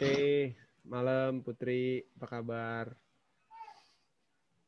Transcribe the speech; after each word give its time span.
Oke, 0.00 0.56
malam 0.88 1.44
Putri, 1.44 2.00
apa 2.16 2.40
kabar? 2.40 2.88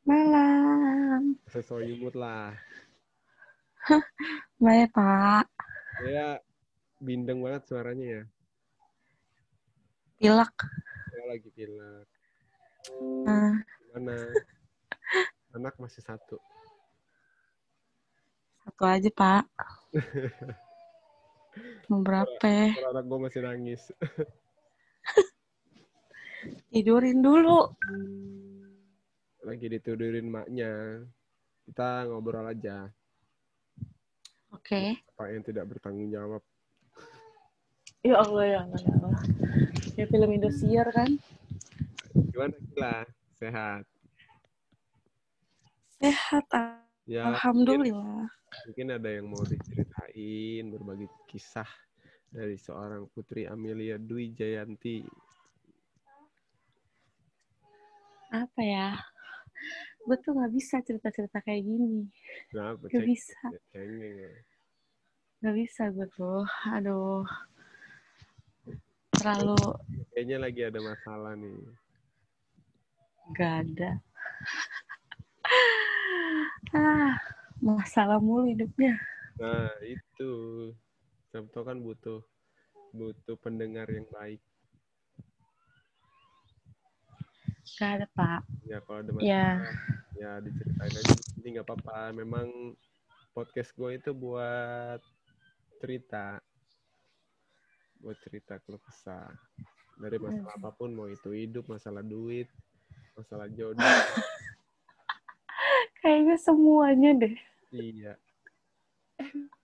Malam. 0.05 1.41
Sesuai 1.49 1.89
mood 1.97 2.21
lah. 2.21 2.53
Baik, 4.61 4.93
Pak. 4.93 5.49
Ya, 6.05 6.37
bindeng 7.01 7.41
banget 7.41 7.65
suaranya 7.65 8.05
ya. 8.05 8.23
Pilek. 10.21 10.53
Saya 11.09 11.25
lagi 11.25 11.49
pilek. 11.57 12.09
Nah, 13.25 13.57
Gimana? 13.89 14.29
Anak 15.57 15.81
masih 15.81 16.05
satu. 16.05 16.37
satu 18.69 18.85
aja, 18.85 19.09
Pak. 19.17 19.49
Mau 21.89 22.05
berapa? 22.05 22.77
Anak 22.93 23.05
gue 23.09 23.17
masih 23.17 23.41
nangis. 23.41 23.89
Tidurin 26.73 27.23
dulu. 27.23 27.71
Lagi 29.43 29.67
ditidurin 29.71 30.27
maknya. 30.27 31.03
Kita 31.67 32.07
ngobrol 32.11 32.51
aja. 32.51 32.91
Oke. 34.53 34.99
Apa 35.15 35.31
yang 35.31 35.43
tidak 35.47 35.71
bertanggung 35.71 36.11
jawab. 36.11 36.43
Ya 38.03 38.19
Allah, 38.19 38.45
ya 38.45 38.59
Allah, 38.67 38.81
ya 38.83 38.93
Allah. 38.99 39.23
Kayak 39.95 40.09
film 40.11 40.31
Indosiar 40.35 40.87
kan? 40.91 41.11
Gimana 42.35 42.55
Gila? 42.75 42.97
Sehat? 43.39 43.85
Sehat, 46.03 46.47
Ya, 47.07 47.31
Alhamdulillah. 47.31 48.27
mungkin 48.67 48.87
ada 48.95 49.11
yang 49.11 49.27
mau 49.31 49.43
diceritain, 49.43 50.71
berbagi 50.71 51.07
kisah 51.27 51.67
dari 52.33 52.57
seorang 52.57 53.05
Putri 53.13 53.45
Amelia 53.45 54.01
Dwi 54.01 54.33
Jayanti. 54.33 55.05
Apa 58.33 58.61
ya? 58.65 58.97
Gue 60.03 60.17
tuh 60.25 60.33
gak 60.35 60.51
bisa 60.51 60.81
cerita-cerita 60.81 61.45
kayak 61.45 61.63
gini. 61.63 62.09
Kenapa? 62.49 62.89
Gak 62.89 63.05
bisa. 63.05 63.39
cengeng 63.71 64.17
ya. 64.17 64.33
Gak 65.45 65.55
bisa 65.61 65.83
gue 65.93 66.09
tuh. 66.17 66.43
Aduh. 66.73 67.29
Terlalu 69.13 69.61
Kayaknya 70.17 70.37
lagi 70.41 70.61
ada 70.65 70.81
masalah 70.81 71.33
nih. 71.37 71.61
gak 73.37 73.53
ada. 73.69 73.91
ah, 76.75 77.15
masalah 77.61 78.17
mulu 78.19 78.49
hidupnya. 78.49 78.97
Nah, 79.37 79.69
itu. 79.85 80.33
Sabto 81.33 81.65
kan 81.65 81.81
butuh 81.81 82.21
butuh 82.93 83.41
pendengar 83.41 83.89
yang 83.89 84.05
baik. 84.13 84.37
Gak 87.81 87.91
ada, 87.97 88.07
Pak. 88.13 88.41
Ya 88.69 88.85
kalau 88.85 89.01
ada 89.01 89.11
masalah, 89.17 89.25
Ya. 89.25 89.49
ya 90.13 90.31
diceritain 90.45 90.93
aja. 90.93 91.15
Ini 91.41 91.49
nggak 91.57 91.67
apa-apa. 91.67 92.13
Memang 92.13 92.77
podcast 93.33 93.73
gue 93.73 93.97
itu 93.97 94.13
buat 94.13 95.01
cerita. 95.81 96.37
Buat 97.97 98.21
cerita 98.21 98.61
keluh 98.61 98.83
kesah. 98.85 99.33
Dari 99.97 100.21
masalah 100.21 100.53
apa 100.53 100.69
pun, 100.77 100.93
mau 100.93 101.09
itu 101.09 101.33
hidup, 101.33 101.65
masalah 101.65 102.05
duit, 102.05 102.53
masalah 103.17 103.49
jodoh. 103.49 103.81
Kayaknya 106.05 106.37
semuanya 106.37 107.11
deh. 107.17 107.37
iya. 107.73 108.21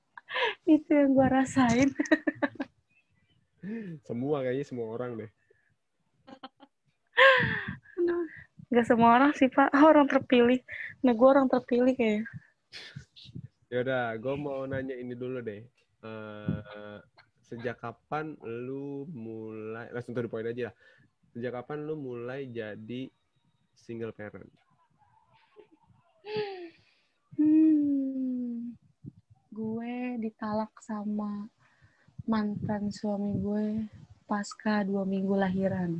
Itu 0.69 0.91
yang 0.93 1.17
gue 1.17 1.29
rasain. 1.33 1.89
Semua 4.07 4.45
kayaknya 4.45 4.65
semua 4.65 4.87
orang 4.97 5.19
deh. 5.19 5.31
Aduh, 7.99 8.25
Gak 8.69 8.85
semua 8.85 9.17
orang 9.17 9.33
sih, 9.33 9.49
Pak. 9.49 9.73
Orang 9.91 10.07
terpilih. 10.09 10.61
Nah, 11.01 11.13
gue 11.17 11.29
orang 11.29 11.49
terpilih 11.49 11.97
kayaknya. 11.97 12.25
Yaudah, 13.73 14.17
gue 14.21 14.35
mau 14.37 14.65
nanya 14.69 14.97
ini 14.97 15.17
dulu 15.17 15.41
deh. 15.41 15.65
Eh, 16.05 16.99
sejak 17.49 17.81
kapan 17.81 18.37
lu 18.45 19.09
mulai, 19.09 19.89
langsung 19.89 20.13
to 20.13 20.21
the 20.21 20.29
point 20.29 20.49
aja 20.49 20.69
lah. 20.69 20.75
Sejak 21.33 21.53
kapan 21.57 21.89
lu 21.89 21.97
mulai 21.97 22.45
jadi 22.49 23.09
single 23.73 24.13
parent? 24.13 24.53
Hmm. 27.41 28.28
Gue 29.59 30.15
ditalak 30.23 30.71
sama 30.79 31.51
mantan 32.31 32.95
suami 32.95 33.35
gue 33.43 33.67
pasca 34.31 34.87
dua 34.87 35.03
minggu 35.03 35.35
lahiran. 35.35 35.99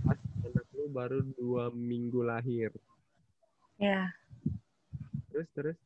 Pas 0.00 0.16
anak 0.40 0.64
lu 0.72 0.88
baru 0.88 1.20
dua 1.36 1.68
minggu 1.76 2.24
lahir. 2.24 2.72
Ya, 3.76 4.16
Terus, 5.28 5.48
terus, 5.52 5.78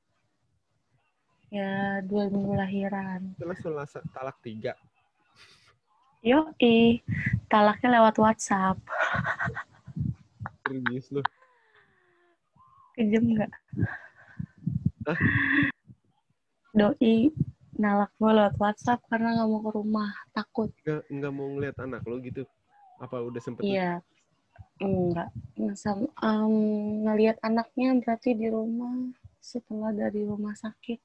ya 1.50 1.98
dua 2.06 2.30
minggu 2.30 2.54
lahiran. 2.54 3.34
terus 3.34 3.58
langsung 3.66 4.06
talak 4.14 4.38
tiga. 4.46 4.78
Yoi, 6.22 7.02
talaknya 7.50 7.98
lewat 7.98 8.22
WhatsApp. 8.22 8.78
Serius 10.62 11.10
lu. 11.10 11.26
Kejem 12.94 13.34
nggak? 13.34 13.50
Hah? 15.10 15.18
Doi 16.70 17.30
nalak 17.80 18.12
gue 18.20 18.30
lewat 18.30 18.54
WhatsApp 18.60 19.00
karena 19.08 19.40
nggak 19.40 19.48
mau 19.48 19.60
ke 19.64 19.70
rumah, 19.72 20.10
takut. 20.36 20.68
Nggak, 20.84 21.02
nggak 21.08 21.32
mau 21.32 21.48
ngeliat 21.56 21.76
anak 21.80 22.02
lu 22.04 22.20
gitu. 22.20 22.44
Apa 23.00 23.24
udah 23.24 23.40
sempet? 23.40 23.64
Iya, 23.64 24.04
enggak. 24.84 25.32
Sama, 25.80 26.04
em, 26.20 26.54
ngelihat 27.08 27.40
anaknya 27.40 27.96
berarti 27.96 28.36
di 28.36 28.52
rumah 28.52 29.16
setelah 29.40 29.96
dari 29.96 30.28
rumah 30.28 30.52
sakit. 30.52 31.00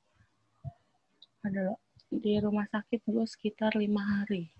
Ada 1.47 1.79
di 2.11 2.33
rumah 2.43 2.67
sakit 2.67 3.07
gue 3.07 3.25
sekitar 3.25 3.79
lima 3.79 4.03
hari. 4.03 4.51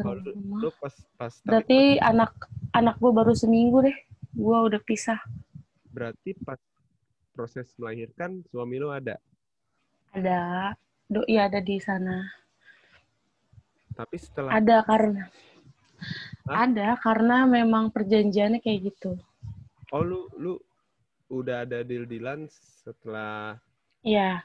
Oh, 0.00 0.14
rumah. 0.16 0.60
lu 0.62 0.70
pas, 0.80 0.94
pas 1.18 1.32
Berarti 1.44 2.00
anak 2.00 2.32
anak 2.72 2.96
gue 3.02 3.12
baru 3.12 3.34
seminggu 3.34 3.82
deh. 3.84 3.98
Gue 4.32 4.58
udah 4.70 4.80
pisah. 4.80 5.20
berarti 5.92 6.32
pas 6.40 6.56
proses 7.36 7.68
melahirkan 7.76 8.40
suami 8.48 8.80
lu 8.80 8.88
ada. 8.88 9.20
Ada 10.12 10.72
doi 11.08 11.36
ada 11.36 11.60
di 11.60 11.76
sana. 11.80 12.20
Tapi 13.92 14.16
setelah 14.16 14.56
Ada 14.56 14.76
karena 14.84 15.24
Hah? 16.48 16.66
ada 16.66 16.98
karena 16.98 17.46
memang 17.46 17.94
perjanjiannya 17.94 18.58
kayak 18.58 18.92
gitu. 18.92 19.14
Oh 19.94 20.02
lu 20.02 20.26
lu 20.34 20.58
udah 21.32 21.64
ada 21.64 21.80
deal 21.80 22.04
dealan 22.04 22.44
setelah 22.84 23.56
Iya, 24.04 24.42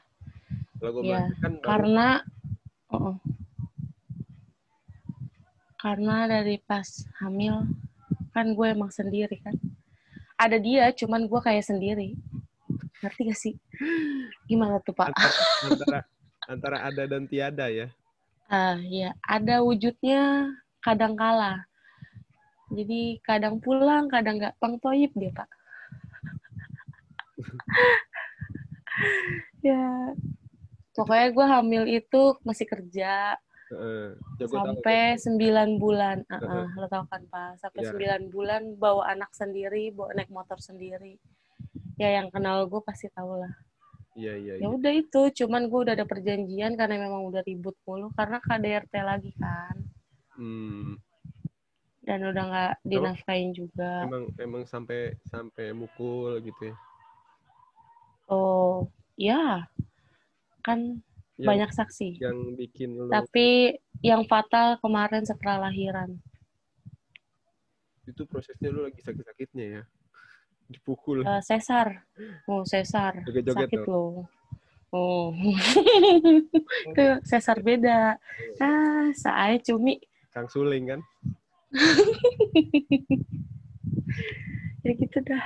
setelah 0.78 0.90
gue 0.94 1.02
Iya, 1.02 1.10
melahirkan 1.10 1.52
baru 1.58 1.66
karena 1.66 2.08
oh, 2.88 2.96
oh. 3.12 3.16
karena 5.82 6.16
dari 6.30 6.56
pas 6.62 6.88
hamil 7.20 7.66
kan 8.32 8.54
gue 8.54 8.66
emang 8.70 8.88
sendiri 8.88 9.36
kan 9.42 9.52
ada 10.38 10.56
dia 10.56 10.94
cuman 10.94 11.26
gue 11.26 11.40
kayak 11.42 11.66
sendiri 11.66 12.14
ngerti 13.00 13.20
gak 13.28 13.38
sih? 13.38 13.54
Gimana 14.46 14.80
tuh 14.82 14.94
pak? 14.94 15.12
Antara, 15.12 15.32
antara 15.68 15.98
antara 16.48 16.76
ada 16.88 17.02
dan 17.04 17.28
tiada 17.28 17.68
ya. 17.68 17.88
ah 18.48 18.80
ya 18.80 19.12
ada 19.20 19.60
wujudnya 19.60 20.48
kadang 20.80 21.12
kala. 21.14 21.68
Jadi 22.72 23.20
kadang 23.20 23.60
pulang 23.60 24.08
kadang 24.08 24.40
nggak 24.40 24.56
pengtoyib 24.56 25.12
dia 25.14 25.32
pak. 25.32 25.48
Ya. 29.62 30.14
Pokoknya 30.94 31.30
gue 31.30 31.46
hamil 31.46 31.84
itu 31.86 32.22
masih 32.42 32.66
kerja. 32.66 33.38
Tahu, 33.68 34.48
sampai 34.48 35.20
sembilan 35.20 35.76
bulan, 35.76 36.24
uh 36.26 36.40
Heeh. 36.40 36.66
lo 36.74 36.88
tau 36.88 37.04
kan 37.04 37.22
pak, 37.28 37.60
sampai 37.60 37.84
Iya. 37.84 37.88
sembilan 37.92 38.22
bulan 38.32 38.62
bawa 38.80 39.12
anak 39.12 39.30
sendiri, 39.36 39.92
bawa 39.92 40.16
naik 40.16 40.32
motor 40.32 40.56
sendiri. 40.58 41.20
Ya 41.98 42.08
yang 42.22 42.30
kenal 42.30 42.64
gue 42.70 42.80
pasti 42.86 43.10
tau 43.10 43.34
lah. 43.42 43.50
Iya 44.14 44.34
iya. 44.38 44.52
Ya 44.58 44.66
iya. 44.66 44.68
udah 44.70 44.92
itu, 44.94 45.20
cuman 45.42 45.66
gue 45.66 45.78
udah 45.86 45.94
ada 45.98 46.06
perjanjian 46.06 46.78
karena 46.78 46.96
memang 47.06 47.26
udah 47.30 47.42
ribut 47.42 47.74
mulu 47.86 48.10
karena 48.14 48.38
KDRT 48.42 48.94
lagi 49.02 49.30
kan, 49.38 49.74
Hmm, 50.38 50.94
dan 52.06 52.22
udah 52.22 52.42
nggak 52.46 52.72
dinafkain 52.86 53.50
juga. 53.50 54.06
emang 54.06 54.30
emang 54.38 54.62
sampai 54.66 55.18
sampai 55.26 55.74
mukul 55.74 56.38
gitu 56.46 56.70
ya. 56.70 56.76
Oh, 58.30 58.86
ya, 59.18 59.66
kan 60.62 61.02
Yang, 61.38 61.46
banyak 61.50 61.70
saksi. 61.74 62.08
yang 62.22 62.38
bikin 62.54 62.94
lu 62.94 63.10
Tapi 63.10 63.74
yang 64.02 64.22
fatal 64.30 64.78
kemarin 64.78 65.26
setelah 65.26 65.66
lahiran. 65.70 66.14
itu 68.08 68.24
prosesnya 68.24 68.72
lu 68.72 68.88
lagi 68.88 69.04
sakit-sakitnya 69.04 69.66
ya. 69.68 69.82
Dipukul. 70.68 71.24
Eh, 71.24 71.40
sesar, 71.40 72.04
oh 72.44 72.62
sesar, 72.62 73.24
Joget-joget 73.24 73.72
sakit 73.72 73.78
tuh. 73.82 73.88
loh. 73.88 74.28
Oh, 74.88 75.32
itu 76.92 77.04
sesar 77.24 77.60
beda. 77.60 78.16
Ah, 78.60 79.08
saya 79.12 79.56
cumi. 79.60 80.00
Kang 80.32 80.48
Suling 80.48 80.88
kan? 80.88 81.00
ya 84.84 84.92
gitu 84.96 85.20
dah 85.20 85.44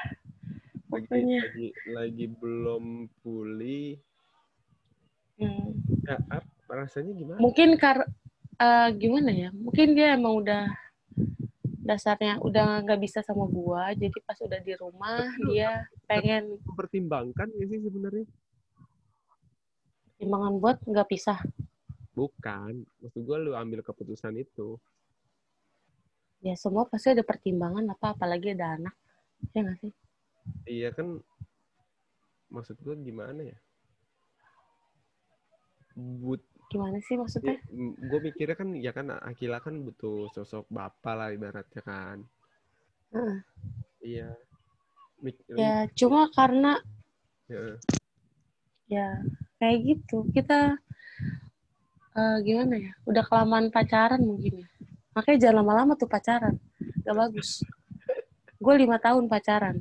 lagi 0.87 1.03
pokoknya 1.09 1.41
lagi 1.43 1.69
lagi 1.91 2.25
belum 2.31 2.85
pulih 3.21 3.99
Hmm. 5.41 5.75
ya 6.07 6.15
apa 6.31 6.71
rasanya 6.71 7.11
gimana 7.19 7.39
mungkin 7.43 7.75
kar 7.75 8.07
eh, 8.63 8.89
gimana 8.95 9.35
ya 9.35 9.51
mungkin 9.51 9.99
dia 9.99 10.15
emang 10.15 10.39
udah 10.39 10.71
dasarnya 11.83 12.39
udah 12.39 12.87
nggak 12.87 13.01
bisa 13.03 13.27
sama 13.27 13.43
gua 13.51 13.91
jadi 13.91 14.15
pas 14.23 14.39
udah 14.39 14.61
di 14.63 14.73
rumah 14.79 15.27
dia 15.51 15.83
pengen 16.07 16.63
mempertimbangkan 16.63 17.51
ya 17.59 17.65
sih 17.67 17.83
sebenarnya? 17.83 18.27
Timbangan 20.23 20.55
buat 20.63 20.79
nggak 20.87 21.09
pisah. 21.11 21.43
Bukan 22.15 22.87
maksud 23.03 23.21
gue 23.27 23.37
lu 23.43 23.59
ambil 23.59 23.83
keputusan 23.83 24.39
itu. 24.39 24.79
Ya 26.39 26.55
semua 26.55 26.87
pasti 26.87 27.11
ada 27.11 27.27
pertimbangan 27.27 27.83
apa 27.91 28.15
apalagi 28.15 28.55
ada 28.55 28.79
anak 28.79 28.95
ya 29.51 29.67
nggak 29.67 29.79
sih? 29.83 29.93
Iya 30.71 30.89
kan 30.95 31.19
maksud 32.53 32.79
gue 32.79 32.95
gimana 33.03 33.43
ya? 33.43 33.59
But 35.99 36.47
gimana 36.73 36.99
sih 37.05 37.21
maksudnya? 37.21 37.61
Gue 38.01 38.21
mikirnya 38.25 38.57
kan 38.57 38.69
ya 38.81 38.93
kan 38.97 39.13
Akila 39.13 39.61
kan 39.61 39.77
butuh 39.85 40.33
sosok 40.33 40.65
bapak 40.73 41.15
lah 41.15 41.29
ibaratnya 41.29 41.83
kan. 41.85 42.25
Iya. 44.01 44.33
Mik- 45.21 45.45
ya 45.53 45.87
cuma 45.95 46.33
karena 46.33 46.81
ya. 47.47 47.77
ya 48.89 49.09
kayak 49.61 49.79
gitu. 49.85 50.25
Kita 50.33 50.81
eh, 52.17 52.37
gimana 52.41 52.75
ya 52.81 52.93
udah 53.05 53.25
kelamaan 53.29 53.69
pacaran 53.69 54.25
mungkin 54.25 54.65
ya. 54.65 54.69
Makanya 55.13 55.39
jangan 55.39 55.57
lama-lama 55.61 55.93
tuh 56.01 56.09
pacaran. 56.09 56.57
Gak 57.05 57.13
bagus. 57.13 57.61
Gue 58.57 58.75
lima 58.81 58.97
tahun 58.97 59.29
pacaran. 59.29 59.77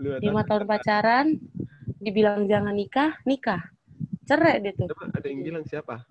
Lima 0.00 0.42
tahun 0.48 0.64
pacaran 0.64 1.36
dibilang 1.98 2.46
jangan 2.46 2.72
nikah 2.72 3.18
nikah 3.26 3.62
cerai 4.28 4.60
deh 4.60 4.72
tuh. 4.76 4.86
Coba 4.92 5.08
ada 5.08 5.26
yang 5.26 5.40
bilang 5.40 5.64
siapa? 5.64 6.04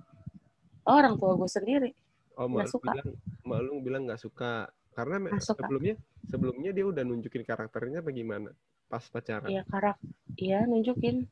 Orang 0.90 1.22
tua 1.22 1.38
gue 1.38 1.50
sendiri. 1.50 1.92
Oh 2.38 2.50
malu 2.50 2.70
suka. 2.70 2.90
bilang 2.98 3.10
malu 3.46 3.74
bilang 3.86 4.02
nggak 4.10 4.22
suka. 4.22 4.70
Karena 4.98 5.22
Nggak 5.22 5.46
suka. 5.46 5.62
sebelumnya 5.62 5.94
sebelumnya 6.26 6.72
dia 6.74 6.86
udah 6.90 7.04
nunjukin 7.06 7.46
karakternya 7.46 8.02
bagaimana 8.02 8.50
pas 8.90 9.06
pacaran? 9.06 9.46
Iya 9.46 9.62
karak 9.70 9.98
iya 10.42 10.66
nunjukin. 10.66 11.30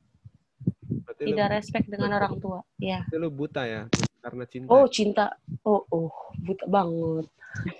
Berarti 1.01 1.21
lu, 1.25 1.29
tidak 1.33 1.47
respect 1.57 1.85
dengan 1.89 2.13
orang 2.21 2.37
tua. 2.37 2.61
Ya 2.77 3.01
lu 3.17 3.33
buta 3.33 3.65
ya? 3.65 3.89
Karena 4.21 4.45
cinta. 4.45 4.69
Oh 4.69 4.85
cinta. 4.85 5.25
Oh 5.65 5.81
oh 5.89 6.13
buta 6.45 6.65
banget. 6.69 7.25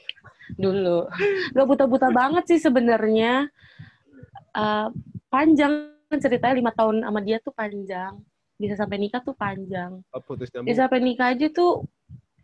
Dulu. 0.62 1.10
Gak 1.58 1.68
buta-buta 1.68 2.14
banget 2.14 2.46
sih 2.48 2.60
sebenarnya. 2.62 3.50
Eh, 4.54 4.88
panjang. 5.30 5.94
Ceritanya 6.06 6.56
lima 6.56 6.72
tahun 6.72 7.02
sama 7.02 7.20
dia 7.20 7.42
tuh 7.42 7.52
panjang 7.52 8.14
bisa 8.56 8.80
sampai 8.80 8.98
nikah 9.00 9.20
tuh 9.20 9.36
panjang. 9.36 10.00
Oh, 10.16 10.22
putus 10.24 10.48
nyambung. 10.52 10.72
Bisa 10.72 10.88
sampai 10.88 11.02
nikah 11.04 11.36
aja 11.36 11.48
tuh 11.52 11.84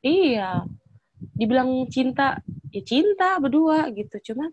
iya. 0.03 0.67
Dibilang 1.37 1.87
cinta 1.87 2.43
ya 2.71 2.81
cinta 2.83 3.39
berdua 3.39 3.87
gitu. 3.95 4.33
Cuman 4.33 4.51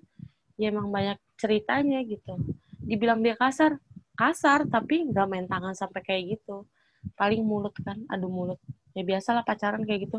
ya 0.55 0.70
emang 0.70 0.90
banyak 0.90 1.19
ceritanya 1.34 2.02
gitu. 2.06 2.38
Dibilang 2.78 3.20
dia 3.22 3.34
kasar 3.34 3.82
kasar 4.14 4.66
tapi 4.66 5.06
nggak 5.10 5.26
main 5.26 5.46
tangan 5.50 5.75
sampai 5.75 6.02
kayak 6.06 6.38
gitu. 6.38 6.66
Paling 7.19 7.43
mulut 7.43 7.75
kan 7.82 7.99
adu 8.06 8.31
mulut. 8.31 8.58
Ya 8.94 9.02
biasalah 9.02 9.43
pacaran 9.43 9.82
kayak 9.82 10.10
gitu. 10.10 10.19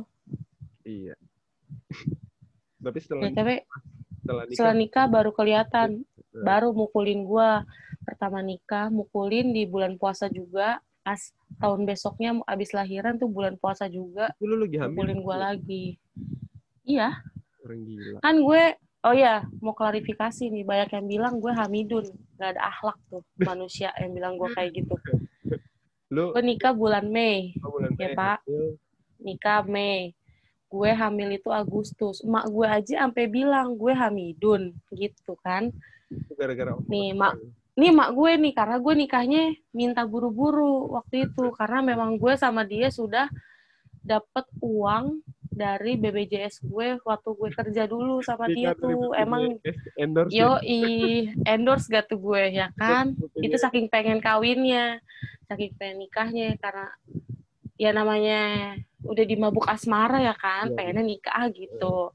Iya. 0.83 1.15
Tapi 2.80 2.95
setelah 3.03 3.27
ya 3.27 3.36
tapi 3.36 3.56
setelah 4.24 4.44
nikah 4.47 4.56
setelah 4.56 4.75
nikah 4.75 5.06
baru 5.12 5.31
kelihatan. 5.36 5.89
Nah, 6.31 6.44
baru 6.47 6.71
mukulin 6.71 7.27
gua. 7.27 7.68
Pertama 8.07 8.39
nikah 8.39 8.88
mukulin 8.88 9.51
di 9.51 9.68
bulan 9.68 10.00
puasa 10.00 10.31
juga 10.31 10.80
pas 11.10 11.34
tahun 11.58 11.90
besoknya 11.90 12.38
abis 12.46 12.70
lahiran 12.78 13.18
tuh 13.18 13.26
bulan 13.26 13.58
puasa 13.58 13.90
juga 13.90 14.30
lu 14.38 14.62
lagi 14.62 14.78
hamil 14.78 14.94
mukulin 14.94 15.20
gua 15.26 15.38
lagi. 15.50 15.98
Iya. 16.86 17.18
Orang 17.66 17.82
gila. 17.82 18.18
Kan 18.22 18.36
gue 18.46 18.64
oh 19.10 19.16
ya 19.18 19.42
mau 19.58 19.74
klarifikasi 19.74 20.54
nih 20.54 20.62
banyak 20.62 20.90
yang 20.94 21.06
bilang 21.10 21.34
gue 21.42 21.50
hamidun. 21.50 22.06
Nggak 22.38 22.50
ada 22.54 22.62
akhlak 22.62 22.98
tuh 23.10 23.26
manusia 23.50 23.90
yang 23.98 24.14
bilang 24.14 24.38
gue 24.38 24.50
kayak 24.54 24.70
gitu. 24.78 24.94
Lu 26.14 26.30
gue 26.30 26.44
nikah 26.46 26.78
bulan 26.78 27.10
Mei 27.10 27.58
oh, 27.66 27.74
bulan 27.74 27.98
Ya, 27.98 28.14
Mei 28.14 28.18
Pak. 28.18 28.40
nikah 29.18 29.66
Mei. 29.66 30.14
Gue 30.70 30.94
hamil 30.94 31.42
itu 31.42 31.50
Agustus. 31.50 32.22
Emak 32.22 32.46
gue 32.54 32.68
aja 32.70 32.94
sampai 33.10 33.26
bilang 33.26 33.74
gue 33.74 33.90
hamidun 33.98 34.78
gitu 34.94 35.34
kan. 35.42 35.74
Gara-gara 36.38 36.78
Nih. 36.86 37.18
Mak. 37.18 37.34
Ini 37.80 37.96
mak 37.96 38.12
gue 38.12 38.31
nih 38.36 38.52
karena 38.52 38.76
gue 38.78 38.94
nikahnya 38.94 39.44
minta 39.72 40.04
buru-buru 40.04 40.92
waktu 40.92 41.31
itu. 41.31 41.56
Karena 41.56 41.80
memang 41.80 42.20
gue 42.20 42.36
sama 42.36 42.68
dia 42.68 42.92
sudah 42.92 43.31
dapat 44.04 44.44
uang 44.60 45.24
dari 45.50 45.96
BPJS 45.96 46.64
gue 46.64 47.00
waktu 47.04 47.30
gue 47.36 47.50
kerja 47.52 47.84
dulu 47.84 48.20
sama 48.20 48.48
dia 48.48 48.72
Nikah 48.72 48.80
tuh. 48.80 49.12
emang 49.16 49.60
BPJS, 49.60 49.78
endorse 49.96 50.31
yo 50.31 50.50
endorse 51.44 51.88
gak 51.88 52.08
tuh 52.08 52.20
gue 52.20 52.44
ya 52.54 52.68
kan? 52.76 53.16
itu 53.40 53.56
saking 53.56 53.88
pengen 53.88 54.20
kawinnya 54.20 55.00
saking 55.48 55.75
pengen 55.75 56.04
nikahnya 56.04 56.56
karena 56.60 56.88
ya 57.75 57.92
namanya 57.92 58.42
udah 59.04 59.24
di 59.24 59.36
mabuk 59.36 59.68
asmara 59.68 60.20
ya 60.20 60.36
kan 60.36 60.72
Iya. 60.72 60.75
pengennya 60.75 61.04
nikah 61.04 61.44
gitu. 61.52 62.12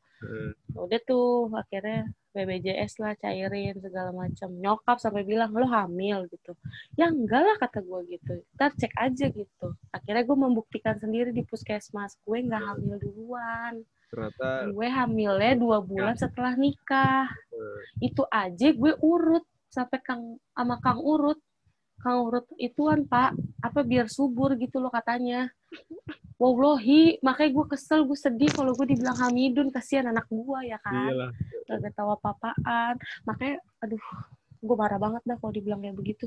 Udah 0.76 1.00
tuh 1.04 1.52
akhirnya 1.52 2.08
BPJS 2.34 2.98
lah 2.98 3.14
cairin 3.14 3.78
segala 3.78 4.10
macam. 4.10 4.50
Nyokap 4.50 4.98
sampai 4.98 5.22
bilang 5.22 5.54
lo 5.54 5.70
hamil 5.70 6.26
gitu. 6.28 6.52
Ya 6.98 7.06
enggak 7.08 7.46
lah 7.46 7.56
kata 7.62 7.80
gue 7.86 8.18
gitu. 8.18 8.42
Ntar 8.58 8.74
cek 8.74 8.92
aja 8.98 9.26
gitu. 9.30 9.68
Akhirnya 9.94 10.26
gue 10.26 10.38
membuktikan 10.38 10.98
sendiri 10.98 11.30
di 11.30 11.46
puskesmas 11.46 12.18
gue 12.26 12.38
nggak 12.42 12.62
hamil 12.74 12.98
duluan. 12.98 13.86
Ternyata 14.10 14.74
gue 14.74 14.88
hamilnya 14.90 15.54
dua 15.54 15.78
bulan 15.78 16.18
setelah 16.18 16.58
nikah. 16.58 17.30
Eh, 17.54 18.10
itu 18.10 18.26
aja 18.26 18.68
gue 18.74 18.92
urut 18.98 19.46
sampai 19.70 20.02
kang 20.02 20.42
sama 20.50 20.82
kang 20.82 20.98
urut. 20.98 21.38
Kang 22.02 22.26
urut 22.26 22.50
ituan 22.58 23.06
pak. 23.06 23.38
Apa 23.62 23.86
biar 23.86 24.10
subur 24.10 24.58
gitu 24.58 24.82
loh 24.82 24.90
katanya 24.90 25.48
Wallahi, 26.34 27.22
makanya 27.22 27.50
gue 27.54 27.66
kesel, 27.78 28.02
gue 28.02 28.18
sedih 28.18 28.50
kalau 28.50 28.74
gue 28.74 28.86
dibilang 28.90 29.14
Hamidun, 29.14 29.70
kasihan 29.70 30.10
anak 30.10 30.26
gue 30.26 30.60
ya 30.66 30.78
kan? 30.82 31.14
Iyalah 31.14 31.30
gak 31.64 31.94
tahu 31.96 32.08
apa-apaan. 32.20 32.94
Makanya 33.24 33.56
aduh 33.80 34.04
gue 34.64 34.76
marah 34.80 34.96
banget 34.96 35.22
dah 35.28 35.36
kalau 35.36 35.52
dibilang 35.52 35.80
kayak 35.84 35.96
begitu. 35.96 36.26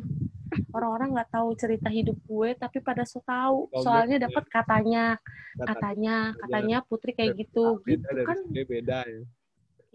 Orang-orang 0.71 1.17
nggak 1.17 1.31
tahu 1.33 1.57
cerita 1.57 1.89
hidup 1.89 2.17
gue 2.29 2.49
tapi 2.53 2.77
pada 2.79 3.03
so 3.03 3.19
tahu. 3.25 3.67
Soalnya 3.81 4.29
dapat 4.29 4.45
katanya 4.47 5.17
kata 5.57 5.65
katanya 5.73 6.15
katanya 6.37 6.77
putri 6.85 7.11
kayak 7.17 7.33
gitu. 7.37 7.81
gitu 7.83 8.05
kan? 8.23 8.37
beda 8.53 8.99
ya. 9.09 9.21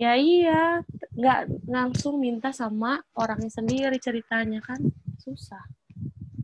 Ya 0.01 0.13
iya 0.19 0.63
nggak 1.15 1.71
langsung 1.71 2.19
minta 2.19 2.51
sama 2.51 2.99
orangnya 3.15 3.49
sendiri 3.49 3.97
ceritanya 4.03 4.59
kan. 4.59 4.83
Susah 5.23 5.63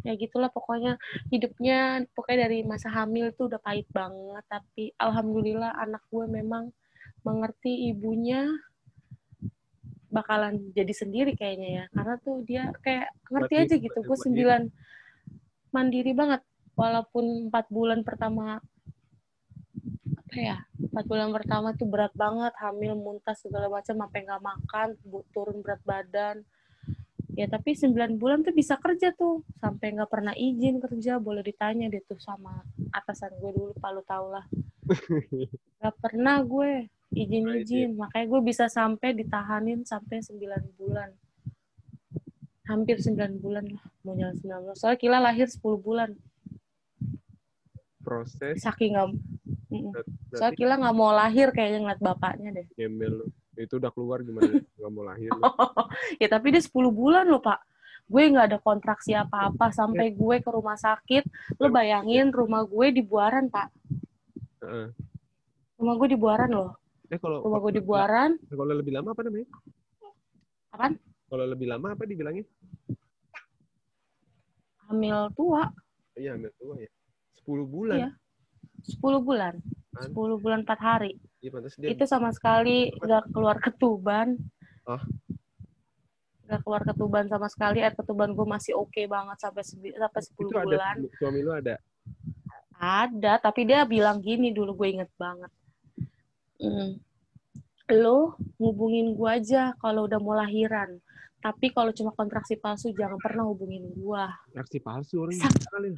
ya 0.06 0.12
gitulah 0.14 0.50
pokoknya 0.52 0.96
hidupnya 1.32 2.06
pokoknya 2.14 2.48
dari 2.48 2.62
masa 2.62 2.88
hamil 2.92 3.34
tuh 3.34 3.50
udah 3.50 3.60
pahit 3.62 3.86
banget. 3.90 4.44
Tapi 4.46 4.94
alhamdulillah 4.98 5.74
anak 5.78 6.02
gue 6.10 6.24
memang 6.26 6.70
mengerti 7.26 7.90
ibunya 7.90 8.46
bakalan 10.08 10.72
jadi 10.72 10.92
sendiri 10.94 11.32
kayaknya 11.34 11.68
ya. 11.68 11.84
Karena 11.92 12.14
tuh 12.22 12.42
dia 12.46 12.72
kayak 12.82 13.08
ngerti 13.28 13.54
Berarti 13.54 13.64
aja 13.66 13.74
gitu 13.78 13.98
gue 14.02 14.18
sembilan 14.18 14.62
mandiri 15.74 16.12
banget. 16.14 16.42
Walaupun 16.78 17.50
empat 17.50 17.66
bulan 17.74 18.06
pertama 18.06 18.62
apa 20.28 20.36
ya 20.44 20.58
empat 20.76 21.04
bulan 21.08 21.32
pertama 21.32 21.72
tuh 21.72 21.88
berat 21.88 22.12
banget 22.12 22.52
hamil 22.60 22.92
muntah 23.00 23.32
segala 23.32 23.72
macam 23.72 23.96
sampai 23.96 24.28
nggak 24.28 24.44
makan 24.44 24.88
turun 25.32 25.64
berat 25.64 25.80
badan 25.88 26.44
ya 27.38 27.46
tapi 27.46 27.70
sembilan 27.78 28.18
bulan 28.18 28.42
tuh 28.42 28.50
bisa 28.50 28.74
kerja 28.82 29.14
tuh. 29.14 29.46
Sampai 29.62 29.94
nggak 29.94 30.10
pernah 30.10 30.34
izin 30.34 30.82
kerja 30.82 31.22
boleh 31.22 31.46
ditanya 31.46 31.86
deh 31.86 32.02
tuh 32.02 32.18
sama 32.18 32.58
atasan 32.90 33.38
gue 33.38 33.50
dulu 33.54 33.72
palu 33.78 34.02
tau 34.02 34.34
lah. 34.34 34.46
Nggak 35.78 35.96
pernah 36.02 36.42
gue 36.42 36.90
izin-izin. 37.14 37.94
Makanya 37.94 38.26
gue 38.26 38.40
bisa 38.42 38.66
sampai 38.66 39.14
ditahanin 39.14 39.86
sampai 39.86 40.18
sembilan 40.18 40.62
bulan. 40.74 41.10
Hampir 42.66 42.98
sembilan 42.98 43.32
bulan 43.38 43.64
lah 43.70 43.84
mau 44.02 44.18
jalan 44.18 44.34
sembilan 44.34 44.60
bulan. 44.66 44.76
Soalnya 44.76 44.98
Kila 44.98 45.18
lahir 45.22 45.46
10 45.46 45.62
bulan. 45.78 46.10
Proses. 48.02 48.58
Saking 48.58 48.92
nggak 48.96 49.08
soalnya 50.34 50.56
Kila 50.56 50.74
nggak 50.80 50.96
mau 50.96 51.12
lahir 51.14 51.52
kayaknya 51.54 51.78
ngeliat 51.86 52.00
bapaknya 52.02 52.50
deh. 52.56 52.66
Gemel. 52.74 53.28
Itu 53.58 53.74
udah 53.76 53.90
keluar 53.90 54.22
gimana 54.22 54.48
nggak 54.78 54.90
mau 54.94 55.04
lahir 55.04 55.30
ya 56.22 56.26
tapi 56.30 56.54
dia 56.54 56.62
10 56.62 56.70
bulan 56.94 57.26
loh 57.26 57.42
pak 57.42 57.58
gue 58.08 58.22
nggak 58.24 58.46
ada 58.54 58.58
kontraksi 58.62 59.12
apa-apa 59.12 59.68
sampai 59.74 60.14
gue 60.16 60.36
ke 60.40 60.48
rumah 60.48 60.78
sakit 60.78 61.28
lo 61.60 61.68
bayangin 61.68 62.32
rumah 62.32 62.64
gue 62.64 62.94
di 62.94 63.02
Buaran 63.04 63.52
pak 63.52 63.68
rumah 65.76 65.94
gue 65.98 66.08
di 66.14 66.18
Buaran 66.18 66.50
loh 66.54 66.72
Eh 67.08 67.16
kalau 67.16 67.40
rumah 67.40 67.58
gue 67.64 67.80
di 67.80 67.82
Buaran 67.84 68.36
kalau 68.52 68.74
lebih 68.76 68.92
lama 68.92 69.16
apa 69.16 69.24
namanya? 69.24 69.48
Apaan? 70.76 70.92
Kalau 71.28 71.44
lebih 71.48 71.66
lama 71.68 71.96
apa 71.96 72.04
dibilangnya? 72.04 72.44
hamil 74.88 75.28
tua 75.36 75.68
Iya, 76.16 76.36
hamil 76.36 76.52
tua 76.56 76.74
ya. 76.80 76.90
10 77.44 77.64
bulan. 77.68 77.96
Iya. 77.96 78.10
10 79.00 79.20
bulan? 79.20 79.54
10 80.00 80.16
bulan 80.40 80.60
4 80.64 80.80
hari 80.80 81.12
Iya, 81.38 81.50
pantas 81.54 81.74
dia. 81.78 81.88
itu 81.94 82.04
sama 82.04 82.34
sekali 82.34 82.90
nggak 82.98 83.30
keluar 83.30 83.62
ketuban 83.62 84.34
Ah. 84.82 84.98
nggak 86.48 86.60
keluar 86.64 86.82
ketuban 86.82 87.24
sama 87.28 87.46
sekali 87.46 87.78
air 87.78 87.94
ketuban 87.94 88.32
gue 88.32 88.46
masih 88.48 88.72
oke 88.74 88.98
banget 89.04 89.36
sampai 89.38 89.62
sebi- 89.62 89.94
sampai 89.94 90.20
10 90.24 90.34
itu 90.34 90.56
ada 90.56 90.64
bulan 90.66 90.96
suami 91.14 91.40
lu 91.44 91.52
ada. 91.52 91.76
ada 92.74 93.32
tapi 93.38 93.68
dia 93.68 93.84
bilang 93.84 94.18
gini 94.18 94.50
dulu 94.50 94.72
gue 94.82 94.98
inget 94.98 95.10
banget 95.14 95.52
hmm. 96.58 96.98
lo 97.94 98.34
ngubungin 98.56 99.12
gue 99.12 99.30
aja 99.30 99.76
kalau 99.78 100.08
udah 100.08 100.18
mau 100.18 100.34
lahiran 100.34 100.98
tapi 101.38 101.70
kalau 101.70 101.94
cuma 101.94 102.10
kontraksi 102.10 102.58
palsu 102.58 102.90
jangan 102.90 103.20
pernah 103.20 103.46
hubungin 103.46 103.84
gue 103.94 104.24
Reaksi 104.56 104.78
palsu 104.80 105.22
orang 105.22 105.38
kali. 105.38 105.94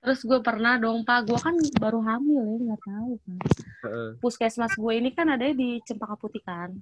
Terus 0.00 0.24
gue 0.24 0.40
pernah 0.40 0.80
dong 0.80 1.04
pak 1.04 1.28
gue 1.28 1.36
kan 1.36 1.52
baru 1.76 2.00
hamil 2.00 2.40
ya 2.40 2.56
nggak 2.72 2.82
tahu 2.88 3.12
kan 3.20 3.36
puskesmas 4.20 4.76
gue 4.76 4.92
ini 4.96 5.12
kan 5.12 5.28
ada 5.32 5.48
di 5.52 5.80
Cempaka 5.84 6.16
Putih 6.20 6.42
kan. 6.44 6.76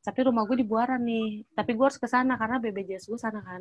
Tapi 0.00 0.18
rumah 0.24 0.48
gue 0.48 0.60
di 0.60 0.66
Buaran 0.66 1.04
nih. 1.04 1.44
Tapi 1.52 1.76
gue 1.76 1.84
harus 1.84 2.00
ke 2.00 2.08
sana 2.08 2.36
karena 2.40 2.56
BPJS 2.60 3.08
gue 3.08 3.20
sana 3.20 3.40
kan. 3.44 3.60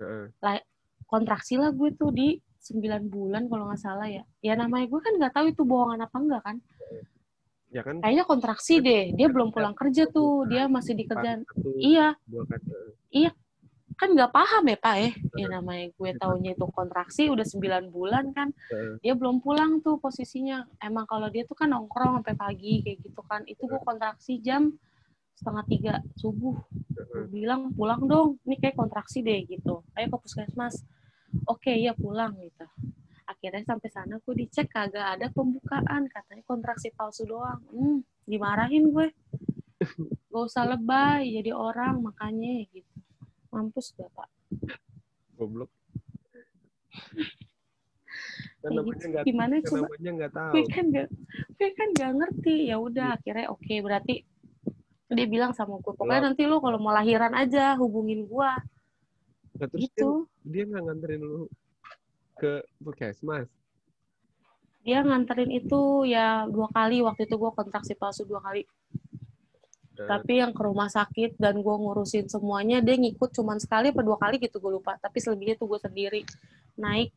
Heeh. 0.00 0.60
Kontraksi 1.04 1.60
lah 1.60 1.72
gue 1.72 1.92
tuh 1.96 2.12
di 2.12 2.40
9 2.64 2.80
bulan 3.12 3.44
kalau 3.48 3.68
nggak 3.68 3.80
salah 3.80 4.08
ya. 4.08 4.24
Ya 4.40 4.56
namanya 4.56 4.88
gue 4.88 5.00
kan 5.00 5.12
nggak 5.16 5.32
tahu 5.32 5.46
itu 5.52 5.62
bohongan 5.64 6.04
apa 6.04 6.16
enggak 6.16 6.42
kan. 6.44 6.56
Ya 7.72 7.82
kan 7.82 8.00
Kayaknya 8.00 8.24
kontraksi 8.24 8.74
deh. 8.80 9.12
Dia 9.16 9.28
belum 9.28 9.52
pulang 9.52 9.76
kerja 9.76 10.08
tuh. 10.08 10.48
Dia 10.48 10.68
masih 10.68 10.96
di 10.96 11.04
kerjaan. 11.08 11.44
Iya, 11.80 12.16
dua 12.28 12.44
kan. 13.96 14.08
Nggak 14.12 14.32
paham 14.34 14.64
ya 14.70 14.78
Pak 14.78 14.96
eh. 15.00 15.12
Ya 15.38 15.46
namanya 15.50 15.90
gue 15.94 16.10
taunya 16.18 16.52
itu 16.54 16.66
kontraksi 16.70 17.30
udah 17.30 17.46
9 17.46 17.88
bulan 17.94 18.30
kan. 18.34 18.50
Dia 19.00 19.14
belum 19.14 19.40
pulang 19.40 19.80
tuh 19.80 19.98
posisinya. 19.98 20.66
Emang 20.82 21.06
kalau 21.06 21.30
dia 21.30 21.46
tuh 21.46 21.56
kan 21.58 21.70
nongkrong 21.70 22.20
sampai 22.22 22.34
pagi 22.36 22.82
kayak 22.84 22.98
gitu 23.02 23.22
kan. 23.24 23.42
Itu 23.46 23.66
gue 23.66 23.80
kontraksi 23.80 24.38
jam 24.42 24.74
setengah 25.34 25.64
tiga 25.66 25.94
subuh. 26.14 26.54
Gue 26.94 27.26
bilang 27.30 27.74
pulang 27.74 28.06
dong, 28.06 28.38
ini 28.46 28.58
kayak 28.58 28.78
kontraksi 28.78 29.20
deh 29.20 29.42
gitu. 29.46 29.82
Ayo 29.98 30.06
ke 30.14 30.18
puskesmas. 30.22 30.82
Oke, 31.50 31.74
ya 31.74 31.92
pulang 31.94 32.38
gitu. 32.38 32.66
Akhirnya 33.26 33.64
sampai 33.66 33.88
sana 33.90 34.20
gue 34.22 34.34
dicek 34.36 34.70
kagak 34.70 35.18
ada 35.18 35.26
pembukaan, 35.32 36.06
katanya 36.06 36.42
kontraksi 36.46 36.94
palsu 36.94 37.26
doang. 37.26 37.60
Hmm, 37.72 38.06
dimarahin 38.24 38.94
gue. 38.94 39.10
Gak 40.30 40.44
usah 40.50 40.64
lebay 40.66 41.30
jadi 41.30 41.54
orang 41.54 42.02
makanya 42.02 42.66
gitu. 42.70 43.03
Mampus 43.54 43.94
gak 43.94 44.10
pak? 44.10 44.28
Goblok. 45.38 45.70
Kan 48.64 48.70
namanya 48.80 48.96
gitu. 48.96 49.28
Gimana 49.28 49.60
kan 49.60 49.68
coba? 49.68 49.86
namanya 50.00 50.28
tahu. 50.32 50.52
Gue 50.56 50.64
kan 50.72 50.84
gak, 50.88 51.08
gue 51.54 51.68
kan 51.76 51.88
gak 51.92 52.12
ngerti. 52.16 52.56
Ya 52.72 52.76
udah 52.80 53.06
akhirnya 53.20 53.46
oke 53.52 53.74
berarti 53.84 54.24
dia 55.14 55.26
bilang 55.30 55.52
sama 55.52 55.78
gue 55.78 55.94
pokoknya 55.94 56.32
nanti 56.32 56.42
lu 56.48 56.58
kalau 56.58 56.80
mau 56.80 56.90
lahiran 56.90 57.36
aja 57.38 57.76
hubungin 57.78 58.26
gue 58.26 58.50
Nah, 59.54 59.70
terus 59.70 59.86
dia, 59.86 59.90
gitu. 59.94 60.10
dia 60.42 60.62
nggak 60.66 60.82
nganterin 60.82 61.22
lu 61.22 61.46
ke 62.34 62.66
puskesmas. 62.82 63.46
dia 64.84 65.00
nganterin 65.00 65.48
itu 65.48 66.04
ya 66.04 66.44
dua 66.50 66.68
kali 66.68 67.00
waktu 67.00 67.24
itu 67.24 67.40
gue 67.40 67.50
kontraksi 67.56 67.94
palsu 67.96 68.26
dua 68.28 68.42
kali 68.44 68.66
Tapi 69.94 70.42
yang 70.42 70.50
ke 70.50 70.62
rumah 70.66 70.90
sakit 70.90 71.38
dan 71.38 71.62
gue 71.62 71.74
ngurusin 71.78 72.26
semuanya 72.26 72.82
dia 72.82 72.98
ngikut 72.98 73.30
cuman 73.30 73.62
sekali 73.62 73.94
apa 73.94 74.02
dua 74.02 74.18
kali 74.18 74.42
gitu 74.42 74.58
gue 74.58 74.82
lupa. 74.82 74.98
Tapi 74.98 75.22
selebihnya 75.22 75.54
tuh 75.54 75.70
gue 75.70 75.80
sendiri. 75.80 76.22
Naik 76.74 77.14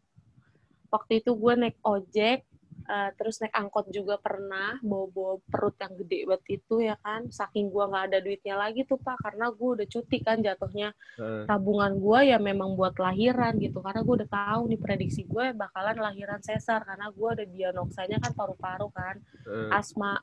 waktu 0.93 1.25
itu 1.25 1.34
gue 1.34 1.53
naik 1.57 1.77
ojek 1.84 2.46
eh, 2.88 3.10
terus 3.19 3.41
naik 3.43 3.51
angkot 3.51 3.91
juga 3.91 4.15
pernah 4.22 4.79
bawa 4.79 5.12
bawa 5.12 5.34
perut 5.43 5.75
yang 5.81 5.93
gede 6.00 6.19
banget 6.29 6.62
itu 6.62 6.75
ya 6.86 6.96
kan. 7.01 7.25
Saking 7.34 7.74
gue 7.74 7.84
nggak 7.89 8.05
ada 8.13 8.17
duitnya 8.22 8.55
lagi 8.55 8.86
tuh 8.86 9.01
pak 9.01 9.17
karena 9.25 9.50
gue 9.50 9.69
udah 9.81 9.88
cuti 9.89 10.17
kan 10.22 10.38
jatuhnya. 10.39 10.93
Heeh. 11.17 11.43
tabungan 11.50 11.98
gue 11.98 12.19
ya 12.29 12.38
memang 12.38 12.77
buat 12.77 12.93
lahiran 13.01 13.57
gitu 13.57 13.81
karena 13.81 14.05
gue 14.05 14.15
udah 14.22 14.29
tahu 14.29 14.62
nih 14.69 14.79
prediksi 14.79 15.25
gue 15.25 15.51
bakalan 15.57 15.98
lahiran 15.98 16.39
sesar 16.46 16.86
karena 16.86 17.10
gue 17.10 17.29
ada 17.34 17.46
diagnosanya 17.50 18.22
kan 18.22 18.31
paru-paru 18.38 18.88
kan. 18.93 19.17
Heeh. 19.50 19.74
asma 19.74 20.22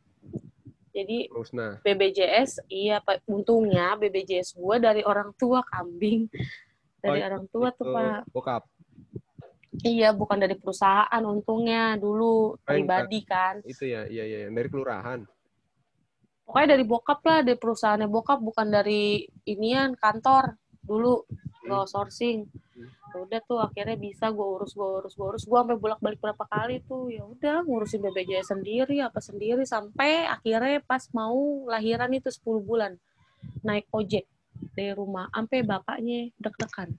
jadi 0.94 1.18
Musnah. 1.28 1.82
BBJS 1.82 2.62
iya 2.70 3.02
Pak 3.02 3.26
untungnya 3.26 3.98
BBJS 3.98 4.54
gue 4.54 4.76
dari 4.78 5.02
orang 5.02 5.34
tua 5.34 5.60
kambing. 5.66 6.30
Dari 7.02 7.20
Oh, 7.20 7.26
orang 7.28 7.44
tua 7.50 7.68
tuh 7.74 7.90
Pak. 7.90 8.30
Bokap. 8.30 8.62
iya 9.82 10.14
bukan 10.14 10.38
dari 10.38 10.54
perusahaan 10.54 11.22
untungnya 11.26 11.98
dulu 11.98 12.54
Paling 12.62 12.86
pribadi 12.86 13.20
kan. 13.26 13.58
Itu 13.66 13.84
ya, 13.84 14.06
iya 14.06 14.22
iya 14.22 14.46
dari 14.46 14.70
kelurahan. 14.70 15.26
pokoknya 16.44 16.76
dari 16.76 16.84
bokap 16.84 17.20
lah 17.24 17.40
dari 17.40 17.56
perusahaannya 17.56 18.04
bokap 18.06 18.36
bukan 18.38 18.68
dari 18.68 19.24
inian 19.48 19.96
kantor 19.96 20.52
dulu 20.84 21.24
lo 21.64 21.88
sourcing 21.88 22.44
Ya 22.44 22.84
udah 23.22 23.40
tuh 23.46 23.60
akhirnya 23.62 23.94
bisa 23.94 24.32
gue 24.34 24.42
urus 24.42 24.74
gue 24.74 24.82
urus 24.82 25.14
gue 25.14 25.26
urus. 25.26 25.44
Gue 25.46 25.58
sampai 25.60 25.78
bolak 25.78 26.00
balik 26.02 26.18
berapa 26.18 26.44
kali 26.50 26.82
tuh 26.82 27.12
ya 27.12 27.22
udah 27.22 27.62
ngurusin 27.62 28.02
BPJS 28.02 28.50
sendiri 28.50 28.98
apa 29.04 29.22
sendiri 29.22 29.62
sampai 29.62 30.26
akhirnya 30.26 30.82
pas 30.82 31.06
mau 31.14 31.68
lahiran 31.70 32.10
itu 32.10 32.32
10 32.32 32.64
bulan 32.64 32.92
naik 33.62 33.86
ojek 33.94 34.26
dari 34.74 34.92
rumah. 34.96 35.30
Sampai 35.30 35.62
bapaknya 35.62 36.32
deg-degan. 36.40 36.90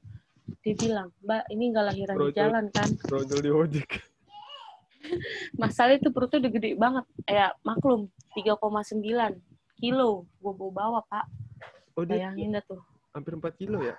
Dia 0.64 0.74
bilang 0.78 1.10
mbak 1.22 1.44
ini 1.52 1.64
nggak 1.74 1.86
lahiran 1.92 2.16
di 2.16 2.22
Brojol. 2.30 2.38
jalan 2.38 2.66
kan? 2.72 2.90
Brojol 3.06 3.40
di 3.44 3.52
ojek. 3.52 3.90
masalah 5.62 5.94
itu 6.00 6.10
perutnya 6.10 6.48
udah 6.48 6.52
gede 6.54 6.70
banget. 6.80 7.06
Ya 7.28 7.54
maklum 7.62 8.10
3,9 8.34 9.04
kilo 9.78 10.24
gue 10.40 10.54
bawa 10.56 10.72
bawa 10.72 11.00
pak. 11.06 11.26
Oh 11.96 12.04
bayangin 12.04 12.56
dah 12.56 12.64
tuh. 12.64 12.82
hampir 13.16 13.32
4 13.32 13.48
kilo 13.56 13.80
ya? 13.80 13.96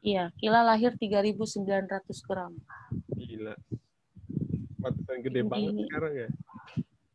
Iya 0.00 0.32
Kila 0.36 0.64
lahir 0.64 0.96
3.900 0.96 2.26
gram 2.26 2.52
Gila. 3.14 3.54
Pantesan 4.80 5.16
gede 5.20 5.44
Tinggi. 5.44 5.48
banget 5.48 5.74
sekarang 5.86 6.12
ya. 6.16 6.28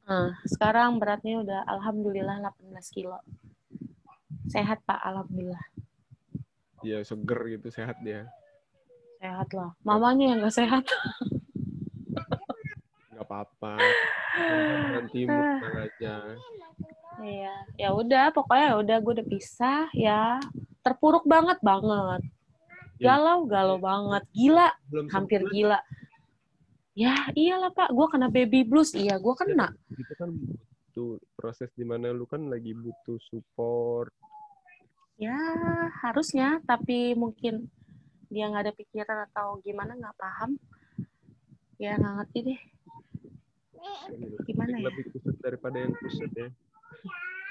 Nah, 0.05 0.37
sekarang 0.45 1.01
beratnya 1.01 1.41
udah 1.41 1.61
alhamdulillah 1.65 2.37
18 2.61 2.93
kilo. 2.93 3.17
Sehat 4.45 4.85
Pak, 4.85 5.01
alhamdulillah. 5.01 5.65
Iya 6.85 7.01
seger 7.01 7.57
gitu 7.57 7.73
sehat 7.73 7.97
dia. 8.05 8.29
Sehat 9.17 9.49
lah. 9.57 9.73
Mamanya 9.81 10.37
yang 10.37 10.45
gak 10.45 10.53
sehat. 10.53 10.85
Nggak 13.17 13.25
apa-apa. 13.25 13.81
Nanti 14.93 15.25
tenang 15.25 15.89
aja. 15.89 16.15
Iya, 17.15 17.55
ya 17.79 17.89
udah 17.95 18.27
pokoknya 18.35 18.65
ya 18.69 18.75
udah 18.77 18.97
gue 19.01 19.13
udah 19.17 19.25
pisah 19.25 19.89
ya. 19.97 20.37
Terpuruk 20.85 21.25
banget 21.25 21.57
banget. 21.65 22.21
Ya, 22.95 23.19
Galau, 23.19 23.43
galau 23.43 23.77
banget. 23.77 24.23
Gila, 24.31 24.71
belum 24.87 25.05
hampir 25.11 25.43
sebulan, 25.43 25.55
gila. 25.55 25.79
Ya 26.95 27.13
iyalah 27.35 27.75
Pak, 27.75 27.91
gue 27.91 28.07
kena 28.07 28.27
baby 28.31 28.63
blues. 28.63 28.95
Iya, 28.95 29.19
gue 29.19 29.33
kena. 29.35 29.67
Itu 29.91 30.13
kan 30.15 30.31
butuh 30.31 31.19
proses 31.35 31.67
di 31.75 31.83
mana 31.83 32.15
lu 32.15 32.23
kan 32.23 32.47
lagi 32.47 32.71
butuh 32.71 33.19
support. 33.27 34.15
Ya 35.19 35.35
harusnya, 36.07 36.63
tapi 36.63 37.11
mungkin 37.19 37.67
dia 38.31 38.47
nggak 38.47 38.63
ada 38.63 38.73
pikiran 38.75 39.27
atau 39.27 39.59
gimana 39.59 39.91
nggak 39.99 40.15
paham. 40.15 40.55
Ya 41.75 41.99
nggak 41.99 42.15
ngerti 42.23 42.39
deh. 42.47 42.61
Gimana 44.47 44.79
ya? 44.79 44.87
Lebih 44.87 45.11
kusut 45.11 45.35
daripada 45.43 45.83
yang 45.83 45.91
kusut 45.99 46.31
ya. 46.31 46.47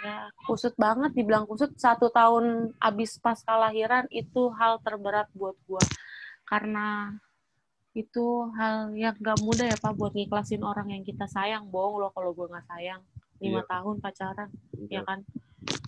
Ya, 0.05 0.29
kusut 0.45 0.77
banget, 0.77 1.17
dibilang 1.17 1.49
kusut. 1.49 1.73
Satu 1.81 2.13
tahun 2.13 2.77
abis 2.77 3.17
pas 3.25 3.41
kelahiran 3.41 4.05
itu 4.13 4.53
hal 4.53 4.77
terberat 4.85 5.33
buat 5.33 5.57
gua. 5.65 5.81
Karena 6.45 7.17
itu 7.97 8.53
hal 8.53 8.93
yang 8.93 9.17
gak 9.17 9.41
mudah 9.41 9.65
ya 9.65 9.79
Pak 9.81 9.97
buat 9.97 10.13
ngiklasin 10.13 10.61
orang 10.61 10.93
yang 10.93 11.01
kita 11.09 11.25
sayang. 11.25 11.65
Bohong 11.73 12.05
loh 12.05 12.11
kalau 12.13 12.37
gua 12.37 12.53
nggak 12.53 12.69
sayang. 12.69 13.01
Lima 13.41 13.65
Iya. 13.65 13.71
tahun 13.73 13.97
pacaran, 14.05 14.51
Iya. 14.77 15.01
ya 15.01 15.09
kan? 15.09 15.19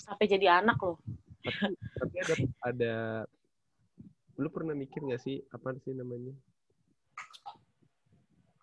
Sampai 0.01 0.25
jadi 0.33 0.65
anak 0.65 0.81
loh. 0.81 0.97
Tapi, 1.45 1.77
tapi 2.01 2.17
ada 2.25 2.35
ada 2.65 2.95
lu 4.37 4.49
pernah 4.49 4.73
mikir 4.73 5.05
nggak 5.05 5.23
sih 5.23 5.41
apa 5.49 5.73
sih 5.81 5.95
namanya 5.95 6.35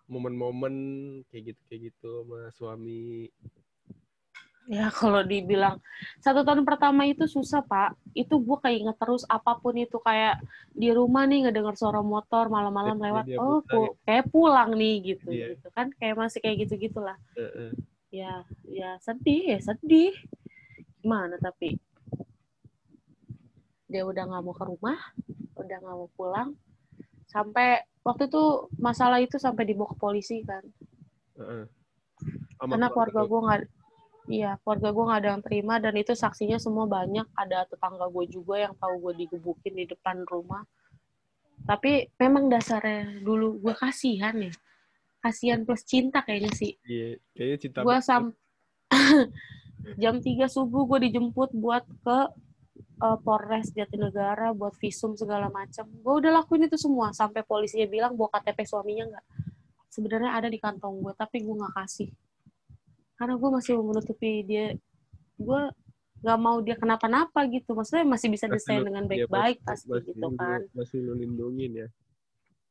momen-momen 0.04 0.74
kayak 1.32 1.54
gitu 1.54 1.60
kayak 1.66 1.80
gitu 1.90 2.10
sama 2.22 2.38
suami 2.52 3.32
Ya 4.64 4.88
kalau 4.88 5.20
dibilang 5.20 5.76
satu 6.18 6.40
tahun 6.40 6.64
pertama 6.64 7.04
itu 7.04 7.28
susah 7.28 7.60
Pak. 7.60 8.00
Itu 8.16 8.40
gua 8.40 8.56
kayak 8.58 8.76
inget 8.80 8.96
terus 8.96 9.28
apa 9.28 9.60
pun 9.60 9.76
itu 9.76 10.00
kayak 10.00 10.40
di 10.72 10.88
rumah 10.88 11.28
nih 11.28 11.44
ngedenger 11.44 11.76
suara 11.76 12.00
motor 12.00 12.48
malam-malam 12.48 12.96
Jadi 12.96 13.04
lewat. 13.04 13.24
Oh, 13.36 13.60
pu- 13.60 13.92
kayak 14.02 14.32
pulang 14.32 14.72
nih 14.72 15.14
gitu, 15.14 15.28
Iya. 15.28 15.52
gitu 15.52 15.68
kan. 15.68 15.92
Kayak 16.00 16.16
masih 16.16 16.38
kayak 16.40 16.56
gitu 16.64 16.74
gitulah. 16.80 17.16
Heeh. 17.36 17.70
ya 18.14 18.46
ya 18.70 18.94
sedih 19.02 19.42
ya 19.42 19.58
sedih 19.58 20.14
gimana 21.02 21.34
tapi 21.34 21.74
dia 23.90 24.06
udah 24.06 24.22
nggak 24.22 24.42
mau 24.42 24.54
ke 24.54 24.64
rumah 24.64 24.98
udah 25.58 25.76
nggak 25.82 25.96
mau 25.98 26.06
pulang 26.14 26.54
sampai 27.26 27.82
waktu 28.06 28.30
itu 28.30 28.42
masalah 28.78 29.18
itu 29.18 29.34
sampai 29.34 29.66
dibawa 29.66 29.90
ke 29.90 29.98
polisi 29.98 30.46
kan 30.46 30.62
Heeh. 31.34 31.66
karena 32.62 32.86
keluarga 32.88 33.26
gue 33.26 33.40
nggak 33.42 33.60
iya 34.30 34.56
keluarga 34.62 34.88
gue 34.94 35.04
nggak 35.04 35.20
ada 35.20 35.30
yang 35.36 35.42
terima 35.44 35.74
dan 35.80 35.94
itu 35.96 36.12
saksinya 36.16 36.56
semua 36.56 36.88
banyak. 36.88 37.26
Ada 37.36 37.68
tetangga 37.68 38.08
gue 38.08 38.24
juga 38.28 38.60
yang 38.60 38.74
tahu 38.76 39.10
gue 39.10 39.26
digebukin 39.26 39.74
di 39.76 39.84
depan 39.88 40.24
rumah. 40.24 40.64
Tapi 41.64 42.12
memang 42.20 42.50
dasarnya 42.52 43.24
dulu 43.24 43.60
gue 43.62 43.74
kasihan 43.76 44.36
ya 44.36 44.52
kasihan 45.24 45.64
plus 45.64 45.88
cinta 45.88 46.20
kayaknya 46.20 46.52
sih. 46.52 46.76
Iya, 46.84 47.16
kayaknya 47.32 47.56
cinta 47.56 47.78
gue 47.80 47.96
sam 48.04 48.36
jam 50.02 50.20
3 50.20 50.44
subuh 50.52 50.84
gue 50.84 51.08
dijemput 51.08 51.56
buat 51.56 51.88
ke 52.04 52.18
uh, 53.00 53.18
Polres 53.24 53.72
Jatinegara 53.72 54.52
buat 54.52 54.76
visum 54.76 55.16
segala 55.16 55.48
macam 55.48 55.88
gue 55.88 56.14
udah 56.20 56.44
lakuin 56.44 56.68
itu 56.68 56.76
semua 56.76 57.16
sampai 57.16 57.40
polisinya 57.40 57.88
bilang 57.88 58.12
bawa 58.12 58.36
KTP 58.36 58.68
suaminya 58.68 59.16
nggak. 59.16 59.26
Sebenarnya 59.88 60.36
ada 60.36 60.48
di 60.52 60.60
kantong 60.60 61.00
gue 61.00 61.12
tapi 61.16 61.40
gue 61.40 61.54
nggak 61.56 61.72
kasih 61.72 62.12
karena 63.14 63.34
gue 63.34 63.50
masih 63.50 63.72
mau 63.76 63.86
menutupi 63.90 64.42
dia 64.42 64.66
gue 65.36 65.60
nggak 66.20 66.38
mau 66.40 66.56
dia 66.58 66.74
kenapa-napa 66.74 67.44
gitu 67.46 67.72
maksudnya 67.72 68.02
masih 68.04 68.28
bisa 68.28 68.46
desain 68.46 68.80
dengan 68.80 69.04
iya, 69.04 69.28
baik-baik 69.28 69.56
masih- 69.60 69.66
pasti 69.66 69.86
masih 69.88 70.06
gitu 70.10 70.28
kan 70.34 70.60
Masih 70.72 70.98
lu 71.00 71.12
lindungin 71.14 71.72
ya. 71.74 71.88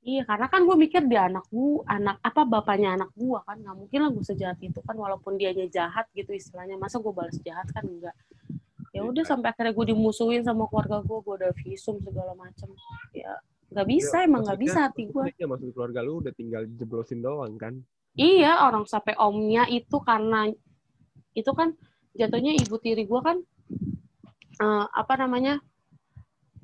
Iya, 0.03 0.27
karena 0.27 0.51
kan 0.51 0.67
gue 0.67 0.75
mikir 0.75 1.07
dia 1.07 1.31
anak 1.31 1.47
gue, 1.47 1.79
anak 1.87 2.19
apa 2.19 2.43
bapaknya 2.43 2.91
anak 2.93 3.07
gue 3.13 3.39
kan 3.39 3.55
nggak 3.55 3.77
mungkin 3.77 3.99
lah 4.03 4.09
gue 4.11 4.25
sejahat 4.25 4.59
itu 4.59 4.83
kan 4.83 4.99
walaupun 4.99 5.39
dianya 5.39 5.63
jahat 5.69 6.11
gitu 6.11 6.27
istilahnya 6.29 6.75
masa 6.75 6.99
gue 6.99 7.07
balas 7.09 7.39
jahat 7.39 7.71
kan 7.71 7.87
enggak. 7.87 8.11
Ya 8.91 8.99
udah 9.01 9.23
Iya. 9.23 9.31
sampai 9.31 9.47
akhirnya 9.49 9.71
gue 9.71 9.85
dimusuhin 9.89 10.43
sama 10.43 10.67
keluarga 10.67 10.99
gue, 10.99 11.17
gue 11.17 11.33
udah 11.39 11.51
visum 11.55 12.03
segala 12.03 12.35
macam. 12.35 12.67
Ya 13.15 13.31
nggak 13.71 13.87
bisa 13.87 14.17
Ya, 14.17 14.27
emang 14.27 14.43
nggak 14.43 14.59
bisa 14.59 14.79
hati 14.85 15.07
gue. 15.07 15.23
maksudnya 15.23 15.47
maksud 15.47 15.69
keluarga 15.71 15.99
lu 16.01 16.19
udah 16.19 16.33
tinggal 16.35 16.63
jeblosin 16.69 17.19
doang 17.21 17.55
kan. 17.55 17.73
Iya 18.13 18.61
orang 18.61 18.85
sampai 18.85 19.17
omnya 19.17 19.65
itu 19.65 19.97
karena 19.99 20.45
itu 21.33 21.51
kan 21.51 21.73
jatuhnya 22.13 22.53
ibu 22.53 22.77
tiri 22.77 23.09
gue 23.09 23.21
kan 23.25 23.41
eh, 24.61 24.85
apa 24.93 25.13
namanya 25.17 25.57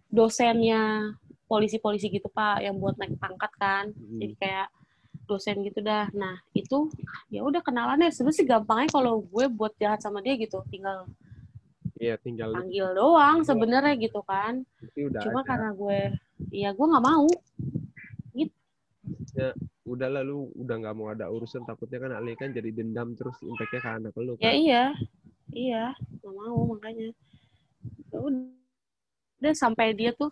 dosennya 0.10 1.10
polisi-polisi 1.50 2.10
gitu 2.10 2.30
pak 2.30 2.62
yang 2.62 2.78
buat 2.78 2.98
naik 2.98 3.18
pangkat 3.18 3.50
kan 3.58 3.86
Hmm. 3.90 4.22
jadi 4.22 4.34
kayak 4.38 4.68
dosen 5.26 5.62
gitu 5.62 5.82
dah 5.82 6.10
nah 6.14 6.38
itu 6.54 6.90
ya 7.30 7.42
udah 7.42 7.62
kenalannya 7.62 8.10
sebenarnya 8.10 8.38
sih 8.38 8.46
gampangnya 8.46 8.90
kalau 8.90 9.22
gue 9.22 9.46
buat 9.50 9.74
jahat 9.78 10.02
sama 10.02 10.22
dia 10.22 10.38
gitu 10.38 10.62
tinggal 10.70 11.10
Iya, 12.00 12.16
tinggal 12.16 12.54
panggil 12.56 12.94
doang 12.96 13.42
Iya. 13.42 13.48
sebenarnya 13.50 13.94
gitu 13.98 14.22
kan 14.22 14.62
udah 14.96 15.22
cuma 15.26 15.42
ada. 15.42 15.50
karena 15.50 15.70
gue 15.74 16.00
ya 16.54 16.70
gue 16.72 16.86
nggak 16.86 17.06
mau 17.06 17.26
Udah 19.90 20.06
lah 20.06 20.22
lu 20.22 20.54
udah 20.54 20.76
nggak 20.78 20.94
mau 20.94 21.10
ada 21.10 21.26
urusan 21.34 21.66
takutnya 21.66 21.98
kan 21.98 22.12
Ali 22.14 22.38
kan 22.38 22.54
jadi 22.54 22.70
dendam 22.70 23.18
terus 23.18 23.34
impactnya 23.42 23.80
ke 23.82 23.90
anak 23.90 24.14
lu 24.14 24.38
ya 24.38 24.46
kan. 24.46 24.54
iya. 24.54 24.84
Iya. 25.50 25.86
Nggak 26.22 26.34
mau 26.38 26.62
makanya. 26.70 27.10
Ya 28.14 28.18
udah 28.22 29.54
sampai 29.58 29.98
dia 29.98 30.14
tuh 30.14 30.30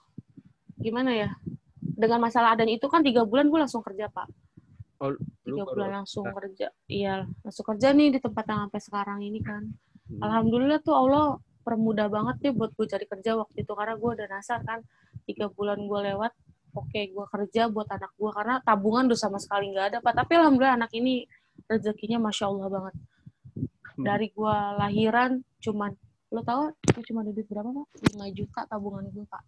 gimana 0.78 1.10
ya 1.10 1.34
dengan 1.82 2.22
masalah 2.22 2.54
adan 2.54 2.70
itu 2.70 2.86
kan 2.86 3.02
tiga 3.02 3.26
bulan 3.26 3.50
gue 3.50 3.58
langsung 3.58 3.82
kerja 3.82 4.06
pak. 4.14 4.30
Lu 5.02 5.18
tiga 5.42 5.64
baru- 5.66 5.74
bulan 5.74 5.90
langsung 6.04 6.26
kerja. 6.30 6.68
Iya 6.86 7.26
langsung 7.42 7.66
kerja 7.66 7.88
nih 7.98 8.14
di 8.14 8.20
tempat 8.22 8.46
yang 8.46 8.70
sampai 8.70 8.82
sekarang 8.82 9.20
ini 9.26 9.42
kan. 9.42 9.66
Hmm. 10.08 10.24
alhamdulillah 10.24 10.80
tuh 10.86 10.96
Allah 10.96 11.36
permudah 11.68 12.08
banget 12.08 12.36
deh 12.40 12.54
buat 12.56 12.72
gue 12.78 12.88
cari 12.88 13.04
kerja 13.04 13.36
waktu 13.36 13.66
itu 13.66 13.74
karena 13.74 13.98
gue 13.98 14.10
udah 14.22 14.28
nasar 14.30 14.62
kan. 14.62 14.86
Tiga 15.26 15.50
bulan 15.50 15.82
gue 15.84 16.00
lewat 16.14 16.32
oke 16.78 17.02
gue 17.10 17.26
kerja 17.34 17.68
buat 17.68 17.90
anak 17.90 18.14
gue 18.14 18.32
karena 18.32 18.56
tabungan 18.62 19.10
udah 19.10 19.20
sama 19.20 19.42
sekali 19.42 19.74
nggak 19.74 19.86
ada 19.94 19.98
pak. 20.00 20.14
Tapi 20.14 20.34
alhamdulillah 20.38 20.78
anak 20.78 20.92
ini 20.94 21.26
rezekinya 21.66 22.22
masya 22.30 22.48
Allah 22.48 22.68
banget. 22.70 22.96
Dari 23.98 24.28
gue 24.30 24.58
lahiran 24.78 25.42
cuman 25.58 25.92
lo 26.30 26.42
tau 26.44 26.70
gue 26.76 27.04
cuma 27.08 27.26
ada 27.26 27.32
duit 27.34 27.48
berapa 27.50 27.66
pak? 27.66 27.88
5 28.14 28.38
juta 28.38 28.60
tabungan 28.70 29.06
gue 29.10 29.26
pak. 29.26 29.44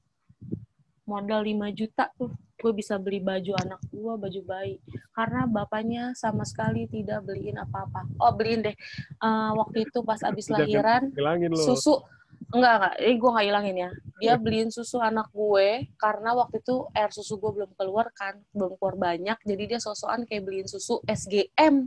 Modal 1.06 1.42
5 1.46 1.78
juta 1.78 2.10
tuh 2.18 2.34
gue 2.60 2.72
bisa 2.76 3.00
beli 3.00 3.22
baju 3.22 3.54
anak 3.62 3.82
gue 3.94 4.14
baju 4.18 4.42
bayi. 4.44 4.82
Karena 5.14 5.46
bapaknya 5.46 6.04
sama 6.18 6.44
sekali 6.44 6.90
tidak 6.90 7.24
beliin 7.30 7.62
apa-apa. 7.62 8.10
Oh 8.18 8.34
beliin 8.34 8.66
deh. 8.66 8.76
Eh, 9.22 9.52
waktu 9.54 9.86
itu 9.86 10.02
pas 10.02 10.20
abis 10.26 10.50
lahiran 10.50 11.14
susu 11.54 12.02
enggak 12.50 12.74
enggak. 12.82 12.94
Ini 12.98 13.14
gue 13.16 13.30
nggak 13.30 13.46
hilangin 13.46 13.78
ya. 13.78 13.90
Dia 14.20 14.34
beliin 14.36 14.70
susu 14.74 14.98
anak 15.00 15.30
gue 15.32 15.90
karena 15.96 16.34
waktu 16.34 16.60
itu 16.60 16.76
air 16.98 17.12
susu 17.14 17.38
gue 17.38 17.52
belum 17.62 17.72
keluar 17.78 18.10
kan 18.12 18.42
belum 18.52 18.76
keluar 18.82 18.96
banyak. 18.98 19.38
Jadi 19.46 19.64
dia 19.70 19.80
sosokan 19.80 20.26
kayak 20.26 20.44
beliin 20.46 20.68
susu 20.68 21.00
SGM 21.06 21.86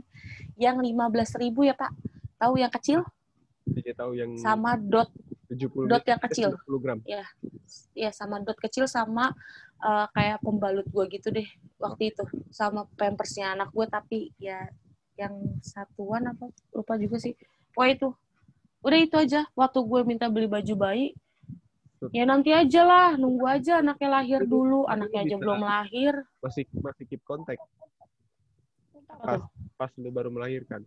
yang 0.57 0.79
15.000 0.79 1.43
ribu 1.43 1.67
ya 1.67 1.75
pak. 1.75 1.91
Tahu 2.39 2.53
yang 2.59 2.71
kecil? 2.71 3.03
Dia 3.63 3.95
tahu 3.95 4.15
yang 4.15 4.35
sama 4.39 4.75
dot 4.75 5.11
70 5.51 5.87
dot 5.87 6.03
yang 6.07 6.21
kecil. 6.21 6.49
70 6.67 6.83
gram. 6.83 6.99
ya 7.93 8.09
sama 8.11 8.41
dot 8.41 8.59
kecil 8.59 8.89
sama 8.89 9.31
eh, 9.81 10.07
kayak 10.15 10.41
pembalut 10.43 10.85
gue 10.87 11.05
gitu 11.13 11.29
deh 11.31 11.47
waktu 11.79 12.15
itu 12.15 12.23
sama 12.49 12.87
pampersnya 12.95 13.55
anak 13.55 13.69
gue 13.71 13.85
tapi 13.87 14.19
ya 14.39 14.67
yang 15.13 15.59
satuan 15.61 16.25
apa? 16.31 16.49
Lupa 16.73 16.97
juga 16.97 17.21
sih. 17.21 17.37
Wah 17.77 17.89
itu 17.89 18.09
udah 18.83 18.99
itu 18.99 19.15
aja 19.15 19.47
waktu 19.55 19.79
gue 19.79 20.01
minta 20.03 20.27
beli 20.27 20.45
baju 20.45 20.73
bayi 20.75 21.15
ya 22.11 22.27
nanti 22.27 22.51
aja 22.51 22.83
lah 22.83 23.09
nunggu 23.15 23.47
aja 23.47 23.79
anaknya 23.79 24.09
lahir 24.11 24.43
dulu 24.43 24.83
anaknya 24.85 25.23
aja 25.23 25.35
bisa- 25.35 25.39
belum 25.39 25.59
lahir. 25.63 26.13
Masih 26.43 26.63
masih 26.75 27.03
keep 27.07 27.23
kontak 27.23 27.55
pas 29.23 29.39
pas 29.79 29.91
lu 29.95 30.11
baru 30.11 30.27
melahirkan. 30.27 30.83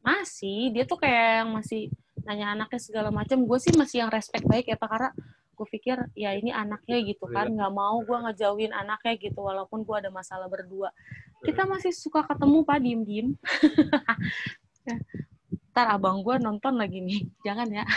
masih 0.00 0.72
dia 0.72 0.88
tuh 0.88 0.96
kayak 0.96 1.44
yang 1.44 1.50
masih 1.52 1.92
nanya 2.24 2.56
anaknya 2.56 2.80
segala 2.80 3.12
macam. 3.12 3.44
Gue 3.44 3.60
sih 3.60 3.76
masih 3.76 4.00
yang 4.00 4.08
respect 4.08 4.48
baik 4.48 4.64
ya 4.64 4.80
pak 4.80 4.88
karena 4.88 5.10
gue 5.52 5.66
pikir 5.68 6.00
ya 6.16 6.32
ini 6.32 6.48
anaknya 6.48 7.04
gitu 7.04 7.28
kan 7.28 7.52
nggak 7.52 7.68
mau 7.68 8.00
gue 8.00 8.16
ngejauhin 8.16 8.72
anaknya 8.72 9.20
gitu 9.20 9.44
walaupun 9.44 9.84
gue 9.84 9.96
ada 10.00 10.08
masalah 10.08 10.48
berdua. 10.48 10.88
Kita 11.44 11.68
masih 11.68 11.92
suka 11.92 12.24
ketemu 12.24 12.64
pak 12.64 12.78
diem 12.80 13.00
diem 13.04 13.28
ntar 15.80 15.96
abang 15.96 16.20
gue 16.20 16.36
nonton 16.36 16.76
lagi 16.76 17.00
nih 17.00 17.24
jangan 17.48 17.64
ya 17.72 17.88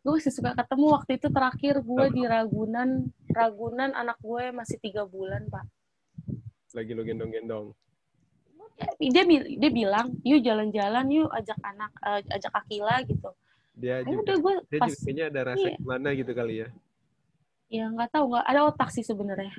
gue 0.00 0.12
masih 0.12 0.28
suka 0.28 0.52
ketemu 0.52 0.86
waktu 0.92 1.16
itu 1.16 1.28
terakhir 1.28 1.80
gue 1.80 2.04
di 2.12 2.22
Ragunan 2.24 3.08
Ragunan 3.26 3.90
anak 3.90 4.20
gue 4.20 4.52
masih 4.52 4.76
tiga 4.76 5.08
bulan 5.08 5.48
pak 5.48 5.64
Lagi 6.70 6.92
lu 6.92 7.02
gendong-gendong. 7.02 7.72
dia 9.00 9.24
bi- 9.24 9.56
dia 9.56 9.70
bilang 9.70 10.12
yuk 10.22 10.40
jalan-jalan 10.40 11.08
yuk 11.10 11.28
ajak 11.30 11.56
anak 11.60 11.88
eh, 12.00 12.20
ajak 12.30 12.52
Akila 12.54 13.00
gitu 13.02 13.32
Dia 13.72 14.04
Ayo 14.04 14.12
juga, 14.14 14.20
udah 14.22 14.36
gue 14.36 14.54
dia 14.68 14.78
pas 14.78 14.88
juga 14.88 15.00
kayaknya 15.02 15.24
ada 15.26 15.40
rasa 15.48 15.66
Iya. 15.66 15.76
gimana 15.80 16.08
gitu 16.12 16.32
kali 16.32 16.54
ya. 16.60 16.68
ya 17.70 17.84
nggak 17.88 18.10
tahu 18.10 18.24
nggak 18.30 18.44
ada 18.46 18.60
otak 18.66 18.88
sih 18.92 19.00
sebenarnya 19.00 19.52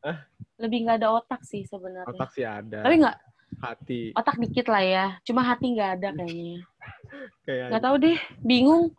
Hah? 0.00 0.18
lebih 0.56 0.78
nggak 0.82 0.96
ada 0.96 1.08
otak 1.14 1.44
sih 1.44 1.60
sebenarnya 1.62 2.08
Otak 2.08 2.30
sih 2.32 2.40
ada. 2.42 2.80
tapi 2.80 2.96
nggak 2.98 3.16
Hati 3.58 4.00
otak 4.12 4.36
dikit 4.38 4.66
lah 4.66 4.80
ya 4.80 5.06
cuma 5.20 5.42
hati 5.42 5.66
nggak 5.70 5.90
ada 5.98 6.08
kayaknya 6.14 6.62
kayak 7.46 7.66
nggak 7.72 7.82
tahu 7.84 7.96
deh 8.00 8.18
bingung. 8.42 8.92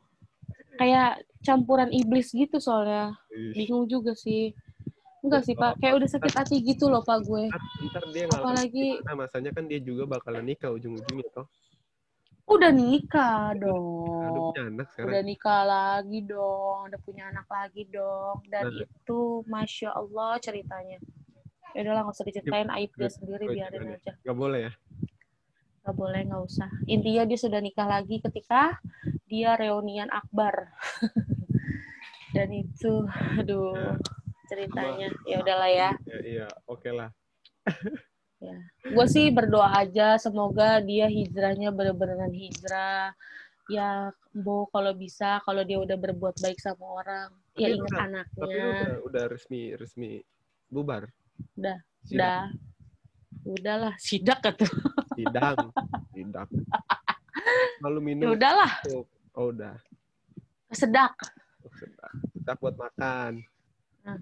Kayak 0.80 1.22
campuran 1.42 1.90
iblis 1.94 2.32
gitu 2.32 2.58
soalnya. 2.58 3.14
Bingung 3.54 3.86
juga 3.86 4.14
sih. 4.18 4.54
Enggak 5.22 5.46
sih 5.46 5.54
pak. 5.54 5.78
Kayak 5.78 6.02
udah 6.02 6.10
sakit 6.10 6.34
hati 6.34 6.56
gitu 6.66 6.90
loh 6.90 7.06
pak 7.06 7.22
gue. 7.22 7.46
Ntar, 7.86 8.04
dia 8.10 8.26
apalagi 8.26 8.98
gimana 9.02 9.26
masanya 9.30 9.52
kan 9.54 9.70
dia 9.70 9.78
juga 9.78 10.10
bakalan 10.10 10.46
nikah 10.46 10.74
ujung-ujungnya 10.74 11.30
toh. 11.34 11.48
udah 12.52 12.68
nikah 12.74 13.56
dong. 13.56 14.28
Udah 14.28 14.42
punya 14.52 14.64
anak 14.68 14.88
sekarang. 14.92 15.08
udah 15.08 15.22
nikah 15.24 15.62
lagi 15.64 16.20
dong 16.28 16.78
udah 16.92 17.00
punya 17.06 17.24
anak 17.32 17.48
lagi 17.48 17.84
dong. 17.88 18.38
Dan 18.50 18.64
Nah. 18.68 18.84
itu 18.84 19.20
masya 19.48 19.90
allah 19.96 20.36
ceritanya. 20.42 21.00
Ya 21.72 21.80
udahlah 21.88 22.04
nggak 22.04 22.16
usah 22.18 22.28
diceritain 22.28 22.70
aib 22.76 22.92
dia 23.00 23.08
sendiri 23.08 23.46
biarin 23.48 23.96
aja. 23.96 24.12
Gak 24.20 24.36
boleh 24.36 24.68
ya? 24.68 24.72
Nggak 25.82 25.96
boleh 25.98 26.22
nggak 26.30 26.44
usah. 26.46 26.70
Intinya 26.86 27.24
dia 27.26 27.39
sudah 27.41 27.58
nikah 27.58 27.89
lagi 27.89 28.22
ketika 28.22 28.78
dia 29.26 29.58
reunian 29.58 30.10
akbar. 30.13 30.70
Dan 32.36 32.50
itu 32.54 33.06
aduh 33.38 33.98
ceritanya. 34.46 35.10
Ya 35.26 35.41
udahlah 35.41 35.70
ya. 35.72 35.89
Ya, 36.06 36.20
iya, 36.22 36.48
oke 36.70 36.89
lah. 36.94 37.10
gue 38.82 39.06
sih 39.06 39.30
berdoa 39.30 39.70
aja 39.78 40.17
semoga 40.17 40.82
dia 40.82 41.06
hijrahnya 41.06 41.74
bener-beneran 41.74 42.34
hijrah. 42.34 43.13
Ya 43.70 44.12
bu 44.34 44.67
kalau 44.70 44.94
bisa 44.94 45.39
kalau 45.46 45.62
dia 45.65 45.78
udah 45.82 45.98
berbuat 45.98 46.38
baik 46.41 46.62
sama 46.62 46.86
orang. 47.02 47.30
Ya 47.58 47.67
Tapi 47.70 47.78
ingat 47.78 47.89
udah- 47.89 48.06
anaknya. 48.06 48.41
Tapi 48.41 48.54
udah, 48.54 48.91
udah 49.10 49.24
resmi 49.30 49.62
resmi 49.76 50.10
bubar. 50.70 51.10
Udah. 51.58 51.78
Udah. 52.10 52.41
Udahlah 53.41 53.94
sidak 53.98 54.46
tuh 54.54 54.70
Sidang. 56.12 56.48
Malu 57.80 57.98
Ya 57.98 58.06
minum. 58.06 58.32
udahlah, 58.32 58.72
Oh, 58.90 59.04
oh, 59.34 59.46
udah. 59.50 59.76
sedak. 60.70 61.14
Oh, 61.62 61.74
sedap. 61.74 62.12
Sedap 62.32 62.58
buat 62.58 62.76
makan. 62.76 63.42
Hmm. 64.02 64.22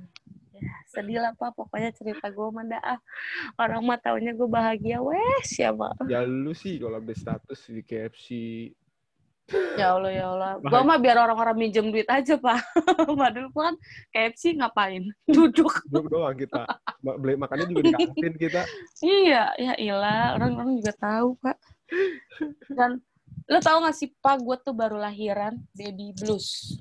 Ya, 0.52 0.68
sedih 0.86 1.20
lah 1.20 1.32
Pak, 1.34 1.56
pokoknya 1.56 1.92
cerita 1.92 2.28
gue 2.28 2.48
mah 2.50 2.66
dah. 2.66 2.84
ah. 2.86 3.00
Orang 3.56 3.86
mah 3.86 3.96
taunya 3.96 4.32
gue 4.32 4.44
bahagia, 4.46 5.00
wes 5.00 5.56
ya 5.56 5.72
Pak. 5.72 6.04
Ya 6.06 6.20
lu 6.22 6.52
sih 6.52 6.76
kalau 6.76 7.00
update 7.00 7.16
status 7.18 7.60
di 7.66 7.80
KFC. 7.80 8.28
Ya 9.50 9.98
Allah, 9.98 10.12
ya 10.14 10.26
Allah. 10.30 10.52
Gue 10.62 10.82
mah 10.86 10.98
biar 11.02 11.18
orang-orang 11.18 11.56
minjem 11.58 11.90
duit 11.90 12.06
aja 12.06 12.38
Pak. 12.38 12.60
Padahal 13.20 13.50
kan 13.50 13.76
KFC 14.14 14.58
ngapain? 14.58 15.04
Duduk. 15.36 15.74
Duduk 15.90 16.06
doang 16.10 16.38
kita. 16.38 16.66
Beli 17.02 17.36
makannya 17.36 17.66
juga 17.70 17.82
di 17.82 17.94
kantin 17.94 18.36
kita. 18.38 18.62
Iya, 19.02 19.44
ya 19.58 19.74
ilah. 19.82 20.38
Orang-orang 20.38 20.78
juga 20.78 20.94
tahu 20.98 21.30
Pak. 21.42 21.58
Dan 22.70 23.02
lo 23.50 23.60
tau 23.64 23.78
gak 23.82 23.98
sih 23.98 24.14
Pak, 24.14 24.38
gue 24.46 24.58
tuh 24.62 24.76
baru 24.78 25.02
lahiran 25.02 25.58
baby 25.74 26.14
blues. 26.14 26.78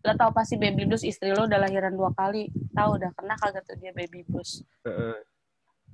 Lo 0.00 0.16
tau 0.16 0.32
pasti 0.32 0.56
baby 0.56 0.88
blues 0.88 1.04
istri 1.04 1.36
lo 1.36 1.44
udah 1.44 1.60
lahiran 1.60 1.92
dua 1.92 2.10
kali. 2.16 2.48
Tahu 2.72 2.88
udah 2.96 3.10
kena 3.12 3.34
kagak 3.36 3.64
tuh 3.68 3.76
dia 3.76 3.92
baby 3.92 4.24
blues. 4.24 4.64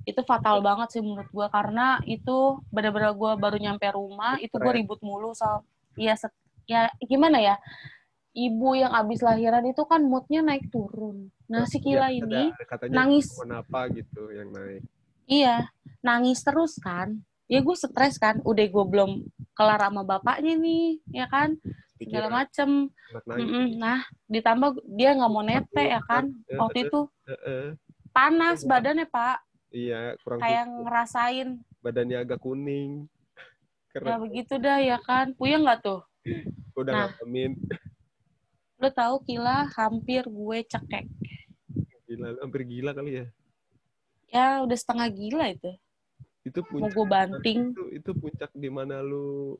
Itu 0.07 0.23
fatal 0.23 0.63
banget 0.63 0.95
sih 0.95 1.01
menurut 1.03 1.27
gue 1.27 1.47
karena 1.51 1.99
itu 2.07 2.63
benar-benar 2.71 3.11
gue 3.11 3.31
baru 3.35 3.57
nyampe 3.59 3.91
rumah 3.91 4.39
itu 4.39 4.55
gue 4.55 4.71
ribut 4.71 5.03
mulu 5.03 5.35
soal 5.35 5.67
ya 5.97 6.13
ya 6.69 6.81
gimana 7.03 7.41
ya? 7.41 7.55
Ibu 8.37 8.77
yang 8.77 8.93
abis 8.93 9.25
lahiran 9.25 9.65
itu 9.65 9.81
kan 9.89 10.05
moodnya 10.05 10.45
naik 10.45 10.69
turun. 10.69 11.33
Nah 11.49 11.65
si 11.65 11.81
Kila 11.81 12.13
Ya, 12.13 12.21
ini 12.21 12.53
ada- 12.53 12.85
nangis. 12.93 13.33
Kenapa 13.33 13.89
gitu 13.89 14.29
yang 14.29 14.53
naik. 14.53 14.85
iya 15.25 15.73
nangis 15.99 16.45
terus 16.45 16.77
kan. 16.77 17.17
Ya 17.49 17.65
gue 17.65 17.73
stres 17.73 18.21
kan. 18.21 18.37
Udah 18.45 18.61
gue 18.61 18.85
belum 18.85 19.25
kelar 19.57 19.81
sama 19.81 20.05
bapaknya 20.05 20.53
nih 20.53 21.01
ya 21.09 21.25
kan? 21.25 21.57
Segala 21.97 22.29
macem. 22.29 22.93
Mm-mm. 23.25 23.79
nah 23.81 24.05
ditambah 24.29 24.83
dia 24.85 25.17
nggak 25.17 25.31
mau 25.33 25.41
nete 25.41 25.81
ya 25.81 26.03
kan? 26.05 26.29
waktu 26.61 26.85
itu 26.85 27.09
panas 28.13 28.61
badannya 28.61 29.09
pak. 29.09 29.41
Iya, 29.73 30.13
kurang 30.21 30.39
kayak 30.39 30.63
ngerasain. 30.69 31.49
Badannya 31.81 32.17
agak 32.21 32.39
kuning. 32.39 33.09
Keren. 33.99 34.21
begitu 34.23 34.53
dah 34.57 34.77
ya 34.79 34.97
kan 34.99 35.33
puyeng 35.33 35.63
nggak 35.63 35.81
tuh 35.81 36.01
Udah 36.73 36.91
Nah. 36.91 37.07
ngalamin. 37.15 37.57
lo 38.77 38.89
tahu 38.89 39.15
Kila 39.23 39.65
hampir 39.71 40.21
gue 40.23 40.57
cekek 40.63 41.05
Gila, 42.05 42.39
hampir 42.39 42.61
gila 42.63 42.91
kali 42.91 43.11
ya. 43.15 43.25
ya 44.27 44.47
udah 44.61 44.75
setengah 44.75 45.07
gila 45.09 45.45
itu 45.49 45.71
Itu 46.43 46.59
mau 46.63 46.85
puncak. 46.85 46.93
gue 46.93 47.05
banting 47.07 47.59
Itu, 47.71 47.83
itu 47.91 48.11
puncak 48.13 48.51
di 48.53 48.69
mana 48.69 49.01
lu 49.01 49.57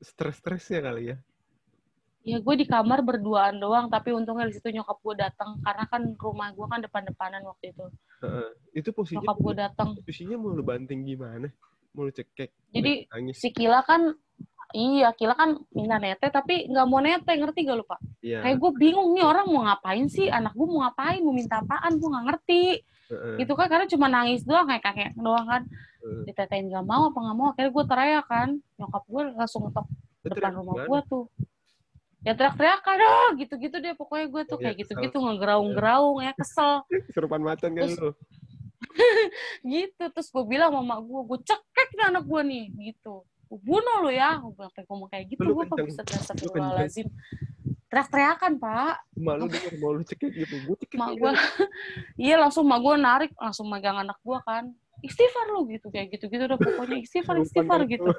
stres-stresnya 0.00 0.80
kali 0.84 1.02
ya. 1.06 1.16
ya 2.22 2.36
gue 2.36 2.54
di 2.56 2.66
kamar 2.66 3.00
berduaan 3.00 3.56
doang 3.56 3.88
tapi 3.88 4.12
untungnya 4.12 4.44
di 4.44 4.52
situ 4.52 4.68
nyokap 4.68 4.98
gue 4.98 5.14
datang 5.16 5.56
karena 5.58 5.84
kan 5.86 6.02
rumah 6.14 6.50
gue 6.50 6.66
kan 6.66 6.80
depan-depanan 6.80 7.40
waktu 7.42 7.72
itu 7.72 7.86
Heeh. 8.18 8.48
Itu 8.74 8.90
posisinya 8.90 9.22
nyokap 9.24 9.36
gue 9.38 9.54
datang 9.56 9.88
posisinya 9.96 10.36
mau 10.36 10.50
lu 10.50 10.60
banting 10.60 11.06
gimana? 11.06 11.48
Mau 11.92 12.04
lu 12.04 12.12
cekek. 12.12 12.50
Jadi, 12.68 13.08
nangis. 13.08 13.36
si 13.38 13.48
Kila 13.50 13.80
kan 13.82 14.12
iya 14.70 15.16
Kila 15.16 15.32
kan 15.32 15.56
minta 15.72 15.96
nete 15.96 16.28
tapi 16.28 16.68
nggak 16.68 16.86
mau 16.86 17.00
nete 17.00 17.32
ngerti 17.32 17.64
gak 17.64 17.76
lu 17.76 17.84
pak 17.84 17.96
Iya. 18.20 18.44
kayak 18.44 18.56
gue 18.58 18.70
bingung 18.76 19.16
nih 19.16 19.24
orang 19.24 19.48
mau 19.48 19.64
ngapain 19.64 20.04
sih 20.06 20.28
anak 20.28 20.52
gue 20.52 20.66
mau 20.68 20.84
ngapain 20.84 21.24
mau 21.24 21.32
minta 21.32 21.64
apaan 21.64 21.96
gue 21.96 22.04
nggak 22.04 22.26
ngerti 22.28 22.62
Heeh. 23.08 23.36
itu 23.40 23.52
kan 23.56 23.66
karena 23.72 23.86
cuma 23.88 24.06
nangis 24.12 24.44
doang 24.44 24.68
kayak 24.68 24.84
kakek 24.84 25.10
doang 25.16 25.48
kan 25.48 25.62
Heeh. 26.04 26.28
ditetain 26.28 26.68
gak 26.68 26.84
mau 26.84 27.08
apa 27.08 27.16
nggak 27.16 27.36
mau 27.40 27.46
akhirnya 27.48 27.72
gue 27.72 27.84
teriak 27.88 28.26
kan 28.28 28.48
nyokap 28.76 29.02
gue 29.08 29.22
langsung 29.32 29.60
ngetok 29.64 29.86
depan 30.20 30.36
teriak 30.36 30.52
rumah 30.60 30.74
gue 30.84 31.00
tuh 31.08 31.24
ya 32.18 32.32
teriak-teriakan 32.34 32.96
ah 33.00 33.28
gitu-gitu 33.38 33.76
deh 33.78 33.94
pokoknya 33.94 34.26
gue 34.28 34.42
tuh 34.44 34.56
ya, 34.58 34.62
kayak 34.68 34.76
gitu-gitu 34.84 35.16
ngegeraung-geraung 35.16 36.18
ya 36.20 36.36
kesel 36.36 36.84
Serupan 37.16 37.40
macan 37.40 37.72
kan 37.72 37.88
lu. 37.88 38.10
Gitu 39.62 40.04
terus 40.14 40.28
gue 40.30 40.44
bilang 40.46 40.70
sama 40.70 40.82
mak 40.96 41.00
gue 41.02 41.20
gue 41.26 41.38
cekek 41.42 41.88
nih 41.98 42.06
anak 42.14 42.24
gue 42.26 42.42
nih 42.46 42.64
gitu. 42.90 43.26
Gue 43.48 43.58
bunuh 43.64 43.96
lo 44.04 44.10
ya 44.12 44.38
gue 44.38 44.52
bilang 44.54 44.72
kayak 44.74 44.86
ngomong 44.86 45.08
kayak 45.10 45.24
gitu 45.32 45.48
gue 45.50 45.64
kok 45.66 45.78
bisa 45.82 46.02
teriak 46.06 46.24
teriak-teriakan 47.88 48.52
pak. 48.60 48.96
Malu 49.16 49.48
denger 49.48 49.74
mau 49.80 49.96
lu 49.96 50.04
cekek 50.04 50.30
gitu. 50.30 50.54
Gue 50.68 50.76
cekek. 50.84 50.98
mak 51.00 51.16
gitu. 51.16 51.20
gue 51.24 51.32
iya 52.20 52.36
langsung 52.38 52.64
mak 52.68 52.80
gue 52.84 52.94
narik 53.00 53.32
langsung 53.40 53.66
megang 53.66 53.98
anak 53.98 54.18
gue 54.22 54.38
kan. 54.44 54.70
Istighfar 54.98 55.54
lu 55.54 55.70
gitu 55.70 55.90
kayak 55.94 56.14
gitu-gitu 56.14 56.46
udah 56.46 56.58
pokoknya. 56.58 56.98
Istighfar 57.02 57.36
istighfar 57.42 57.80
gitu. 57.88 58.10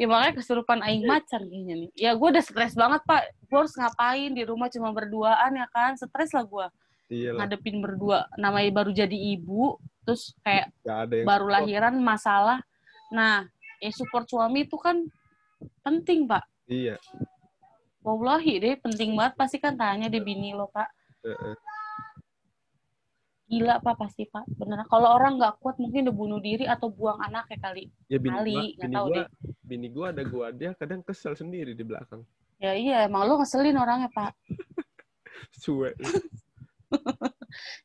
ya 0.00 0.08
makanya 0.08 0.40
kesurupan 0.40 0.80
aing 0.80 1.04
macan 1.04 1.44
kayaknya 1.44 1.74
nih. 1.86 1.90
Ya 1.96 2.10
gue 2.14 2.28
udah 2.30 2.44
stres 2.44 2.76
banget 2.76 3.00
pak. 3.08 3.32
Gue 3.48 3.58
harus 3.64 3.74
ngapain 3.74 4.30
di 4.32 4.42
rumah 4.46 4.68
cuma 4.70 4.94
berduaan 4.94 5.50
ya 5.56 5.66
kan? 5.72 5.96
Stres 5.96 6.30
lah 6.36 6.44
gue 6.46 6.66
Iya 7.10 7.34
lah. 7.34 7.42
ngadepin 7.44 7.82
berdua 7.82 8.30
namanya 8.34 8.70
baru 8.72 8.94
jadi 8.94 9.18
ibu 9.34 9.74
terus 10.06 10.30
kayak 10.40 10.70
ada 10.86 11.10
yang 11.12 11.26
baru 11.26 11.44
support. 11.44 11.54
lahiran 11.58 11.94
masalah 11.98 12.58
nah 13.10 13.42
ya 13.78 13.90
support 13.90 14.30
suami 14.30 14.62
itu 14.62 14.78
kan 14.78 15.02
penting 15.82 16.24
pak 16.24 16.46
Iya. 16.64 16.94
wallahi 18.00 18.62
deh 18.62 18.74
penting 18.78 19.18
banget 19.18 19.34
pasti 19.34 19.58
kan 19.58 19.74
tanya 19.74 20.06
deh 20.06 20.22
bini 20.22 20.54
lo 20.54 20.70
pak 20.70 20.86
Heeh. 21.20 21.54
gila 23.50 23.82
pak 23.82 23.98
pasti 23.98 24.24
pak 24.24 24.46
beneran 24.54 24.86
kalau 24.86 25.10
orang 25.10 25.34
nggak 25.34 25.58
kuat 25.58 25.74
mungkin 25.76 26.06
udah 26.06 26.14
bunuh 26.14 26.38
diri 26.38 26.64
atau 26.64 26.86
buang 26.88 27.18
anak 27.18 27.50
ya 27.50 27.58
kali 27.58 27.90
Ya 28.06 28.18
bini 28.18 28.30
Kali, 28.32 28.54
gua, 28.54 28.62
nggak 28.62 28.78
bini 28.80 28.94
tahu 28.94 29.06
gua, 29.06 29.16
deh. 29.18 29.26
bini 29.60 29.86
gua 29.90 30.06
ada 30.08 30.22
gua 30.22 30.46
dia 30.50 30.70
kadang 30.72 31.02
kesel 31.02 31.34
sendiri 31.34 31.74
di 31.74 31.82
belakang. 31.82 32.22
ya 32.56 32.70
iya 32.72 32.96
emang 33.04 33.26
lo 33.26 33.42
ngeselin 33.42 33.74
orangnya 33.74 34.06
pak 34.08 34.30
Suwe. 35.58 35.90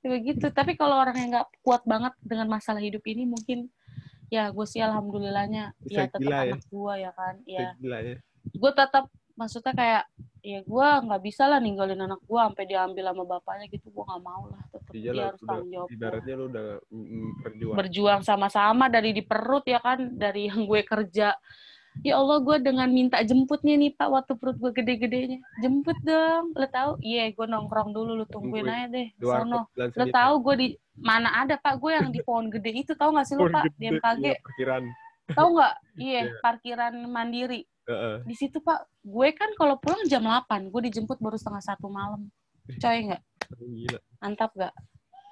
Ya 0.04 0.08
begitu 0.10 0.46
tapi 0.52 0.78
kalau 0.78 0.98
orang 1.02 1.18
yang 1.18 1.30
nggak 1.40 1.50
kuat 1.62 1.82
banget 1.86 2.14
dengan 2.22 2.48
masalah 2.50 2.82
hidup 2.82 3.02
ini 3.06 3.26
mungkin 3.26 3.70
ya 4.30 4.50
gue 4.50 4.66
sih 4.66 4.82
alhamdulillahnya 4.82 5.74
Bisa 5.82 6.06
ya 6.06 6.06
tetap 6.10 6.22
gila 6.22 6.38
ya. 6.42 6.44
anak 6.54 6.64
gue 6.66 6.94
ya 6.98 7.12
kan 7.14 7.36
ya 7.46 7.68
Gila 7.78 7.98
ya. 8.02 8.16
gue 8.46 8.72
tetap 8.74 9.06
maksudnya 9.36 9.74
kayak 9.76 10.04
ya 10.46 10.60
gue 10.62 10.88
nggak 11.10 11.22
bisa 11.26 11.44
lah 11.50 11.58
ninggalin 11.60 12.00
anak 12.00 12.22
gue 12.22 12.40
sampai 12.40 12.66
diambil 12.66 13.04
sama 13.10 13.24
bapaknya 13.26 13.66
gitu 13.70 13.90
gue 13.90 14.04
nggak 14.06 14.24
mau 14.24 14.44
lah 14.50 14.62
tetap 14.70 14.92
Iya 14.94 15.12
dia 15.12 15.24
harus 15.30 15.42
udah, 15.42 15.50
tanggung 15.50 15.72
jawab 15.74 15.88
ibaratnya 15.92 16.34
lu 16.38 16.46
udah 16.50 16.68
berjuang. 17.44 17.76
berjuang 17.76 18.22
sama-sama 18.22 18.86
dari 18.88 19.10
di 19.12 19.24
perut 19.26 19.66
ya 19.66 19.80
kan 19.82 20.00
dari 20.14 20.48
yang 20.50 20.66
gue 20.66 20.82
kerja 20.86 21.34
ya 22.04 22.20
Allah 22.20 22.38
gue 22.44 22.58
dengan 22.60 22.90
minta 22.92 23.22
jemputnya 23.24 23.80
nih 23.80 23.94
pak 23.96 24.10
waktu 24.12 24.34
perut 24.36 24.58
gue 24.60 24.72
gede-gedenya. 24.76 25.40
Jemput 25.64 25.96
dong. 26.04 26.52
Lo 26.58 26.68
tau 26.68 26.98
iya 27.00 27.32
gue 27.32 27.46
nongkrong 27.48 27.96
dulu 27.96 28.20
lo 28.20 28.26
tungguin 28.28 28.68
aja 28.68 28.88
deh. 28.92 29.08
Sono. 29.22 29.70
lo 29.76 30.06
tahu 30.12 30.34
gue 30.44 30.56
di 30.58 30.68
mana 31.00 31.46
ada 31.46 31.56
pak? 31.56 31.80
Gue 31.80 31.96
yang 31.96 32.12
di 32.12 32.20
pohon 32.26 32.52
gede 32.52 32.72
itu 32.74 32.92
tau 32.98 33.16
gak 33.16 33.28
sih 33.30 33.38
lo 33.40 33.48
pak? 33.48 33.72
di 33.78 33.86
MKG 33.96 34.24
iya, 34.26 34.36
Perkiraan. 34.42 34.84
tau 35.32 35.48
nggak? 35.56 35.74
Iya 35.96 36.22
Iya. 36.26 36.34
parkiran 36.44 36.94
mandiri. 37.08 37.62
Di 38.26 38.36
situ 38.36 38.60
pak 38.60 38.90
gue 39.06 39.28
kan 39.38 39.54
kalau 39.56 39.80
pulang 39.80 40.04
jam 40.10 40.26
8 40.26 40.74
gue 40.74 40.82
dijemput 40.92 41.22
baru 41.22 41.38
setengah 41.40 41.64
satu 41.64 41.88
malam. 41.88 42.28
Coy 42.82 43.14
nggak? 43.14 43.22
Gila. 43.62 44.00
mantap 44.26 44.52
gak 44.58 44.74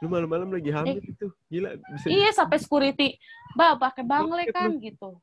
Lu 0.06 0.12
malam-malam 0.12 0.54
lagi 0.54 0.69
hamil 0.69 1.02
itu. 1.02 1.32
Gila, 1.49 1.80
bisa 1.80 2.06
iya 2.12 2.30
sampai 2.30 2.60
security. 2.60 3.17
Mbak 3.56 3.71
pakai 3.80 4.04
bangle 4.04 4.43
kan 4.52 4.76
gitu 4.78 5.17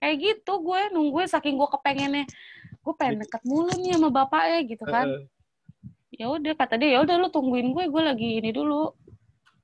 kayak 0.00 0.16
gitu 0.20 0.52
gue 0.60 0.80
nungguin 0.92 1.28
saking 1.28 1.56
gue 1.56 1.68
kepengennya. 1.68 2.24
Gue 2.84 2.94
pengen 2.94 3.26
deket 3.26 3.42
mulu 3.42 3.72
nih 3.74 3.96
sama 3.96 4.08
bapaknya 4.12 4.60
gitu 4.66 4.84
kan. 4.86 5.26
Ya 6.14 6.32
udah 6.32 6.52
kata 6.56 6.80
dia 6.80 6.96
ya 6.96 6.98
udah 7.04 7.16
lu 7.20 7.28
tungguin 7.28 7.74
gue 7.76 7.84
gue 7.90 8.02
lagi 8.02 8.40
ini 8.40 8.50
dulu 8.54 8.94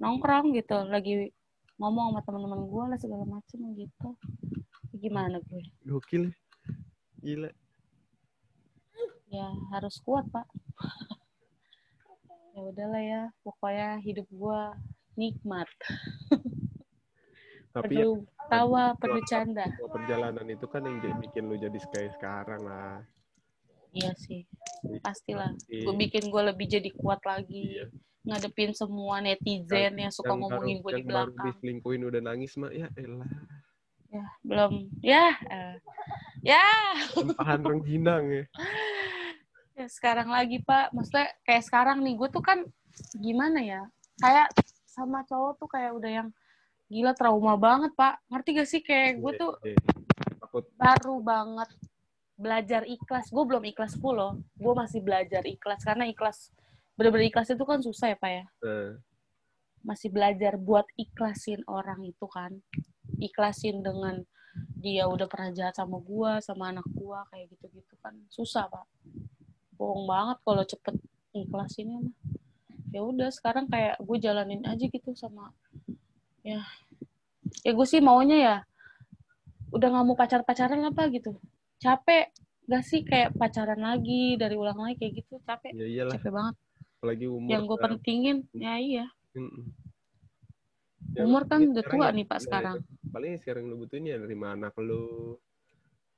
nongkrong 0.03 0.53
gitu 0.59 0.83
lagi 0.91 1.31
ngomong 1.79 2.13
sama 2.13 2.21
teman-teman 2.27 2.61
gue 2.67 2.85
lah 2.93 2.99
segala 2.99 3.25
macem 3.25 3.61
gitu. 3.79 4.09
Gimana 4.97 5.41
gue? 5.41 5.63
Gokil. 5.87 6.33
Gila. 7.23 7.51
ya 9.33 9.49
harus 9.73 9.97
kuat 10.05 10.29
pak. 10.29 10.45
Ya 12.53 12.61
udahlah 12.69 13.01
ya 13.01 13.23
pokoknya 13.41 13.97
hidup 14.05 14.29
gue 14.29 14.61
nikmat 15.17 15.69
Tapi 17.73 17.95
ya, 17.95 18.05
penuh 18.05 18.21
tawa 18.47 18.85
penuh 18.95 19.23
canda 19.25 19.65
perjalanan 19.87 20.45
itu 20.47 20.67
kan 20.67 20.83
yang 20.83 21.01
bikin 21.19 21.49
lu 21.49 21.57
jadi 21.57 21.79
kayak 21.87 22.13
sekarang 22.15 22.63
lah. 22.63 23.01
iya 23.91 24.13
sih 24.15 24.49
pastilah 24.99 25.53
Iya. 25.69 25.85
gue 25.85 25.95
bikin 25.99 26.25
gue 26.27 26.43
lebih 26.43 26.65
jadi 26.67 26.91
kuat 26.93 27.21
lagi 27.23 27.77
Iya. 27.77 27.93
ngadepin 28.25 28.73
semua 28.73 29.21
netizen 29.21 29.93
yang 29.95 30.09
suka 30.09 30.31
Yang 30.31 30.41
ngomongin 30.43 30.77
baru- 30.77 30.83
gue 30.83 30.91
di 30.91 30.97
yang 30.97 31.09
belakang 31.09 31.45
diselingkuhin 31.47 32.03
udah 32.03 32.21
nangis 32.23 32.53
mah 32.57 32.71
ya 32.71 32.89
elah. 32.95 33.29
ya 34.09 34.25
belum 34.43 34.73
ya 35.03 35.25
eh. 35.47 35.77
ya 36.43 36.65
Tempahan 37.11 37.61
rengginang 37.63 38.25
ya. 38.31 38.45
Ya, 39.73 39.89
sekarang 39.89 40.29
lagi 40.29 40.61
pak 40.61 40.93
maksudnya 40.93 41.33
kayak 41.43 41.65
sekarang 41.65 42.01
nih 42.01 42.13
gue 42.15 42.29
tuh 42.29 42.41
kan 42.41 42.61
gimana 43.15 43.57
ya 43.59 43.81
kayak 44.19 44.53
sama 44.85 45.25
cowok 45.25 45.57
tuh 45.57 45.65
kayak 45.67 45.97
udah 45.97 46.13
yang 46.13 46.29
gila 46.93 47.17
trauma 47.17 47.57
banget 47.57 47.97
pak 47.97 48.21
ngerti 48.29 48.49
gak 48.53 48.69
sih 48.69 48.81
kayak 48.85 49.17
gue 49.17 49.33
Iya, 49.33 49.41
tuh 49.41 49.53
iya. 49.65 49.77
takut 50.45 50.65
baru 50.77 51.17
banget 51.25 51.71
belajar 52.37 52.83
ikhlas. 52.85 53.31
Gue 53.33 53.45
belum 53.49 53.65
ikhlas 53.65 53.97
full 53.97 54.19
loh. 54.19 54.35
Gue 54.59 54.75
masih 54.77 55.01
belajar 55.01 55.41
ikhlas 55.47 55.81
karena 55.87 56.05
ikhlas 56.05 56.53
bener-bener 56.99 57.33
ikhlas 57.33 57.49
itu 57.49 57.65
kan 57.65 57.81
susah 57.81 58.13
ya 58.13 58.17
pak 58.21 58.31
ya. 58.31 58.45
Eh, 58.67 58.93
Masih 59.83 60.13
belajar 60.13 60.55
buat 60.61 60.85
ikhlasin 61.01 61.65
orang 61.67 62.03
itu 62.05 62.27
kan. 62.29 62.53
Ikhlasin 63.19 63.81
dengan 63.81 64.21
dia 64.77 65.09
udah 65.09 65.25
pernah 65.33 65.49
jahat 65.57 65.75
sama 65.81 65.97
gue, 65.97 66.33
sama 66.45 66.71
anak 66.77 66.85
gue 66.93 67.19
kayak 67.33 67.47
gitu-gitu 67.57 67.95
kan 68.05 68.13
susah 68.29 68.69
pak. 68.69 68.85
Bohong 69.81 70.05
banget 70.05 70.39
kalau 70.45 70.65
cepet 70.69 70.95
ikhlasinnya 71.33 71.99
mah. 72.05 72.15
Ya 72.93 73.01
udah 73.01 73.33
sekarang 73.33 73.73
kayak 73.73 73.97
gue 74.05 74.17
jalanin 74.21 74.61
aja 74.69 74.85
gitu 74.85 75.17
sama 75.17 75.49
ya. 76.43 76.61
Ya 77.63 77.71
gue 77.71 77.87
sih 77.87 77.99
maunya 77.99 78.37
ya 78.37 78.57
udah 79.69 79.89
nggak 79.89 80.05
mau 80.05 80.15
pacar-pacaran 80.15 80.83
apa 80.85 81.09
gitu. 81.09 81.39
Capek 81.79 82.29
gak 82.65 82.85
sih 82.85 83.03
kayak 83.03 83.35
pacaran 83.35 83.79
lagi 83.79 84.37
dari 84.37 84.55
ulang 84.55 84.79
lagi 84.79 84.97
kayak 84.97 85.13
gitu 85.19 85.41
capek. 85.43 85.73
Ya 85.73 85.87
iyalah. 85.87 86.15
Capek 86.15 86.31
banget. 86.31 86.55
Apalagi 86.97 87.27
umur 87.27 87.49
yang 87.49 87.63
gue 87.65 87.79
pentingin 87.79 88.37
ya 88.53 88.75
iya. 88.77 89.07
Ya, 91.13 91.23
umur 91.23 91.45
kan 91.45 91.61
udah 91.67 91.85
tua 91.85 92.09
ya- 92.09 92.15
nih 92.15 92.25
pak 92.25 92.39
ya, 92.39 92.43
sekarang. 92.43 92.77
paling 93.13 93.37
sekarang 93.37 93.65
lu 93.67 93.77
butuhin 93.77 94.07
ya 94.07 94.17
nerima 94.17 94.55
anak 94.55 94.73
lu. 94.79 95.37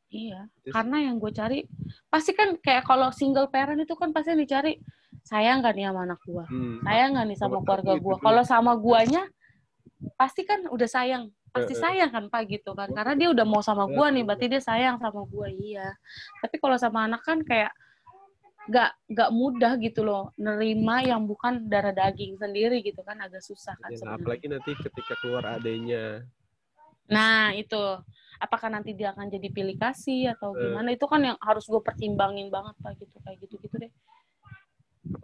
Iya. 0.06 0.46
Terus- 0.62 0.70
karena 0.70 0.96
yang 1.02 1.16
gue 1.18 1.32
cari 1.32 1.58
pasti 2.06 2.30
kan 2.32 2.54
kayak 2.56 2.84
kalau 2.84 3.10
single 3.10 3.48
parent 3.48 3.80
itu 3.80 3.94
kan 3.94 4.14
pasti 4.14 4.30
yang 4.30 4.38
dicari 4.40 4.78
sayang 5.24 5.58
gak 5.58 5.74
nih 5.74 5.88
sama 5.88 6.00
anak 6.04 6.20
gue 6.22 6.44
Hmm, 6.44 6.78
sayang 6.80 7.10
gak 7.12 7.26
nih 7.26 7.38
sama 7.40 7.58
keluarga 7.60 7.92
gue 7.96 8.14
dulu. 8.14 8.22
kalau 8.22 8.42
sama 8.44 8.72
guanya 8.76 9.24
pasti 10.14 10.42
kan 10.44 10.66
udah 10.68 10.88
sayang. 10.88 11.24
Pasti 11.54 11.74
sayang 11.78 12.10
kan 12.10 12.24
pak 12.28 12.50
gitu 12.50 12.74
kan. 12.74 12.90
Karena 12.90 13.14
dia 13.14 13.28
udah 13.30 13.46
mau 13.46 13.62
sama 13.62 13.86
gue 13.86 14.06
nih 14.18 14.24
berarti 14.26 14.46
dia 14.50 14.62
sayang 14.62 14.98
sama 14.98 15.22
gue 15.24 15.48
iya. 15.54 15.88
Tapi 16.42 16.56
kalau 16.58 16.76
sama 16.76 17.06
anak 17.06 17.22
kan 17.22 17.40
kayak 17.46 17.72
gak 18.64 18.96
gak 19.12 19.28
mudah 19.28 19.76
gitu 19.76 20.00
loh 20.08 20.32
nerima 20.40 21.04
yang 21.04 21.28
bukan 21.28 21.68
darah 21.68 21.92
daging 21.92 22.40
sendiri 22.40 22.80
gitu 22.80 23.04
kan 23.04 23.20
agak 23.20 23.44
susah 23.44 23.76
kan 23.76 23.92
ya, 23.92 24.00
sebenarnya. 24.00 24.24
apalagi 24.24 24.46
nanti 24.48 24.70
ketika 24.80 25.20
keluar 25.20 25.44
adanya 25.60 26.24
nah 27.04 27.52
itu. 27.52 28.00
Apakah 28.40 28.72
nanti 28.72 28.96
dia 28.96 29.12
akan 29.12 29.30
jadi 29.30 29.52
pilih 29.52 29.76
kasih 29.78 30.34
atau 30.34 30.56
gimana? 30.56 30.90
Itu 30.90 31.06
kan 31.06 31.22
yang 31.22 31.38
harus 31.38 31.68
gue 31.70 31.78
pertimbangin 31.84 32.48
banget 32.48 32.72
pak 32.80 32.96
gitu 32.98 33.16
kayak 33.20 33.36
gitu 33.44 33.60
gitu 33.62 33.76
deh 33.78 33.92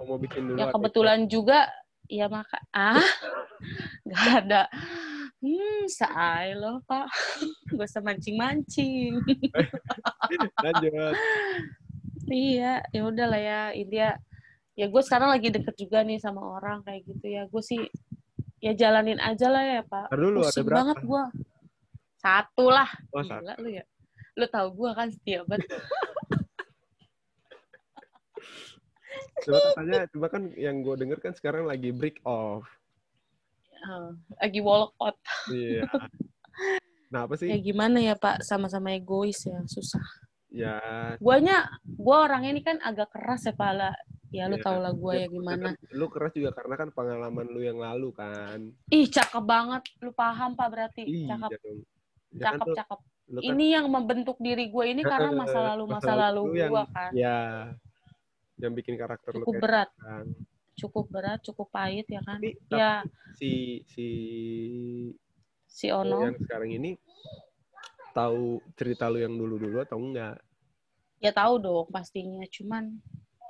mau 0.04 0.18
bikin 0.20 0.42
dulu 0.44 0.56
adiknya? 0.60 0.72
kebetulan 0.74 1.20
juga 1.26 1.58
ya 2.10 2.26
maka 2.26 2.58
ah 2.74 2.98
nggak 4.06 4.28
ada. 4.44 4.62
Hmm 5.40 5.88
say 5.88 6.52
loh 6.52 6.84
pak. 6.84 7.08
Gak 7.72 7.88
usah 7.88 8.02
mancing 8.04 8.36
mancing 8.36 9.16
lanjut. 10.64 11.16
Iya 12.28 12.84
ya 12.92 13.00
udahlah 13.06 13.40
ya. 13.40 13.62
India 13.72 14.20
ya 14.76 14.86
gue 14.90 15.02
sekarang 15.06 15.32
lagi 15.32 15.48
deket 15.48 15.80
juga 15.80 16.04
nih 16.04 16.20
sama 16.20 16.44
orang 16.44 16.84
kayak 16.84 17.08
gitu 17.08 17.26
ya. 17.30 17.48
Gue 17.48 17.62
sih 17.64 17.80
ya 18.60 18.76
jalanin 18.76 19.16
aja 19.16 19.48
lah 19.48 19.64
ya 19.64 19.80
pak. 19.86 20.12
Dulu 20.12 20.44
ada 20.44 20.60
berapa? 20.60 20.76
banget 20.76 20.98
gue 21.08 21.24
satu 22.20 22.66
lah. 22.68 22.90
Oh, 23.16 23.24
satu. 23.24 23.40
gila 23.40 23.54
lu 23.64 23.68
ya. 23.80 23.84
Lu 24.36 24.44
tahu 24.44 24.68
gue 24.76 24.90
kan 24.92 25.08
setia 25.08 25.40
banget 25.48 25.72
coba 29.42 29.58
katanya 29.72 30.00
coba 30.10 30.26
kan 30.28 30.42
yang 30.54 30.76
gue 30.80 30.94
denger 30.96 31.18
kan 31.18 31.32
sekarang 31.32 31.64
lagi 31.64 31.90
break 31.90 32.20
off. 32.22 32.64
Eh, 33.80 34.10
lagi 34.36 34.60
walkout 34.60 35.16
iya. 35.48 35.88
Nah 37.08 37.24
apa 37.24 37.34
ya 37.40 37.56
sih 37.56 37.64
gimana 37.64 37.98
ya 37.98 38.14
pak? 38.14 38.44
Sama-sama 38.44 38.92
egois 38.92 39.40
ya 39.48 39.56
susah. 39.64 40.04
Ya. 40.52 40.76
Guanya 41.16 41.64
gua 41.84 42.28
orangnya 42.28 42.50
ini 42.52 42.62
kan 42.62 42.76
agak 42.82 43.08
keras 43.14 43.48
ya 43.48 43.54
pala 43.56 43.96
ya 44.30 44.46
lu 44.46 44.60
Iya. 44.60 44.64
tau 44.66 44.78
lah 44.78 44.92
gua 44.92 45.12
ya, 45.16 45.24
ya 45.24 45.28
gimana. 45.32 45.64
kan 45.72 45.74
lu 45.90 46.06
keras 46.06 46.32
juga 46.36 46.50
karena 46.54 46.74
kan 46.76 46.88
pengalaman 46.92 47.46
lu 47.48 47.60
yang 47.64 47.80
lalu 47.80 48.12
kan. 48.12 48.68
Ih 48.92 49.08
cakep 49.08 49.42
banget. 49.42 49.82
Lu 50.04 50.12
paham 50.12 50.52
pak 50.54 50.68
berarti. 50.68 51.02
Iya 51.08 51.34
cakep. 51.34 51.50
dong. 51.64 51.78
Ya 52.30 52.42
kan 52.46 52.54
cakep 52.60 52.66
cakep. 52.78 52.98
kan- 53.00 53.46
ini 53.46 53.66
yang 53.70 53.86
membentuk 53.86 54.36
diri 54.42 54.68
gue 54.68 54.84
ini 54.90 55.06
karena 55.06 55.30
masa 55.30 55.58
lalu 55.72 55.84
masa 55.86 56.12
lalu 56.18 56.66
gua 56.66 56.82
kan. 56.90 57.10
ya 57.14 57.70
yang 58.60 58.74
bikin 58.76 58.94
karakter 59.00 59.32
lu 59.34 59.44
cukup 59.44 59.52
kayak 59.56 59.64
berat. 59.64 59.90
Kan. 59.98 60.26
cukup 60.80 61.04
berat 61.12 61.40
cukup 61.44 61.68
pahit 61.68 62.06
ya 62.08 62.20
kan? 62.24 62.40
Tapi 62.40 62.56
ya. 62.72 62.92
si 63.36 63.84
si 63.90 64.06
si 65.68 65.86
Ono. 65.92 66.24
yang 66.24 66.40
sekarang 66.40 66.70
ini 66.72 66.96
tahu 68.16 68.58
cerita 68.74 69.06
lu 69.12 69.20
yang 69.20 69.36
dulu 69.36 69.60
dulu 69.60 69.76
atau 69.84 70.00
enggak? 70.00 70.40
Ya 71.20 71.30
tahu 71.36 71.60
dong 71.60 71.88
pastinya. 71.92 72.42
Cuman 72.48 72.96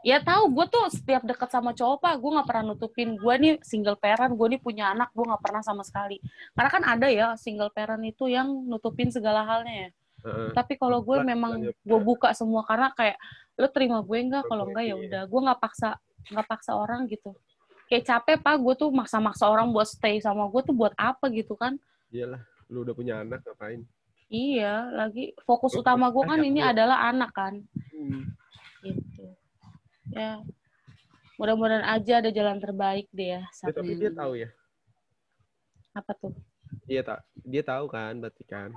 ya 0.00 0.18
tahu 0.18 0.48
gue 0.56 0.66
tuh 0.72 0.88
setiap 0.90 1.22
deket 1.28 1.52
sama 1.52 1.76
cowok 1.76 2.00
pak 2.00 2.14
gue 2.18 2.30
nggak 2.34 2.48
pernah 2.50 2.64
nutupin. 2.74 3.14
Gue 3.14 3.34
nih 3.38 3.54
single 3.62 3.96
parent 3.96 4.34
gue 4.34 4.46
nih 4.56 4.60
punya 4.60 4.90
anak 4.90 5.14
gue 5.14 5.22
nggak 5.22 5.42
pernah 5.42 5.62
sama 5.62 5.86
sekali. 5.86 6.18
Karena 6.52 6.70
kan 6.70 6.82
ada 6.82 7.06
ya 7.06 7.38
single 7.38 7.70
parent 7.70 8.02
itu 8.02 8.26
yang 8.26 8.50
nutupin 8.66 9.08
segala 9.14 9.46
halnya 9.46 9.88
ya. 9.88 9.90
Heeh. 10.20 10.52
tapi 10.52 10.76
kalau 10.76 11.00
gue 11.00 11.24
memang 11.24 11.64
gue 11.64 12.00
buka 12.00 12.36
semua 12.36 12.60
karena 12.68 12.92
kayak 12.92 13.16
lo 13.60 13.68
terima 13.68 14.00
gue 14.00 14.18
enggak 14.18 14.48
kalau 14.48 14.64
Oke, 14.64 14.70
enggak 14.72 14.84
ya 14.84 14.88
iya. 14.88 14.96
udah. 14.96 15.22
Gue 15.28 15.40
nggak 15.44 15.60
paksa 15.60 15.88
nggak 16.32 16.46
paksa 16.48 16.72
orang 16.72 17.04
gitu. 17.06 17.36
Kayak 17.86 18.04
capek 18.08 18.36
pak. 18.40 18.56
Gue 18.56 18.74
tuh 18.74 18.88
maksa-maksa 18.88 19.44
orang 19.46 19.68
buat 19.68 19.84
stay 19.84 20.16
sama 20.18 20.48
gue 20.48 20.62
tuh 20.64 20.72
buat 20.72 20.96
apa 20.96 21.28
gitu 21.28 21.52
kan? 21.54 21.76
Iyalah 22.08 22.40
lu 22.70 22.82
udah 22.82 22.94
punya 22.94 23.20
anak 23.20 23.44
ngapain? 23.44 23.84
Iya 24.30 24.88
lagi 24.94 25.34
fokus 25.42 25.74
Lu 25.74 25.82
utama 25.82 26.06
gue 26.08 26.22
kan 26.22 26.38
ajak 26.38 26.48
ini 26.48 26.60
dia. 26.62 26.70
adalah 26.70 26.98
anak 27.04 27.30
kan? 27.30 27.54
Hmm. 27.92 28.24
gitu. 28.80 29.24
Ya. 30.10 30.40
Mudah-mudahan 31.36 31.84
aja 31.84 32.20
ada 32.20 32.30
jalan 32.30 32.56
terbaik 32.56 33.08
deh 33.10 33.36
ya 33.36 33.42
Ya, 33.42 33.72
tapi 33.72 33.92
ini. 33.92 34.00
dia 34.00 34.12
tahu 34.12 34.32
ya. 34.36 34.48
Apa 35.92 36.12
tuh? 36.14 36.32
Iya 36.86 37.02
tak 37.02 37.18
dia 37.42 37.62
tahu 37.62 37.90
kan 37.90 38.14
berarti 38.16 38.44
kan 38.46 38.70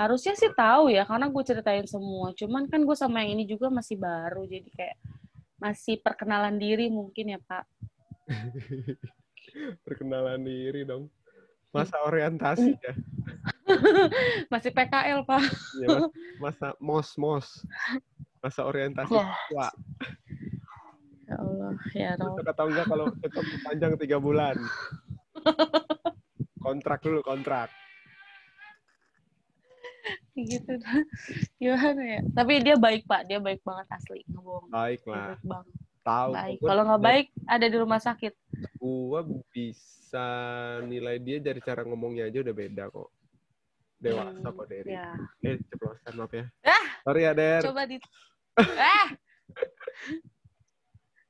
harusnya 0.00 0.32
sih 0.32 0.48
tahu 0.56 0.88
ya 0.88 1.04
karena 1.04 1.28
gue 1.28 1.44
ceritain 1.44 1.84
semua. 1.84 2.32
Cuman 2.32 2.64
kan 2.72 2.80
gue 2.80 2.96
sama 2.96 3.20
yang 3.20 3.36
ini 3.36 3.44
juga 3.44 3.68
masih 3.68 4.00
baru 4.00 4.48
jadi 4.48 4.68
kayak 4.72 4.96
masih 5.60 6.00
perkenalan 6.00 6.56
diri 6.56 6.88
mungkin 6.88 7.36
ya 7.36 7.38
pak. 7.44 7.68
Perkenalan 9.84 10.40
diri 10.40 10.88
dong. 10.88 11.12
Masa 11.70 12.00
orientasi 12.02 12.74
ya? 12.80 12.94
Masih 14.52 14.74
PKL 14.74 15.22
pak. 15.22 15.42
Ya 15.78 15.86
mas- 15.86 16.10
masa 16.42 16.68
mos 16.82 17.08
mos. 17.14 17.46
Masa 18.42 18.66
orientasi 18.66 19.14
Wah. 19.14 19.30
tua. 19.46 19.68
Ya 21.30 21.36
Allah 21.38 21.72
ya 21.94 22.10
cocok 22.18 22.46
atau 22.50 22.66
enggak 22.66 22.86
kalau 22.90 23.06
cocok 23.06 23.44
panjang 23.62 23.92
tiga 24.02 24.18
bulan? 24.18 24.58
Kontrak 26.64 27.06
dulu 27.06 27.22
kontrak 27.22 27.70
gitu. 30.46 30.72
Gimana 31.60 32.02
ya? 32.02 32.20
Tapi 32.32 32.52
dia 32.64 32.76
baik 32.76 33.04
pak. 33.04 33.28
Dia 33.28 33.38
baik 33.40 33.60
banget 33.64 33.86
asli. 33.92 34.20
Nggak 34.28 34.42
bohong 34.42 34.68
baik 34.70 35.02
lah. 35.08 35.36
Baik 35.36 35.42
banget. 35.44 35.74
Tahu 36.00 36.32
baik. 36.32 36.58
kalau 36.64 36.82
nggak 36.88 37.02
baik 37.04 37.26
ada 37.44 37.66
di 37.68 37.76
rumah 37.76 38.00
sakit. 38.00 38.32
Gua 38.80 39.20
bisa 39.52 40.28
nilai 40.88 41.20
dia 41.20 41.36
dari 41.44 41.60
cara 41.60 41.84
ngomongnya 41.84 42.32
aja 42.32 42.40
udah 42.40 42.54
beda 42.56 42.84
kok. 42.88 43.08
Dewasa 44.00 44.32
Hmm, 44.32 44.56
kok 44.56 44.66
dari 44.72 44.96
ya 44.96 45.12
eh 45.44 45.60
ceplosan 45.68 46.12
maaf 46.16 46.32
ya. 46.32 46.44
Ah! 46.64 46.84
sorry 47.04 47.20
ya 47.28 47.32
Der. 47.36 47.60
Coba 47.68 47.84
di 47.84 48.00
eh 48.00 49.08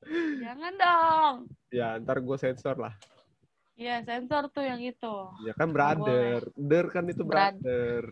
jangan 0.43 0.73
dong. 0.79 1.35
Ya 1.67 1.99
ntar 1.99 2.23
gue 2.23 2.37
sensor 2.39 2.79
lah. 2.79 2.95
Ya 3.75 3.99
sensor 4.07 4.47
tuh 4.55 4.63
yang 4.63 4.79
itu. 4.79 5.15
Ya 5.43 5.51
kan 5.51 5.75
brother. 5.75 6.47
Der 6.55 6.85
kan 6.87 7.11
itu 7.11 7.27
brother 7.27 8.07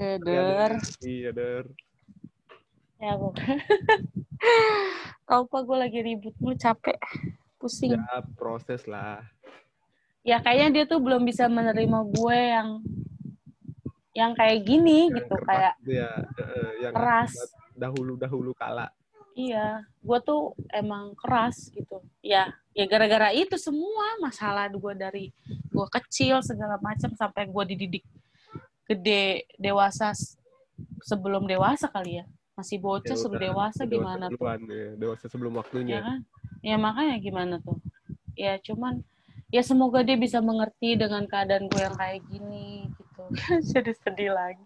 Eh, 0.00 0.16
Ya, 0.16 0.18
Der. 0.18 0.72
iya 1.02 1.30
der 1.30 1.64
Ya, 2.96 3.16
Bu. 3.16 3.32
Tahu 5.24 5.42
pak 5.46 5.60
gue 5.62 5.76
lagi 5.78 5.98
ribut 6.00 6.34
mulu 6.36 6.56
capek. 6.56 6.96
Pusing. 7.54 7.92
ya 7.92 8.24
proses 8.34 8.88
lah 8.88 9.20
Ya 10.22 10.40
kayaknya 10.40 10.68
dia 10.74 10.84
tuh 10.86 10.96
belum 10.96 11.20
bisa 11.22 11.44
menerima 11.44 11.98
gue 12.08 12.38
yang 12.50 12.68
yang 14.10 14.32
kayak 14.32 14.64
gini 14.64 15.06
Yang 15.06 15.16
gitu, 15.20 15.34
kayak 15.44 15.72
gitu 15.78 15.90
ya 15.94 16.10
eh, 16.40 16.72
yang 16.80 16.92
keras. 16.92 17.32
dahulu 17.74 18.16
dahulu 18.16 18.50
kala 18.54 18.88
Iya, 19.30 19.84
gue 20.02 20.18
tuh 20.20 20.52
emang 20.68 21.14
keras 21.14 21.70
gitu. 21.70 22.02
Ya, 22.18 22.50
ya 22.72 22.84
gara-gara 22.84 23.30
itu 23.30 23.54
semua 23.56 24.18
masalah 24.18 24.66
gue 24.66 24.92
dari 24.92 25.24
gue 25.70 25.86
kecil 25.90 26.42
segala 26.42 26.76
macam 26.76 27.12
sampai 27.14 27.44
gue 27.44 27.64
dididik 27.66 28.04
gede 28.90 29.46
dewasa 29.54 30.10
sebelum 31.00 31.46
dewasa 31.46 31.86
kali 31.86 32.18
ya. 32.18 32.24
Masih 32.58 32.76
bocah 32.76 33.14
Ya 33.14 33.16
udah, 33.16 33.40
dewasa 33.40 33.82
dewasa 33.86 33.88
gimana 33.88 34.24
tuh? 34.26 34.36
duluan, 34.36 34.60
ya, 34.66 34.88
dewasa 34.98 35.24
sebelum 35.26 35.52
ya 35.52 35.58
waktunya 35.62 35.98
kan 36.02 36.18
ya 36.60 36.76
makanya 36.76 37.16
gimana 37.16 37.54
tuh 37.56 37.80
ya 38.36 38.60
cuman 38.60 39.00
ya 39.48 39.64
semoga 39.64 40.04
dia 40.04 40.14
bisa 40.14 40.44
mengerti 40.44 40.92
dengan 40.92 41.24
keadaan 41.24 41.66
gue 41.66 41.80
yang 41.80 41.96
kayak 41.96 42.20
gini 42.28 42.84
gitu 43.00 43.22
jadi 43.72 43.92
sedih 43.96 44.30
lagi 44.36 44.60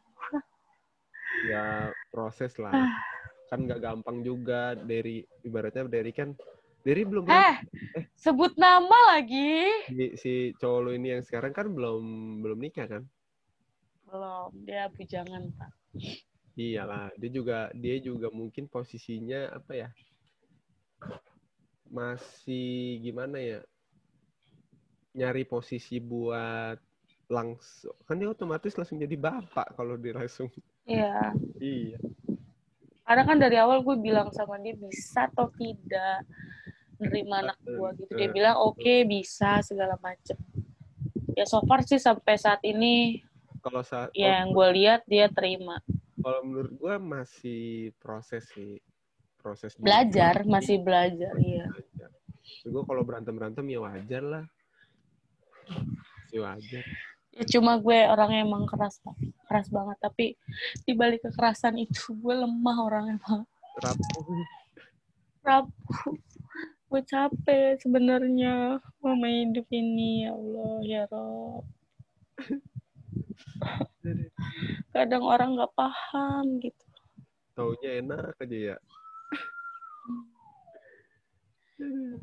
ya 1.47 1.87
proses 2.11 2.57
lah 2.59 2.75
Ah. 2.75 2.99
kan 3.47 3.63
nggak 3.63 3.79
gampang 3.79 4.27
juga 4.27 4.75
dari 4.75 5.23
ibaratnya 5.41 5.87
dari 5.87 6.11
kan 6.11 6.35
dari 6.83 7.07
belum 7.07 7.25
Eh, 7.25 7.57
sebut 8.13 8.59
nama 8.59 9.15
lagi. 9.15 9.71
si, 9.87 10.07
si 10.19 10.33
cowok 10.59 10.81
lu 10.83 10.91
ini 10.99 11.15
yang 11.15 11.23
sekarang 11.23 11.55
kan 11.55 11.71
belum 11.71 12.03
belum 12.43 12.59
nikah 12.59 12.91
kan 12.91 13.03
Belum, 14.14 14.55
dia 14.62 14.87
bujangan, 14.94 15.42
Pak. 15.59 15.70
iyalah 16.55 17.11
dia 17.18 17.31
juga 17.35 17.66
dia 17.74 17.98
juga 17.98 18.31
mungkin 18.31 18.70
posisinya 18.70 19.50
apa 19.59 19.74
ya 19.74 19.88
masih 21.90 23.03
gimana 23.03 23.42
ya 23.42 23.61
nyari 25.18 25.42
posisi 25.42 25.98
buat 25.98 26.79
langsung 27.27 27.94
kan 28.07 28.22
dia 28.22 28.31
otomatis 28.31 28.79
langsung 28.79 29.03
jadi 29.03 29.18
bapak 29.18 29.74
kalau 29.74 29.98
dia 29.98 30.14
langsung 30.14 30.46
Iya. 30.87 31.35
iya 31.59 31.98
Karena 33.03 33.22
kan 33.27 33.37
dari 33.37 33.59
awal 33.59 33.83
gue 33.83 33.96
bilang 33.98 34.31
sama 34.31 34.55
dia 34.62 34.79
bisa 34.79 35.27
atau 35.29 35.50
tidak 35.59 36.22
nerima 37.03 37.44
anak 37.44 37.59
gue 37.61 37.88
gitu. 38.00 38.12
Dia 38.16 38.29
bilang 38.33 38.57
oke 38.64 39.05
bisa 39.05 39.61
segala 39.61 39.98
macem. 40.00 40.38
Ya 41.37 41.44
so 41.44 41.61
far 41.68 41.85
sih 41.85 42.00
sampai 42.00 42.38
saat 42.40 42.64
ini 42.64 43.20
kalau 43.64 43.81
saat 43.81 44.12
ya 44.12 44.44
yang 44.44 44.53
gue 44.53 44.68
lihat 44.77 45.00
dia 45.09 45.33
terima. 45.33 45.81
kalau 46.20 46.40
menurut 46.44 46.72
gua 46.77 47.00
masih 47.00 47.90
proses 47.96 48.44
sih 48.53 48.77
proses 49.40 49.77
Belajar, 49.77 50.40
masih 50.48 50.81
belajar, 50.81 51.37
iya. 51.37 51.68
Gue 52.64 52.81
kalau 52.85 53.05
berantem 53.05 53.33
berantem 53.37 53.64
ya 53.68 53.81
wajar 53.81 54.22
lah 54.24 54.44
sih 56.29 56.40
wajar 56.40 56.85
Ya, 57.35 57.42
cuma 57.50 57.83
gue 57.83 57.98
orangnya 58.07 58.46
emang 58.46 58.62
keras, 58.62 59.03
Pak. 59.03 59.18
keras 59.50 59.66
banget. 59.66 59.98
Tapi 59.98 60.38
di 60.87 60.94
balik 60.94 61.27
kekerasan 61.27 61.74
itu 61.83 62.14
gue 62.14 62.31
lemah 62.31 62.79
orangnya, 62.79 63.18
Pak. 63.18 63.42
rapuh 63.83 64.22
rapuh 65.42 66.14
gue 66.94 67.03
capek 67.11 67.74
sebenarnya 67.83 68.79
mama 69.03 69.27
hidup 69.27 69.66
ini 69.74 70.24
ya 70.24 70.31
Allah 70.31 70.74
ya 70.87 71.03
Rob 71.11 71.66
kadang 74.94 75.25
orang 75.25 75.57
nggak 75.59 75.75
paham 75.75 76.59
gitu. 76.62 76.85
Taunya 77.55 78.03
enak 78.03 78.35
aja 78.40 78.59
ya. 78.75 78.77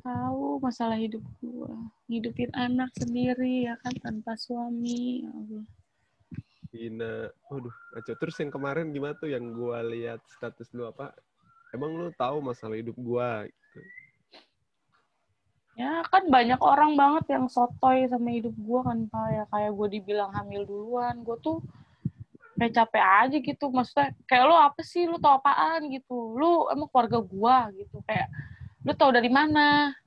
Tahu 0.01 0.63
masalah 0.63 0.95
hidup 0.95 1.21
gue 1.43 1.73
ngidupin 2.07 2.51
anak 2.55 2.89
sendiri 2.95 3.67
ya 3.67 3.75
kan 3.83 3.93
tanpa 3.99 4.33
suami 4.39 5.27
ya 5.27 5.31
Allah. 5.31 5.65
Ina 6.71 7.27
waduh 7.51 7.75
aco. 7.99 8.11
Terus 8.15 8.35
yang 8.39 8.51
kemarin 8.51 8.95
gimana 8.95 9.11
tuh 9.19 9.27
yang 9.27 9.51
gua 9.51 9.83
lihat 9.83 10.23
status 10.31 10.71
lu 10.71 10.87
apa? 10.87 11.11
Emang 11.75 11.99
lu 11.99 12.07
tahu 12.15 12.39
masalah 12.39 12.79
hidup 12.79 12.95
gua? 12.95 13.43
gitu. 13.43 13.79
Ya 15.81 16.05
kan 16.05 16.23
banyak 16.29 16.61
orang 16.61 16.93
banget 16.93 17.33
yang 17.33 17.45
sotoy 17.49 18.05
sama 18.05 18.29
hidup 18.29 18.53
gue 18.53 18.79
kan 18.85 18.97
pak. 19.09 19.27
Ya 19.33 19.43
kayak 19.49 19.71
gue 19.73 19.87
dibilang 19.97 20.29
hamil 20.29 20.61
duluan 20.69 21.25
gue 21.25 21.37
tuh 21.41 21.57
kayak 22.61 22.73
capek 22.77 23.03
aja 23.03 23.37
gitu. 23.41 23.65
Maksudnya 23.73 24.13
kayak 24.29 24.45
lo 24.45 24.55
apa 24.61 24.81
sih? 24.85 25.09
Lo 25.09 25.17
tau 25.17 25.41
apaan 25.41 25.89
gitu? 25.89 26.37
Lu 26.37 26.69
emang 26.69 26.85
keluarga 26.93 27.17
gue 27.25 27.57
gitu. 27.81 27.97
Kayak 28.05 28.29
lu 28.85 28.93
tau 28.93 29.09
dari 29.09 29.31
mana? 29.33 29.97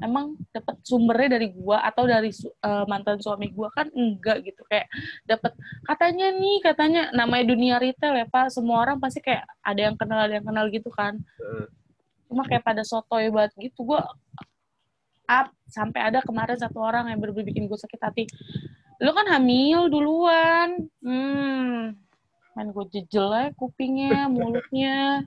Emang 0.00 0.38
dapat 0.54 0.80
sumbernya 0.86 1.36
dari 1.36 1.50
gua 1.52 1.82
atau 1.84 2.08
dari 2.08 2.30
eh, 2.40 2.84
mantan 2.88 3.20
suami 3.20 3.52
gua? 3.52 3.68
Kan 3.74 3.90
enggak 3.92 4.42
gitu. 4.48 4.62
Kayak 4.70 4.86
dapat 5.28 5.52
katanya 5.84 6.26
nih 6.34 6.56
katanya 6.62 7.02
namanya 7.12 7.44
dunia 7.52 7.76
retail 7.76 8.16
ya 8.16 8.26
pak. 8.26 8.48
Semua 8.54 8.82
orang 8.82 8.96
pasti 9.02 9.20
kayak 9.20 9.44
ada 9.60 9.80
yang 9.90 9.96
kenal 10.00 10.18
ada 10.24 10.34
yang 10.40 10.46
kenal 10.46 10.66
gitu 10.72 10.88
kan. 10.94 11.20
Cuma 12.30 12.46
kayak 12.46 12.64
pada 12.64 12.82
sotoy 12.86 13.28
banget 13.28 13.52
gitu. 13.58 13.82
Gue 13.82 14.00
up 15.30 15.54
sampai 15.70 16.10
ada 16.10 16.18
kemarin 16.26 16.58
satu 16.58 16.82
orang 16.82 17.06
yang 17.06 17.22
bener 17.22 17.46
bikin 17.46 17.70
gue 17.70 17.78
sakit 17.78 18.00
hati. 18.02 18.24
Lu 18.98 19.14
kan 19.14 19.30
hamil 19.30 19.86
duluan. 19.86 20.90
Hmm 20.98 21.94
main 22.60 22.76
gue 22.76 22.86
jejel 22.92 23.32
aja 23.32 23.50
kupingnya 23.56 24.28
mulutnya. 24.28 25.24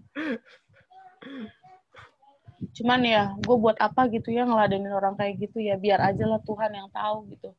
Cuman 2.77 3.01
ya 3.01 3.33
gue 3.41 3.57
buat 3.57 3.73
apa 3.79 4.05
gitu 4.11 4.29
ya 4.29 4.45
ngeladenin 4.45 4.93
orang 4.93 5.17
kayak 5.17 5.41
gitu 5.41 5.57
ya 5.57 5.79
biar 5.81 5.97
aja 5.97 6.29
lah 6.29 6.37
Tuhan 6.45 6.77
yang 6.77 6.93
tahu 6.93 7.31
gitu. 7.33 7.49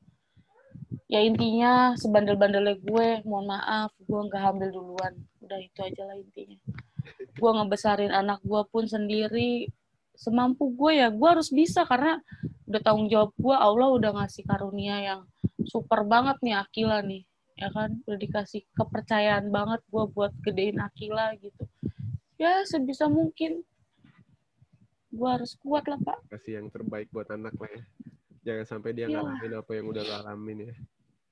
Ya 1.11 1.27
intinya 1.27 1.99
sebandel-bandelnya 1.99 2.79
gue 2.81 3.07
mohon 3.27 3.51
maaf 3.51 3.91
gue 3.99 4.21
nggak 4.31 4.43
hamil 4.47 4.71
duluan. 4.71 5.19
Udah 5.43 5.59
itu 5.59 5.79
aja 5.83 6.03
lah 6.07 6.17
intinya. 6.23 6.59
Gue 7.35 7.51
ngebesarin 7.51 8.15
anak 8.15 8.39
gue 8.47 8.63
pun 8.71 8.87
sendiri 8.87 9.69
semampu 10.15 10.71
gue 10.71 11.03
ya 11.03 11.09
gue 11.11 11.29
harus 11.29 11.51
bisa 11.51 11.83
karena 11.85 12.23
udah 12.71 12.81
tanggung 12.81 13.11
jawab 13.11 13.35
gue 13.37 13.55
Allah 13.55 13.89
udah 13.93 14.11
ngasih 14.23 14.47
karunia 14.47 14.97
yang 15.03 15.21
super 15.67 16.07
banget 16.07 16.39
nih 16.41 16.55
Akila 16.59 17.03
nih 17.03 17.27
ya 17.59 17.69
kan? 17.71 18.03
Udah 18.07 18.19
dikasih 18.19 18.67
kepercayaan 18.75 19.49
banget 19.51 19.81
gue 19.89 20.05
buat 20.11 20.33
gedein 20.43 20.83
Akila 20.83 21.35
gitu. 21.39 21.65
Ya 22.39 22.67
sebisa 22.67 23.07
mungkin. 23.07 23.63
Gue 25.15 25.29
harus 25.31 25.55
kuat 25.63 25.87
lah 25.87 25.99
pak. 26.03 26.19
Kasih 26.27 26.59
yang 26.59 26.67
terbaik 26.75 27.07
buat 27.15 27.31
anak 27.31 27.55
lah 27.55 27.71
ya. 27.71 27.85
Jangan 28.45 28.67
sampai 28.67 28.91
dia 28.93 29.07
Iyalah. 29.07 29.39
ngalamin 29.39 29.55
apa 29.63 29.73
yang 29.73 29.87
udah 29.89 30.03
lo 30.03 30.15
alamin 30.27 30.59
ya. 30.69 30.75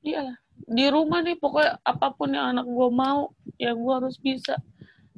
Iyalah 0.02 0.36
di 0.62 0.86
rumah 0.86 1.20
nih 1.26 1.36
pokoknya 1.42 1.82
apa 1.82 2.14
pun 2.14 2.30
yang 2.30 2.54
anak 2.54 2.66
gue 2.70 2.88
mau 2.94 3.34
ya 3.58 3.74
gue 3.74 3.92
harus 3.92 4.16
bisa. 4.22 4.54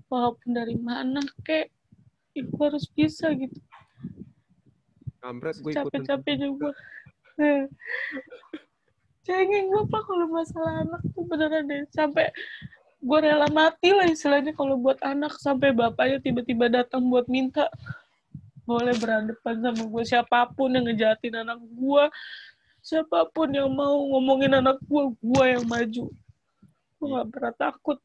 Walaupun 0.09 0.57
dari 0.57 0.77
mana 0.81 1.20
kek 1.44 1.73
gue 2.42 2.64
harus 2.64 2.87
bisa 2.90 3.31
gitu. 3.37 3.59
Kampret 5.23 5.57
gue 5.62 5.73
capek-capeknya 5.73 6.49
gue 6.51 6.73
cengeng 9.25 9.73
gue 9.73 9.83
pak 9.88 10.03
kalau 10.05 10.27
masalah 10.29 10.83
anak 10.83 11.03
tuh 11.14 11.25
beneran 11.25 11.70
deh. 11.70 11.87
Sampai 11.94 12.35
gue 13.05 13.18
rela 13.20 13.47
mati 13.55 13.94
lah 13.94 14.11
istilahnya 14.11 14.53
kalau 14.53 14.75
buat 14.81 14.99
anak. 15.07 15.38
Sampai 15.38 15.70
bapaknya 15.70 16.18
tiba-tiba 16.18 16.66
datang 16.66 17.07
buat 17.07 17.31
minta. 17.31 17.70
Boleh 18.64 18.97
berhadapan 18.97 19.61
sama 19.61 19.83
gue 19.87 20.05
siapa 20.05 20.51
pun 20.53 20.73
yang 20.73 20.88
ngejahatin 20.88 21.44
anak 21.44 21.61
gue 21.61 22.05
siapa 22.85 23.25
pun 23.33 23.49
yang 23.49 23.73
mau 23.73 23.97
ngomongin 24.12 24.61
anak 24.61 24.77
gue 24.85 25.05
gue 25.23 25.44
yang 25.47 25.64
maju. 25.64 26.05
Gue 27.01 27.07
gak 27.20 27.29
pernah 27.33 27.55
takut 27.57 27.99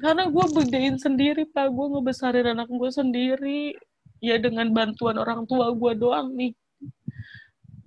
karena 0.00 0.32
gue 0.32 0.46
bedain 0.56 0.96
sendiri 0.96 1.44
pak. 1.52 1.68
Gue 1.68 1.86
ngebesarin 1.92 2.56
anak 2.56 2.72
gue 2.72 2.90
sendiri. 2.90 3.76
Ya 4.20 4.36
dengan 4.36 4.72
bantuan 4.72 5.16
orang 5.20 5.44
tua 5.44 5.72
gue 5.76 5.92
doang 5.96 6.32
nih. 6.36 6.56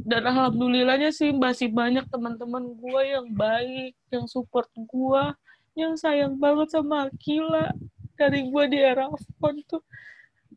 Dan 0.04 0.30
alhamdulillahnya 0.30 1.10
sih 1.10 1.34
masih 1.34 1.74
banyak 1.74 2.06
teman-teman 2.10 2.76
gue 2.76 3.02
yang 3.08 3.28
baik 3.34 3.96
yang 4.12 4.26
support 4.28 4.68
gue 4.76 5.24
yang 5.74 5.98
sayang 5.98 6.38
banget 6.38 6.70
sama 6.74 7.10
Akila. 7.10 7.74
Dari 8.14 8.46
gue 8.46 8.64
di 8.70 8.78
era 8.78 9.10
phone 9.42 9.66
tuh 9.66 9.82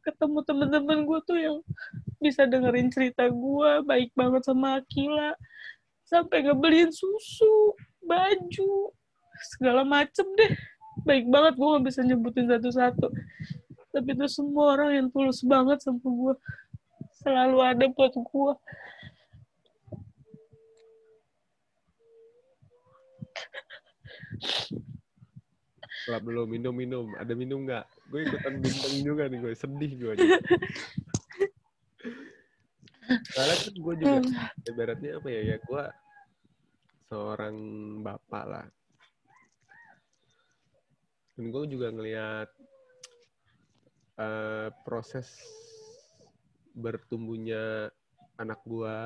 ketemu 0.05 0.39
teman-teman 0.47 1.03
gue 1.03 1.19
tuh 1.27 1.39
yang 1.41 1.57
bisa 2.23 2.47
dengerin 2.47 2.93
cerita 2.93 3.27
gue 3.27 3.71
baik 3.85 4.13
banget 4.13 4.45
sama 4.45 4.81
Akila. 4.81 5.33
Sampai 6.07 6.47
ngebeliin 6.47 6.93
susu 6.95 7.75
baju 8.07 8.95
segala 9.53 9.83
macem 9.85 10.25
deh 10.39 10.53
baik 11.05 11.27
banget 11.29 11.55
gue 11.59 11.69
gak 11.77 11.85
bisa 11.85 12.01
nyebutin 12.07 12.47
satu-satu. 12.49 13.13
Tapi 13.93 14.09
itu 14.13 14.27
semua 14.29 14.77
orang 14.77 14.91
yang 14.93 15.07
tulus 15.13 15.41
banget 15.45 15.81
sama 15.85 16.05
gue 16.05 16.35
selalu 17.21 17.59
ada 17.65 17.85
buat 17.91 18.13
gue 18.15 18.53
Gelap 26.07 26.23
dulu 26.23 26.47
minum 26.47 26.71
minum 26.71 27.11
ada 27.19 27.35
minum 27.35 27.67
nggak? 27.67 27.83
Gue 28.13 28.23
ikutan 28.23 28.63
bintang 28.63 28.95
juga 29.03 29.27
nih 29.27 29.39
gue 29.43 29.53
sedih 29.59 29.93
gue 29.99 30.15
soalnya 33.07 33.57
kan 33.57 33.75
gue 33.75 33.95
juga 34.03 34.19
ibaratnya 34.67 35.11
apa 35.19 35.29
ya 35.31 35.41
ya 35.55 35.57
gue 35.63 35.85
seorang 37.07 37.57
bapak 38.03 38.45
lah 38.47 38.67
dan 41.37 41.53
gue 41.53 41.63
juga 41.69 41.93
ngelihat 41.93 42.49
eh, 44.17 44.69
proses 44.89 45.29
bertumbuhnya 46.73 47.93
anak 48.41 48.61
gue 48.65 48.97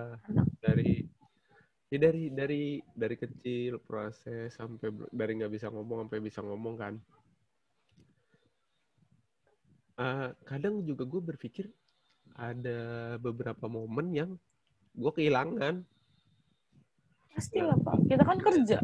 dari 0.62 1.02
ya 1.90 1.98
dari 1.98 2.30
dari 2.30 2.62
dari 2.94 3.16
kecil 3.18 3.82
proses 3.82 4.54
sampai 4.54 4.94
dari 5.10 5.42
nggak 5.42 5.50
bisa 5.50 5.66
ngomong 5.74 6.06
sampai 6.06 6.18
bisa 6.22 6.40
ngomong 6.42 6.74
kan. 6.78 6.94
Eh, 10.00 10.30
kadang 10.46 10.86
juga 10.86 11.02
gue 11.02 11.22
berpikir 11.34 11.66
ada 12.38 13.18
beberapa 13.18 13.66
momen 13.66 14.14
yang 14.14 14.30
gue 14.94 15.12
kehilangan. 15.12 15.82
Pasti 17.34 17.58
lah 17.58 17.74
pak. 17.74 18.06
Kita 18.06 18.22
kan 18.22 18.38
kerja. 18.38 18.78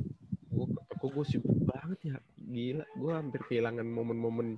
Gue 0.50 0.66
gue 1.06 1.24
sibuk 1.30 1.54
banget 1.62 2.10
ya 2.10 2.16
gila 2.46 2.86
gue 2.94 3.12
hampir 3.12 3.40
kehilangan 3.50 3.86
momen-momen 3.86 4.54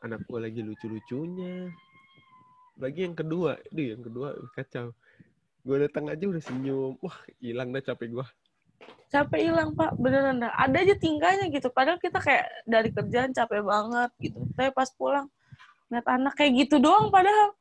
anak 0.00 0.24
gue 0.24 0.40
lagi 0.40 0.60
lucu-lucunya. 0.64 1.68
Lagi 2.80 3.06
yang 3.06 3.16
kedua 3.16 3.60
itu 3.70 3.94
yang 3.94 4.02
kedua 4.02 4.34
kacau. 4.56 4.92
Gue 5.64 5.76
datang 5.84 6.08
aja 6.12 6.24
udah 6.24 6.42
senyum. 6.42 6.96
Wah 7.00 7.16
hilang 7.40 7.72
dah 7.72 7.84
capek 7.84 8.20
gue 8.20 8.26
capek 9.12 9.40
hilang 9.46 9.70
pak. 9.78 9.94
Beneran 9.96 10.42
dah. 10.42 10.52
Ada 10.58 10.76
aja 10.82 10.94
tingkahnya 10.98 11.46
gitu. 11.54 11.70
Padahal 11.70 12.02
kita 12.02 12.18
kayak 12.18 12.50
dari 12.66 12.90
kerjaan 12.90 13.30
capek 13.30 13.62
banget 13.62 14.10
gitu. 14.18 14.42
Tapi 14.58 14.70
pas 14.74 14.90
pulang 14.98 15.30
ngeliat 15.88 16.06
anak 16.10 16.34
kayak 16.34 16.52
gitu 16.66 16.82
doang 16.82 17.08
padahal. 17.14 17.54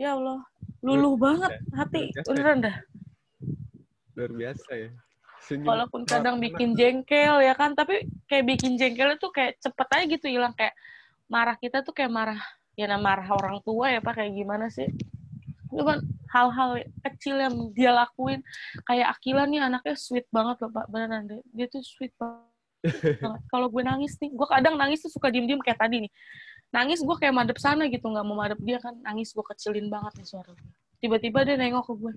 Ya 0.00 0.16
Allah 0.16 0.40
luluh 0.82 1.14
banget 1.14 1.52
hati. 1.76 2.10
Beneran 2.24 2.64
dah. 2.64 2.76
Luar 4.16 4.32
biasa 4.32 4.70
ya 4.74 4.90
senyum. 5.48 5.68
Walaupun 5.68 6.02
kadang 6.06 6.38
bikin 6.38 6.74
jengkel 6.78 7.42
ya 7.42 7.54
kan? 7.58 7.74
Tapi 7.74 8.06
kayak 8.30 8.44
bikin 8.56 8.78
jengkel 8.78 9.14
itu 9.14 9.28
kayak 9.34 9.58
cepet 9.58 9.88
aja 9.90 10.04
gitu 10.06 10.26
hilang. 10.30 10.54
Kayak 10.54 10.74
marah 11.26 11.56
kita 11.58 11.82
tuh 11.82 11.94
kayak 11.94 12.12
marah 12.12 12.40
ya 12.72 12.88
nah 12.88 12.96
marah 12.96 13.26
orang 13.30 13.58
tua 13.62 13.90
ya 13.90 14.00
pak. 14.00 14.22
Kayak 14.22 14.32
gimana 14.38 14.66
sih? 14.70 14.88
Itu 15.72 15.82
kan 15.82 15.98
hal-hal 16.32 16.70
kecil 17.10 17.36
yang 17.38 17.54
dia 17.74 17.90
lakuin. 17.92 18.40
Kayak 18.86 19.18
Akila 19.18 19.44
nih 19.46 19.60
anaknya 19.62 19.94
sweet 19.98 20.26
banget 20.30 20.62
loh 20.62 20.70
pak. 20.70 20.86
Beneran 20.90 21.26
deh 21.26 21.40
dia 21.50 21.66
tuh 21.66 21.82
sweet 21.82 22.14
banget. 22.16 22.48
Kalau 23.52 23.70
gue 23.70 23.82
nangis 23.86 24.18
nih 24.18 24.34
gue 24.34 24.48
kadang 24.50 24.74
nangis 24.74 25.06
tuh 25.06 25.12
suka 25.12 25.30
diem-diem 25.30 25.62
kayak 25.62 25.78
tadi 25.78 26.06
nih. 26.08 26.12
Nangis 26.72 27.04
gue 27.04 27.16
kayak 27.20 27.36
madep 27.36 27.58
sana 27.60 27.84
gitu 27.86 28.08
nggak 28.08 28.24
mau 28.26 28.38
madep 28.38 28.58
dia 28.62 28.78
kan. 28.82 28.94
Nangis 29.02 29.30
gue 29.30 29.44
kecilin 29.44 29.86
banget 29.92 30.18
nih 30.18 30.26
suara 30.26 30.50
gue 30.50 30.70
tiba-tiba 31.02 31.42
dia 31.42 31.58
nengok 31.58 31.84
ke 31.90 31.94
gue. 31.98 32.12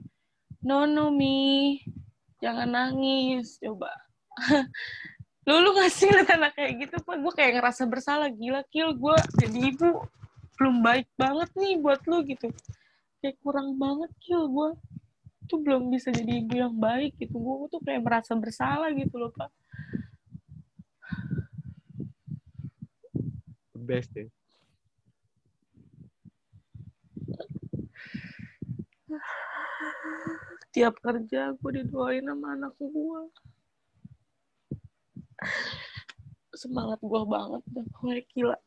No 0.61 0.85
no 0.85 1.09
mi 1.09 1.81
jangan 2.45 2.69
nangis 2.69 3.57
coba. 3.57 3.89
Lu 5.45 5.61
lu 5.61 5.77
ngasih 5.77 6.09
liat 6.09 6.29
anak 6.33 6.57
kayak 6.57 6.73
gitu 6.85 6.97
pak? 7.05 7.21
Gue 7.21 7.33
kayak 7.37 7.61
ngerasa 7.61 7.85
bersalah. 7.85 8.33
Gila 8.33 8.65
kil 8.73 8.97
gue 8.97 9.17
jadi 9.37 9.59
ibu 9.73 10.01
belum 10.57 10.81
baik 10.81 11.05
banget 11.21 11.49
nih 11.53 11.77
buat 11.77 12.01
lu 12.09 12.25
gitu. 12.25 12.49
Kayak 13.21 13.37
kurang 13.45 13.77
banget 13.77 14.09
kil 14.25 14.49
gue 14.49 14.73
tuh 15.45 15.61
belum 15.61 15.93
bisa 15.93 16.09
jadi 16.09 16.41
ibu 16.41 16.57
yang 16.57 16.73
baik 16.73 17.13
gitu. 17.21 17.37
Gue 17.37 17.69
tuh 17.69 17.77
kayak 17.85 18.01
merasa 18.01 18.33
bersalah 18.33 18.89
gitu 18.97 19.21
loh 19.21 19.29
pak. 19.37 19.53
The 23.77 23.81
best 23.85 24.09
ya 24.17 24.25
tiap 30.75 30.99
kerja 30.99 31.55
gue 31.55 31.71
didoain 31.71 32.27
sama 32.27 32.51
anak 32.51 32.75
gue 32.75 33.21
semangat 36.51 36.99
gue 36.99 37.21
banget 37.23 37.63
dah 37.71 37.85
gue 37.87 38.15
gila. 38.35 38.57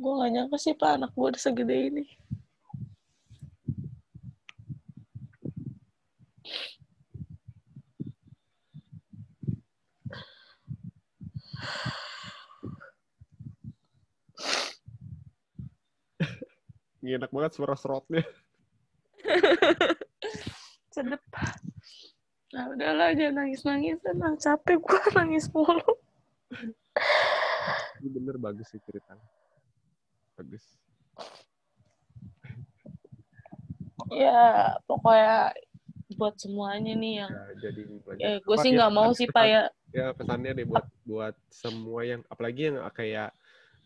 Gue 0.00 0.12
gak 0.18 0.30
nyangka 0.34 0.56
sih 0.58 0.74
pak 0.74 0.98
anak 0.98 1.14
gue 1.14 1.26
udah 1.30 1.38
segede 1.38 1.76
ini 1.94 2.04
Ini 17.00 17.16
enak 17.16 17.32
banget 17.32 17.52
suara 17.56 17.72
serotnya. 17.76 18.20
Sedep. 20.94 21.22
Nah 22.50 22.64
udahlah 22.74 23.14
jangan 23.14 23.46
nangis 23.46 23.62
nangis 23.62 23.96
tenang 24.04 24.36
capek 24.36 24.76
gue 24.82 25.00
nangis 25.18 25.46
mulu. 25.54 25.92
Ini 28.02 28.08
bener 28.10 28.36
bagus 28.36 28.68
sih 28.68 28.80
ceritanya. 28.84 29.24
Bagus. 30.36 30.64
Ya 34.10 34.74
pokoknya 34.84 35.54
buat 36.18 36.34
semuanya 36.42 36.92
nih 36.98 37.22
yang 37.22 37.30
ya, 37.32 37.70
jadi 37.70 37.80
banyak 38.02 38.24
eh, 38.26 38.38
gue 38.42 38.56
sih 38.58 38.70
ya, 38.74 38.76
nggak 38.82 38.92
mau 38.92 39.14
pesan- 39.14 39.18
sih 39.22 39.26
pak 39.30 39.44
ya. 39.46 39.62
ya 39.94 40.06
pesannya 40.10 40.50
deh 40.58 40.66
buat 40.66 40.86
buat 41.06 41.36
semua 41.54 42.02
yang 42.02 42.20
apalagi 42.26 42.74
yang 42.74 42.82
kayak 42.90 43.30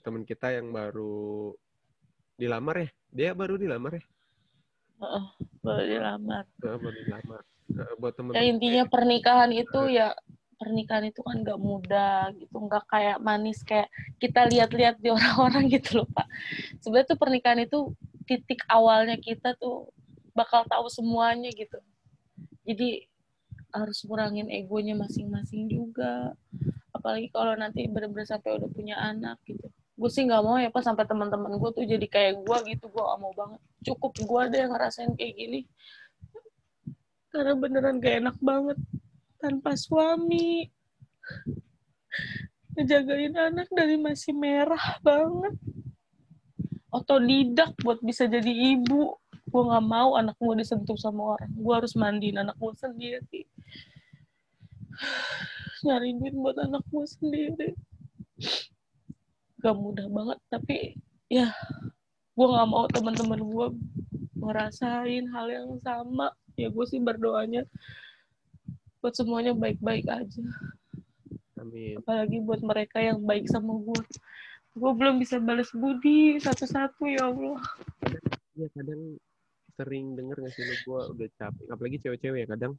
teman 0.01 0.25
kita 0.25 0.57
yang 0.57 0.73
baru 0.73 1.53
dilamar 2.41 2.89
ya 2.89 2.89
dia 3.15 3.31
baru 3.31 3.55
dilamar 3.55 4.03
ya? 4.03 4.05
Heeh, 4.99 5.25
baru 5.63 5.85
dilamar. 5.87 6.45
Eh, 6.51 6.79
baru 6.83 6.99
dilamar. 7.07 7.43
Eh, 7.65 7.95
buat 7.97 8.13
teman 8.19 8.35
ya 8.37 8.43
intinya 8.45 8.85
pernikahan 8.91 9.49
itu 9.55 9.81
ya 9.89 10.13
pernikahan 10.61 11.09
itu 11.09 11.25
kan 11.25 11.41
nggak 11.41 11.61
mudah 11.61 12.31
gitu 12.37 12.57
nggak 12.61 12.85
kayak 12.87 13.19
manis 13.25 13.65
kayak 13.65 13.89
kita 14.21 14.47
lihat-lihat 14.53 15.01
di 15.01 15.09
orang-orang 15.15 15.71
gitu 15.75 16.03
loh 16.03 16.09
pak. 16.11 16.27
Sebenarnya 16.83 17.15
tuh 17.15 17.19
pernikahan 17.19 17.61
itu 17.63 17.79
titik 18.27 18.67
awalnya 18.67 19.17
kita 19.17 19.55
tuh 19.57 19.89
bakal 20.35 20.67
tahu 20.67 20.91
semuanya 20.91 21.49
gitu. 21.55 21.79
Jadi 22.67 23.07
harus 23.71 24.03
kurangin 24.07 24.51
egonya 24.51 24.99
masing-masing 24.99 25.71
juga. 25.71 26.35
Apalagi 26.95 27.31
kalau 27.31 27.55
nanti 27.59 27.87
bener-bener 27.91 28.27
sampai 28.27 28.59
udah 28.59 28.71
punya 28.71 28.97
anak 28.99 29.39
gitu 29.47 29.64
gue 30.05 30.13
sih 30.13 30.29
nggak 30.29 30.45
mau 30.45 30.61
ya 30.61 30.69
pak 30.69 30.85
sampai 30.85 31.09
teman-teman 31.09 31.57
gue 31.57 31.71
tuh 31.73 31.81
jadi 31.89 32.05
kayak 32.05 32.45
gue 32.45 32.77
gitu 32.77 32.93
gue 32.93 33.01
gak 33.01 33.21
mau 33.25 33.33
banget. 33.33 33.57
Cukup 33.89 34.13
gue 34.13 34.43
deh 34.53 34.61
yang 34.61 34.77
ngerasain 34.77 35.17
kayak 35.17 35.33
gini. 35.33 35.61
Karena 37.33 37.57
beneran 37.57 38.05
gak 38.05 38.21
enak 38.21 38.37
banget. 38.45 38.77
Tanpa 39.41 39.81
suami. 39.81 40.69
Ngejagain 42.77 43.33
anak 43.33 43.73
dari 43.73 43.97
masih 43.97 44.37
merah 44.37 45.01
banget. 45.01 45.57
Otodidak 46.93 47.73
buat 47.81 48.05
bisa 48.05 48.29
jadi 48.29 48.77
ibu. 48.77 49.17
Gue 49.49 49.63
nggak 49.65 49.87
mau 49.89 50.21
anak 50.21 50.37
gue 50.37 50.61
disentuh 50.61 51.01
sama 51.01 51.41
orang. 51.41 51.49
Gue 51.57 51.73
harus 51.73 51.97
mandiin 51.97 52.45
anak 52.45 52.61
gue 52.61 52.77
sendiri. 52.77 53.41
Nyari 55.89 56.13
duit 56.21 56.37
buat 56.37 56.61
anak 56.61 56.85
gue 56.93 57.05
sendiri 57.09 57.73
gak 59.65 59.77
mudah 59.81 60.05
banget 60.13 60.39
tapi 60.53 61.01
ya 61.33 61.49
gue 62.37 62.47
nggak 62.51 62.69
mau 62.69 62.85
teman-teman 62.93 63.41
gue 63.41 63.67
ngerasain 64.45 65.25
hal 65.33 65.47
yang 65.49 65.81
sama. 65.81 66.37
Ya 66.55 66.69
gue 66.69 66.85
sih 66.85 67.01
berdoanya 67.01 67.65
buat 69.01 69.17
semuanya 69.17 69.57
baik-baik 69.57 70.05
aja. 70.05 70.45
Amin. 71.57 71.97
Apalagi 71.97 72.45
buat 72.45 72.61
mereka 72.61 73.01
yang 73.01 73.25
baik 73.25 73.49
sama 73.49 73.73
gue 73.81 74.01
gue 74.75 74.93
belum 74.93 75.23
bisa 75.23 75.39
balas 75.39 75.71
budi 75.73 76.37
satu-satu 76.43 77.09
ya 77.09 77.31
Allah. 77.31 77.63
Iya 78.59 78.69
kadang 78.75 79.17
sering 79.81 80.13
denger 80.19 80.37
nggak 80.45 80.53
sih 80.53 80.63
lu? 80.67 80.75
Gue 80.85 81.01
udah 81.17 81.29
capek 81.41 81.67
apalagi 81.73 81.97
cewek-cewek 82.05 82.39
ya 82.45 82.49
kadang 82.53 82.75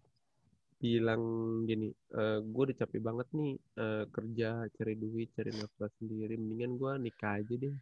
bilang 0.86 1.24
gini 1.66 1.90
e, 1.90 2.22
gue 2.46 2.64
udah 2.70 2.78
capek 2.78 3.02
banget 3.02 3.28
nih 3.34 3.54
eh, 3.82 4.04
kerja 4.14 4.50
cari 4.78 4.94
duit 4.94 5.30
cari 5.34 5.52
nafkah 5.58 5.90
sendiri 5.98 6.38
mendingan 6.38 6.78
gue 6.78 6.94
nikah 7.10 7.42
aja 7.42 7.54
deh. 7.58 7.76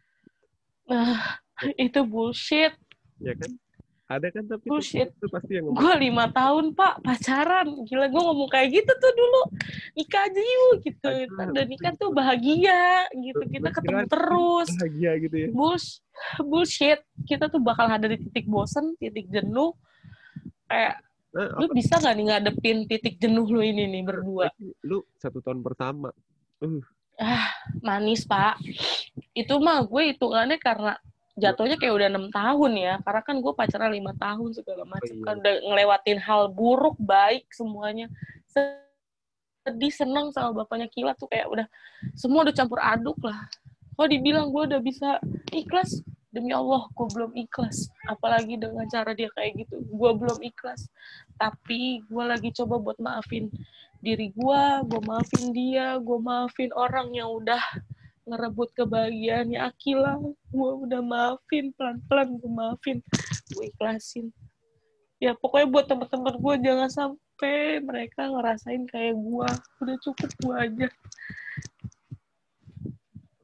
Nah 0.88 1.40
itu 1.76 2.00
bullshit. 2.08 2.72
Ya 3.20 3.36
kan? 3.36 3.52
Ada 4.04 4.28
kan 4.36 4.44
tapi 4.44 4.68
Bullshit. 4.68 5.08
itu 5.16 5.26
pasti 5.32 5.56
yang 5.56 5.72
gue 5.72 5.92
lima 5.96 6.28
tahun 6.28 6.76
pak 6.76 7.00
pacaran. 7.00 7.72
Gila 7.88 8.12
gue 8.12 8.22
ngomong 8.22 8.50
kayak 8.52 8.68
gitu 8.76 8.92
tuh 9.00 9.12
dulu. 9.16 9.42
Nikah 9.96 10.28
aja 10.28 10.42
yuk 10.44 10.74
gitu. 10.84 11.08
Dan 11.56 11.66
nikah 11.72 11.92
tuh 11.96 12.12
bahagia 12.12 13.08
gitu. 13.16 13.44
Kita 13.48 13.72
ketemu 13.72 14.04
terus. 14.04 14.68
Bahagia 14.76 15.12
gitu 15.24 15.36
ya? 15.40 15.48
Bulls, 15.56 16.04
bullshit. 16.44 17.00
Kita 17.24 17.48
tuh 17.48 17.64
bakal 17.64 17.88
ada 17.88 18.04
di 18.04 18.20
titik 18.20 18.44
bosen 18.44 18.92
titik 19.00 19.24
jenuh. 19.32 19.72
Kayak 20.68 21.03
nah, 21.34 21.48
lu 21.58 21.66
bisa 21.74 21.98
gak 21.98 22.14
nih 22.14 22.24
ngadepin 22.30 22.78
titik 22.86 23.18
jenuh 23.18 23.44
lu 23.44 23.60
ini 23.60 23.90
nih 23.90 24.02
berdua? 24.06 24.48
Apalagi 24.48 24.70
lu 24.86 25.02
satu 25.18 25.42
tahun 25.42 25.60
pertama. 25.60 26.14
Uh. 26.62 26.80
Ah 27.18 27.50
manis 27.82 28.22
pak. 28.24 28.58
Itu 29.34 29.58
mah 29.58 29.82
gue 29.84 30.14
hitungannya 30.14 30.58
karena 30.62 30.94
jatuhnya 31.34 31.74
kayak 31.74 31.94
udah 31.94 32.08
enam 32.08 32.26
tahun 32.30 32.72
ya. 32.78 32.94
Karena 33.02 33.22
kan 33.26 33.36
gue 33.42 33.52
pacaran 33.52 33.90
lima 33.90 34.14
tahun 34.14 34.50
segala 34.54 34.86
macam 34.86 35.14
iya. 35.14 35.24
kan 35.26 35.34
udah 35.42 35.54
ngelewatin 35.66 36.18
hal 36.22 36.42
buruk 36.54 36.96
baik 37.02 37.50
semuanya. 37.50 38.06
Sedih 38.48 39.92
seneng 39.92 40.30
sama 40.30 40.64
bapaknya 40.64 40.86
kilat 40.86 41.18
tuh 41.18 41.26
kayak 41.26 41.50
udah 41.50 41.66
semua 42.14 42.46
udah 42.46 42.54
campur 42.54 42.78
aduk 42.78 43.18
lah. 43.26 43.42
Kalau 43.94 44.08
dibilang 44.10 44.50
gue 44.50 44.62
udah 44.74 44.80
bisa 44.82 45.22
ikhlas 45.54 46.02
demi 46.34 46.50
Allah 46.50 46.90
gue 46.90 47.06
belum 47.14 47.32
ikhlas. 47.38 47.86
Apalagi 48.10 48.58
dengan 48.58 48.84
cara 48.90 49.14
dia 49.14 49.30
kayak 49.38 49.64
gitu. 49.64 49.86
Gue 49.86 50.10
belum 50.18 50.42
ikhlas. 50.42 50.90
Tapi 51.38 52.02
gue 52.02 52.24
lagi 52.26 52.50
coba 52.50 52.82
buat 52.82 52.98
maafin 52.98 53.54
diri 54.04 54.28
gue 54.36 54.62
gue 54.84 55.00
maafin 55.00 55.48
dia 55.56 55.96
gue 55.96 56.18
maafin 56.20 56.68
orang 56.76 57.08
yang 57.16 57.32
udah 57.40 57.62
ngerebut 58.28 58.76
kebahagiaannya 58.76 59.56
Akila 59.56 60.18
gue 60.50 60.70
udah 60.90 61.00
maafin. 61.00 61.70
Pelan-pelan 61.78 62.28
gue 62.42 62.50
maafin. 62.50 62.98
Gue 63.54 63.70
ikhlasin. 63.70 64.34
Ya 65.22 65.38
pokoknya 65.38 65.70
buat 65.70 65.86
teman-teman 65.86 66.34
gue 66.36 66.54
jangan 66.66 66.90
sampai 66.90 67.78
mereka 67.80 68.26
ngerasain 68.28 68.84
kayak 68.90 69.14
gue 69.14 69.48
udah 69.80 69.96
cukup 70.02 70.30
gue 70.42 70.54
aja. 70.58 70.88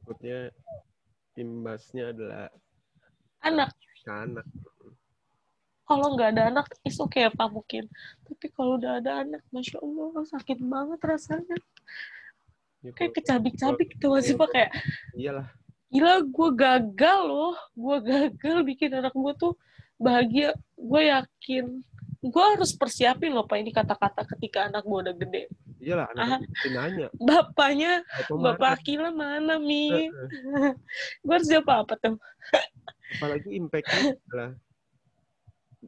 Takutnya 0.03 0.51
imbasnya 1.39 2.11
adalah 2.11 2.51
anak. 3.41 3.71
Anak. 4.07 4.45
Kalau 5.85 6.07
nggak 6.15 6.29
ada 6.37 6.43
anak 6.47 6.67
is 6.87 6.95
oke 7.01 7.11
okay 7.11 7.27
apa 7.27 7.51
mungkin. 7.51 7.91
Tapi 8.23 8.47
kalau 8.55 8.79
udah 8.79 9.03
ada 9.03 9.27
anak 9.27 9.43
masya 9.51 9.83
allah 9.83 10.23
sakit 10.23 10.63
banget 10.63 10.99
rasanya. 11.03 11.57
Ya, 12.81 12.91
kayak 12.95 13.13
kecabik-cabik 13.19 13.93
gitu 13.93 14.07
masih 14.09 14.33
pak? 14.39 14.49
Kayak 14.55 14.71
iyalah. 15.13 15.47
gila 15.91 16.23
gue 16.23 16.49
gagal 16.55 17.19
loh. 17.27 17.55
Gue 17.75 17.97
gagal 18.01 18.57
bikin 18.63 18.95
anak 18.95 19.11
gue 19.11 19.33
tuh 19.35 19.53
bahagia. 19.99 20.55
Gue 20.79 21.11
yakin 21.11 21.83
gue 22.21 22.45
harus 22.53 22.71
persiapin 22.77 23.33
loh 23.33 23.49
pak 23.49 23.57
ini 23.57 23.73
kata-kata 23.73 24.29
ketika 24.37 24.69
anak 24.69 24.85
gue 24.85 24.97
udah 25.01 25.15
gede. 25.17 25.43
Iyalah 25.81 26.05
Ah. 26.13 26.37
anak 26.37 26.45
mesti 26.45 26.69
nanya. 26.69 27.07
Bapaknya 27.17 27.93
apa 28.05 28.33
bapak? 28.37 28.69
Akila 28.77 29.09
mana 29.09 29.57
mi? 29.57 29.89
Heeh. 29.89 30.73
gue 31.25 31.33
harus 31.33 31.49
jawab 31.49 31.85
apa 31.85 31.93
tuh? 31.97 32.15
Apalagi 33.17 33.49
impactnya 33.57 34.13
adalah 34.29 34.51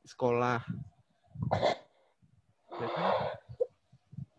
sekolah. 0.10 0.60
Ya 2.74 2.88
kan? 2.90 3.06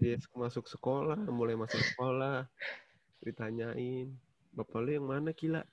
Dia 0.02 0.18
masuk 0.34 0.66
sekolah 0.66 1.16
mulai 1.30 1.54
masuk 1.54 1.80
sekolah 1.80 2.44
ditanyain 3.24 4.12
bapak 4.52 4.84
lu 4.84 4.90
yang 5.00 5.06
mana 5.08 5.32
gila 5.32 5.64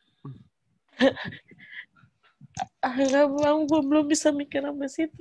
akhirnya 2.80 3.28
bang 3.28 3.60
gue 3.68 3.82
belum 3.84 4.06
bisa 4.08 4.32
mikir 4.32 4.64
sampai 4.64 4.88
situ 4.88 5.20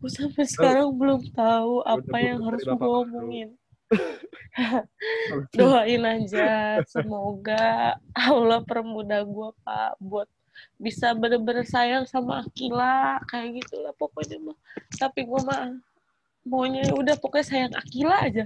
gue 0.00 0.10
sampai 0.10 0.44
sekarang 0.46 0.94
belum 0.94 1.30
tahu 1.34 1.82
apa 1.82 2.16
yang 2.22 2.42
harus 2.44 2.62
gue 2.62 2.76
omongin. 2.76 3.50
Doain 5.54 6.02
aja 6.02 6.82
semoga 6.90 7.94
Allah 8.14 8.60
permudah 8.66 9.22
gue 9.22 9.48
pak 9.62 9.94
buat 10.02 10.28
bisa 10.80 11.12
bener-bener 11.12 11.68
sayang 11.68 12.08
sama 12.08 12.42
Akila 12.42 13.20
kayak 13.28 13.62
gitulah 13.62 13.94
pokoknya 13.94 14.40
mah. 14.40 14.58
Tapi 14.96 15.28
gue 15.28 15.40
mah 15.44 15.76
maunya 16.46 16.86
ya 16.86 16.94
udah 16.96 17.14
pokoknya 17.20 17.46
sayang 17.46 17.74
Akila 17.76 18.16
aja. 18.26 18.44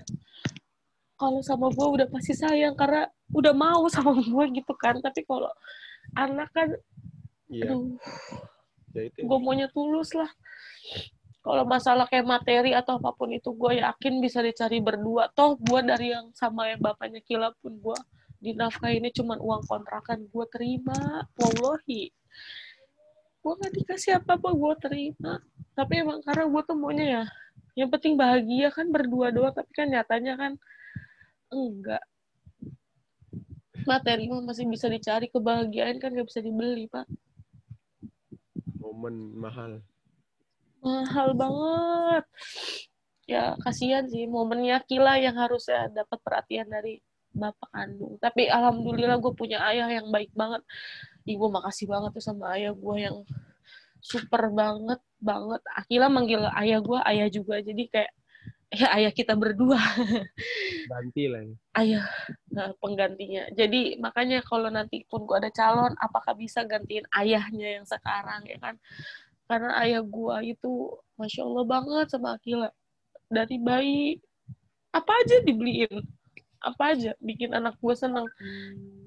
Kalau 1.17 1.41
sama 1.45 1.69
gue 1.73 1.87
udah 1.87 2.07
pasti 2.09 2.33
sayang 2.33 2.75
karena 2.75 3.09
udah 3.31 3.55
mau 3.55 3.87
sama 3.89 4.17
gue 4.21 4.45
gitu 4.57 4.75
kan. 4.77 4.99
Tapi 4.99 5.25
kalau 5.25 5.51
anak 6.19 6.51
kan 6.53 6.69
iya. 7.47 7.71
aduh 7.71 7.95
ya 8.95 9.07
itu. 9.07 9.23
gue 9.23 9.39
maunya 9.39 9.71
tulus 9.71 10.11
lah 10.19 10.31
kalau 11.41 11.65
masalah 11.65 12.05
kayak 12.05 12.29
materi 12.29 12.77
atau 12.77 13.01
apa 13.01 13.17
pun 13.17 13.33
itu 13.33 13.57
gue 13.57 13.81
yakin 13.81 14.21
bisa 14.21 14.45
dicari 14.45 14.77
berdua. 14.85 15.33
Toh 15.33 15.57
gue 15.57 15.81
dari 15.81 16.13
yang 16.13 16.29
sama 16.37 16.69
yang 16.69 16.85
bapaknya 16.85 17.25
Kila 17.25 17.49
pun 17.65 17.81
gue 17.81 17.99
dinafkahinnya 18.45 19.09
cuma 19.17 19.41
uang 19.41 19.65
kontrakan. 19.65 20.29
Gue 20.29 20.45
terima. 20.53 21.25
Wallahi. 21.41 22.13
Gue 23.41 23.53
gak 23.57 23.73
dikasih 23.73 24.21
apa-apa 24.21 24.53
gue 24.53 24.75
terima. 24.85 25.41
Tapi 25.73 26.05
emang 26.05 26.21
karena 26.21 26.45
gue 26.45 26.63
tuh 26.69 26.77
maunya 26.77 27.07
ya 27.09 27.25
yang 27.79 27.89
penting 27.89 28.21
bahagia 28.21 28.69
kan 28.69 28.93
berdua 28.93 29.33
doang. 29.33 29.57
Tapi 29.57 29.73
kan 29.73 29.89
nyatanya 29.89 30.37
kan 30.37 30.53
enggak. 31.49 32.05
Materi 33.89 34.29
masih 34.29 34.69
bisa 34.69 34.93
dicari. 34.93 35.33
Kebahagiaan 35.33 35.97
kan 35.97 36.13
gak 36.13 36.29
bisa 36.29 36.45
dibeli 36.45 36.85
pak. 36.85 37.09
Momen 38.77 39.41
mahal 39.41 39.81
mahal 40.85 41.29
banget. 41.37 42.25
Ya 43.31 43.55
kasihan 43.63 44.05
sih 44.11 44.27
momennya 44.27 44.83
Kila 44.89 45.21
yang 45.23 45.39
harusnya 45.39 45.87
dapat 45.93 46.19
perhatian 46.25 46.67
dari 46.67 46.99
bapak 47.31 47.71
kandung 47.71 48.19
tapi 48.19 48.51
alhamdulillah 48.51 49.23
gue 49.23 49.33
punya 49.39 49.63
ayah 49.71 49.89
yang 49.89 50.11
baik 50.11 50.35
banget. 50.35 50.63
Ibu 51.29 51.47
makasih 51.53 51.87
banget 51.87 52.11
tuh 52.17 52.25
sama 52.25 52.59
ayah 52.59 52.75
gue 52.75 52.97
yang 52.99 53.17
super 54.03 54.51
banget 54.51 54.99
banget. 55.23 55.61
Akila 55.77 56.09
manggil 56.11 56.43
ayah 56.59 56.81
gue 56.83 56.99
ayah 57.07 57.29
juga 57.31 57.61
jadi 57.63 57.85
kayak 57.87 58.13
ya 58.71 58.89
ayah 58.99 59.13
kita 59.15 59.35
berdua. 59.35 59.79
Ganti 60.91 61.27
lah 61.27 61.43
ya. 61.43 61.55
ayah 61.79 62.07
nah, 62.51 62.71
penggantinya. 62.83 63.47
Jadi 63.55 63.99
makanya 64.03 64.43
kalau 64.43 64.71
nanti 64.71 65.07
pun 65.07 65.23
gue 65.27 65.37
ada 65.39 65.51
calon 65.55 65.95
apakah 65.99 66.35
bisa 66.35 66.67
gantiin 66.67 67.07
ayahnya 67.15 67.79
yang 67.79 67.87
sekarang 67.87 68.43
ya 68.47 68.59
kan 68.59 68.75
karena 69.51 69.75
ayah 69.83 70.07
gue 70.07 70.55
itu 70.55 70.95
masya 71.19 71.43
allah 71.43 71.67
banget 71.67 72.07
sama 72.07 72.39
Akila. 72.39 72.71
Dari 73.27 73.59
bayi 73.59 74.23
apa 74.95 75.11
aja 75.11 75.43
dibeliin. 75.43 76.07
Apa 76.63 76.95
aja 76.95 77.19
bikin 77.19 77.51
anak 77.51 77.75
gue 77.83 77.95
seneng. 77.99 78.31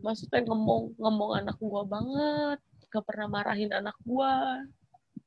Maksudnya 0.03 0.43
ngomong 0.43 0.99
ngomong 0.99 1.39
anak 1.39 1.55
gue 1.55 1.83
banget. 1.87 2.59
Gak 2.91 3.07
pernah 3.07 3.31
marahin 3.31 3.71
anak 3.71 3.95
gue 4.03 4.31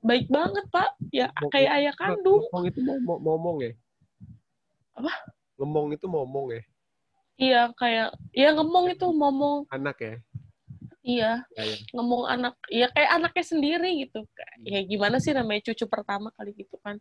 baik 0.04 0.28
banget 0.28 0.68
pak. 0.68 0.92
Ya 1.08 1.32
kayak 1.48 1.72
ayah 1.80 1.94
kandung. 1.96 2.44
ngomong 2.52 2.64
itu 2.68 2.80
ngomong, 2.84 3.18
ngomong 3.24 3.56
ya? 3.64 3.72
Apa? 5.00 5.12
ngomong 5.56 5.86
itu 5.96 6.04
ngomong 6.04 6.46
ya? 6.52 6.62
Iya 7.36 7.62
kayak 7.72 8.08
ya 8.36 8.52
ngomong 8.52 8.92
itu 8.92 9.04
ngomong 9.08 9.68
anak 9.72 9.96
ya 10.00 10.14
iya 11.06 11.46
ya, 11.54 11.62
ya. 11.62 11.76
ngomong 11.94 12.26
anak 12.26 12.54
ya 12.66 12.90
kayak 12.90 13.10
anaknya 13.14 13.44
sendiri 13.46 13.90
gitu 14.02 14.26
Kayak, 14.34 14.56
ya 14.66 14.80
gimana 14.82 15.16
sih 15.22 15.30
namanya 15.30 15.70
cucu 15.70 15.86
pertama 15.86 16.34
kali 16.34 16.50
gitu 16.58 16.76
kan 16.82 16.98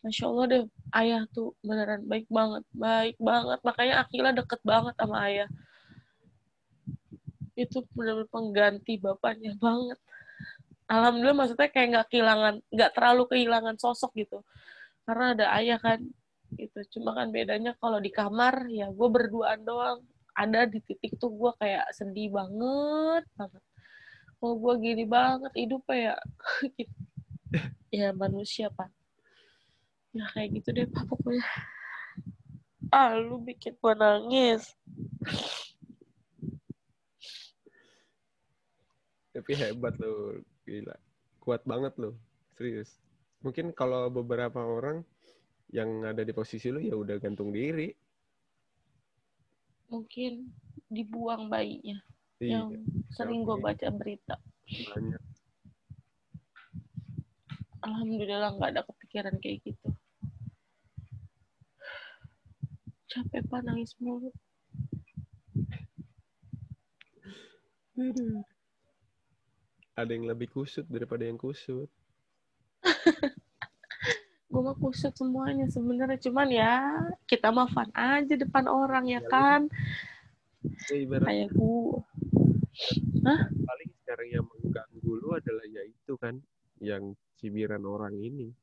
Masya 0.00 0.24
Allah 0.30 0.44
deh, 0.48 0.62
ayah 0.96 1.22
tuh 1.28 1.52
beneran 1.60 2.02
baik 2.08 2.26
banget, 2.32 2.64
baik 2.72 3.16
banget. 3.20 3.58
Makanya 3.60 3.94
Akila 4.02 4.30
deket 4.32 4.60
banget 4.64 4.94
sama 4.96 5.16
ayah. 5.28 5.48
Itu 7.52 7.84
bener-bener 7.92 8.28
pengganti 8.32 8.96
bapaknya 8.96 9.52
banget. 9.60 9.98
Alhamdulillah 10.88 11.36
maksudnya 11.36 11.68
kayak 11.68 11.88
nggak 11.92 12.06
kehilangan, 12.08 12.54
nggak 12.72 12.90
terlalu 12.96 13.22
kehilangan 13.28 13.76
sosok 13.76 14.16
gitu. 14.16 14.40
Karena 15.04 15.36
ada 15.36 15.46
ayah 15.60 15.76
kan, 15.76 16.00
gitu. 16.56 16.78
Cuma 16.96 17.12
kan 17.12 17.28
bedanya 17.28 17.76
kalau 17.76 18.00
di 18.00 18.08
kamar, 18.08 18.64
ya 18.72 18.88
gue 18.88 19.08
berduaan 19.12 19.68
doang. 19.68 20.00
Ada 20.38 20.70
di 20.70 20.78
titik 20.86 21.18
tuh 21.18 21.34
gue 21.34 21.50
kayak 21.58 21.90
sedih 21.90 22.30
banget, 22.30 23.26
banget. 23.34 23.64
Kalau 24.38 24.54
gue 24.54 24.74
gini 24.78 25.02
banget 25.02 25.50
hidupnya 25.58 26.14
ya, 26.14 26.16
gitu. 26.78 26.96
ya 27.90 28.08
manusia 28.14 28.70
pak. 28.70 28.86
Ya 30.14 30.30
kayak 30.30 30.62
gitu 30.62 30.68
deh 30.78 30.86
pak 30.86 31.02
pokoknya. 31.10 31.42
Ah 32.94 33.18
lu 33.18 33.42
bikin 33.42 33.74
gue 33.82 33.94
nangis. 33.98 34.62
Tapi 39.34 39.52
hebat 39.58 39.98
lo 39.98 40.38
gila. 40.62 40.94
Kuat 41.42 41.66
banget 41.66 41.98
lo 41.98 42.14
serius. 42.54 42.94
Mungkin 43.42 43.74
kalau 43.74 44.06
beberapa 44.06 44.62
orang 44.62 45.02
yang 45.74 46.06
ada 46.06 46.22
di 46.22 46.30
posisi 46.30 46.70
lu 46.70 46.78
ya 46.78 46.94
udah 46.94 47.18
gantung 47.18 47.50
diri 47.50 47.90
mungkin 49.88 50.52
dibuang 50.88 51.48
bayinya. 51.52 51.98
Iya 52.38 52.62
yang 52.62 52.68
sering 53.10 53.42
gue 53.42 53.56
baca 53.58 53.88
berita. 53.90 54.36
Banyak. 54.94 55.22
Alhamdulillah 57.82 58.54
nggak 58.54 58.70
ada 58.76 58.82
kepikiran 58.86 59.34
kayak 59.42 59.64
gitu. 59.66 59.88
Capek 63.08 63.42
pak 63.48 63.60
nangis 63.64 63.96
mulu. 63.98 64.30
Aduh. 67.98 68.46
ada 69.98 70.14
yang 70.14 70.30
lebih 70.30 70.46
kusut 70.54 70.86
daripada 70.86 71.26
yang 71.26 71.34
kusut 71.34 71.90
gue 74.48 74.60
mah 74.64 74.76
kusut 74.80 75.12
semuanya 75.12 75.68
sebenarnya 75.68 76.18
cuman 76.24 76.48
ya 76.48 76.74
kita 77.28 77.52
mah 77.52 77.68
fun 77.68 77.92
aja 77.92 78.32
depan 78.32 78.64
orang 78.64 79.04
ya 79.04 79.20
kan 79.28 79.68
ya 80.88 80.96
ibarat 81.04 81.28
kayak 81.28 81.52
gue 81.52 82.00
paling 83.68 83.90
sekarang 84.02 84.28
yang 84.32 84.46
mengganggu 84.48 85.12
lu 85.20 85.28
adalah 85.36 85.64
ya 85.68 85.82
itu 85.84 86.12
kan 86.16 86.40
yang 86.80 87.12
cibiran 87.36 87.84
orang 87.84 88.16
ini 88.16 88.56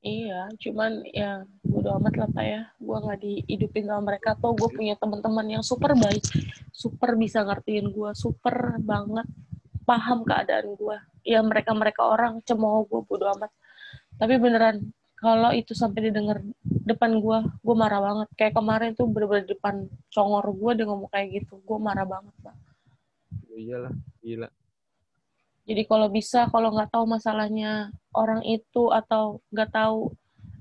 Iya, 0.00 0.48
cuman 0.56 1.04
ya 1.12 1.44
bodo 1.60 1.92
amat 2.00 2.14
lah 2.16 2.28
pak 2.32 2.44
ya. 2.48 2.62
Gue 2.80 2.96
nggak 3.04 3.20
dihidupin 3.20 3.84
sama 3.84 4.08
mereka. 4.08 4.32
Toh 4.32 4.56
gue 4.56 4.72
punya 4.72 4.96
teman-teman 4.96 5.44
yang 5.44 5.60
super 5.60 5.92
baik, 5.92 6.24
super 6.72 7.20
bisa 7.20 7.44
ngertiin 7.44 7.92
gue, 7.92 8.10
super 8.16 8.80
banget 8.80 9.28
paham 9.84 10.24
keadaan 10.24 10.72
gue. 10.72 10.96
Ya 11.28 11.44
mereka 11.44 11.76
mereka 11.76 12.08
orang 12.08 12.40
cemooh 12.48 12.88
gue 12.88 13.04
bodo 13.04 13.28
amat. 13.36 13.52
Tapi 14.20 14.36
beneran 14.36 14.92
kalau 15.16 15.52
itu 15.52 15.72
sampai 15.72 16.08
didengar 16.08 16.40
depan 16.64 17.20
gue, 17.20 17.38
gue 17.44 17.76
marah 17.76 18.00
banget. 18.00 18.28
Kayak 18.36 18.56
kemarin 18.56 18.90
tuh 18.92 19.08
bener-bener 19.08 19.48
depan 19.48 19.88
congor 20.12 20.44
gue 20.52 20.70
dia 20.80 20.86
ngomong 20.88 21.08
kayak 21.08 21.40
gitu, 21.40 21.56
gue 21.60 21.78
marah 21.80 22.04
banget 22.04 22.34
pak. 22.40 22.56
ya 23.48 23.56
iyalah 23.56 23.94
gila 24.20 24.48
Jadi 25.68 25.82
kalau 25.86 26.08
bisa, 26.08 26.48
kalau 26.48 26.72
nggak 26.72 26.90
tahu 26.90 27.04
masalahnya 27.04 27.92
orang 28.16 28.42
itu 28.44 28.90
atau 28.90 29.44
nggak 29.52 29.70
tahu 29.70 30.12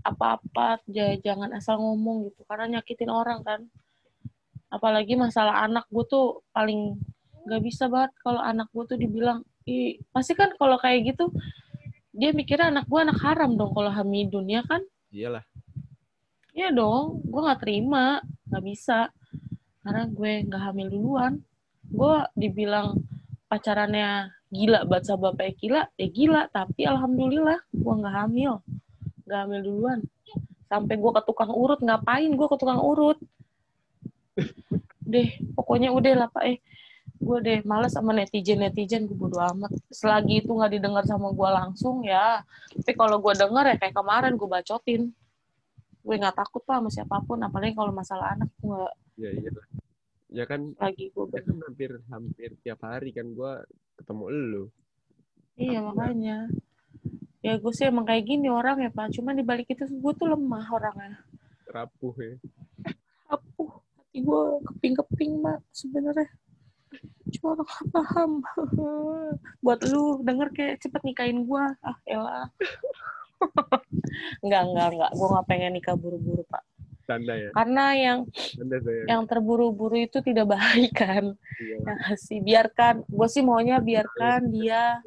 apa-apa, 0.04 0.80
jangan 1.24 1.56
asal 1.56 1.80
ngomong 1.80 2.30
gitu. 2.30 2.44
Karena 2.48 2.80
nyakitin 2.80 3.12
orang 3.12 3.44
kan. 3.44 3.64
Apalagi 4.70 5.18
masalah 5.18 5.66
anak 5.66 5.88
gue 5.90 6.06
tuh 6.06 6.46
paling 6.54 7.00
nggak 7.48 7.64
bisa 7.64 7.90
banget 7.90 8.14
kalau 8.22 8.44
anak 8.44 8.70
gue 8.70 8.84
tuh 8.86 9.00
dibilang, 9.00 9.42
Ih, 9.66 9.98
pasti 10.14 10.38
kan 10.38 10.54
kalau 10.60 10.78
kayak 10.78 11.16
gitu, 11.16 11.32
dia 12.20 12.36
mikirnya 12.36 12.68
anak 12.76 12.86
gue 12.92 13.00
anak 13.00 13.20
haram 13.24 13.56
dong 13.56 13.72
kalau 13.72 13.90
hamidun, 13.90 14.46
ya 14.52 14.62
kan? 14.68 14.84
Iyalah. 15.16 15.48
Iya 16.52 16.76
dong, 16.76 17.24
gue 17.24 17.40
nggak 17.40 17.62
terima, 17.64 18.20
nggak 18.52 18.64
bisa. 18.68 19.08
Karena 19.80 20.04
gue 20.12 20.32
nggak 20.44 20.64
hamil 20.68 20.88
duluan. 20.92 21.34
Gue 21.88 22.28
dibilang 22.36 23.00
pacarannya 23.50 24.30
gila 24.50 24.86
baca 24.86 25.14
bapak 25.14 25.62
gila 25.62 25.86
ya 25.94 26.08
gila 26.10 26.42
tapi 26.50 26.86
alhamdulillah 26.86 27.62
gue 27.70 27.94
nggak 28.02 28.16
hamil 28.18 28.62
nggak 29.26 29.40
hamil 29.46 29.62
duluan 29.62 30.00
sampai 30.66 30.98
gue 30.98 31.12
ke 31.14 31.22
tukang 31.26 31.54
urut 31.54 31.82
ngapain 31.86 32.30
gue 32.30 32.48
ke 32.50 32.58
tukang 32.58 32.82
urut 32.82 33.18
deh 35.12 35.30
pokoknya 35.54 35.94
udah 35.94 36.26
lah 36.26 36.30
pak 36.34 36.44
eh 36.50 36.58
gue 37.20 37.38
deh 37.44 37.60
males 37.68 37.92
sama 37.92 38.16
netizen 38.16 38.64
netizen 38.64 39.04
gue 39.06 39.18
bodo 39.18 39.44
amat 39.44 39.76
selagi 39.92 40.42
itu 40.44 40.52
nggak 40.56 40.72
didengar 40.80 41.04
sama 41.04 41.36
gue 41.36 41.50
langsung 41.52 42.02
ya 42.08 42.42
tapi 42.80 42.96
kalau 42.96 43.20
gue 43.20 43.34
denger 43.36 43.66
ya 43.72 43.76
kayak 43.76 43.96
kemarin 43.96 44.40
gue 44.40 44.50
bacotin 44.50 45.02
gue 46.00 46.16
nggak 46.16 46.36
takut 46.40 46.64
pak 46.64 46.80
sama 46.80 46.90
siapa 46.90 47.16
pun 47.28 47.44
apalagi 47.44 47.76
kalau 47.76 47.92
masalah 47.92 48.34
anak 48.34 48.48
gue 48.64 48.72
nggak 48.72 48.96
Ya 49.20 49.30
iya 49.36 49.52
lah. 49.52 49.68
Ya 50.30 50.44
kan, 50.48 50.72
lagi 50.80 51.12
gue 51.12 51.26
ya 51.36 51.42
kan 51.44 51.58
hampir 51.68 51.92
hampir 52.08 52.50
tiap 52.64 52.80
hari 52.88 53.12
kan 53.12 53.28
gua 53.36 53.60
ketemu 54.00 54.24
elu. 54.32 54.64
Iya 55.60 55.84
makanya. 55.84 56.48
Ya 57.44 57.60
gue 57.60 57.74
sih 57.76 57.92
emang 57.92 58.08
kayak 58.08 58.24
gini 58.24 58.48
orang 58.48 58.80
ya 58.80 58.92
Pak. 58.96 59.12
Cuman 59.12 59.36
dibalik 59.36 59.68
itu 59.68 59.84
gue 59.84 60.14
tuh 60.16 60.28
lemah 60.32 60.66
orangnya. 60.72 61.20
Rapuh 61.68 62.16
ya. 62.16 62.36
Apuh. 63.28 63.84
Hati 64.00 64.24
gue 64.24 64.42
keping-keping 64.72 65.44
Mbak 65.44 65.60
sebenarnya. 65.76 66.30
Cuma 67.38 67.50
nggak 67.58 67.70
paham. 67.94 68.32
Buat 69.66 69.80
lu 69.86 70.22
denger 70.26 70.48
kayak 70.56 70.76
cepet 70.82 71.02
nikahin 71.06 71.46
gue. 71.46 71.64
Ah 71.86 71.98
elah. 72.10 72.48
enggak, 74.44 74.62
enggak, 74.68 74.88
enggak. 74.96 75.12
Gue 75.16 75.28
gak 75.32 75.48
pengen 75.48 75.72
nikah 75.78 75.96
buru-buru 75.96 76.44
Pak. 76.50 76.64
Tanda 77.10 77.34
ya. 77.34 77.50
Karena 77.58 77.86
yang 77.98 78.20
Tanda 78.30 78.78
saya. 78.86 79.04
yang 79.10 79.22
terburu-buru 79.26 79.98
itu 79.98 80.22
tidak 80.22 80.54
baik 80.54 80.94
kan. 80.94 81.34
Iya. 81.58 81.76
Ya 81.82 81.92
nggak 81.98 82.18
sih, 82.22 82.38
biarkan. 82.38 82.96
Gue 83.10 83.28
sih 83.32 83.42
maunya 83.42 83.82
biarkan 83.82 84.54
dia 84.54 85.02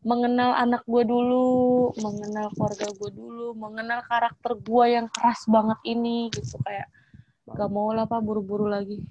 mengenal 0.00 0.56
anak 0.56 0.86
gue 0.88 1.02
dulu, 1.04 1.92
mengenal 2.00 2.48
keluarga 2.56 2.88
gue 2.88 3.10
dulu, 3.12 3.52
mengenal 3.52 4.00
karakter 4.08 4.56
gue 4.56 4.84
yang 4.88 5.06
keras 5.12 5.44
banget 5.44 5.76
ini 5.84 6.32
gitu 6.32 6.56
kayak 6.64 6.88
gak 7.50 7.68
mau 7.68 7.90
lah 7.92 8.06
pak 8.06 8.22
buru-buru 8.22 8.70
lagi. 8.70 9.02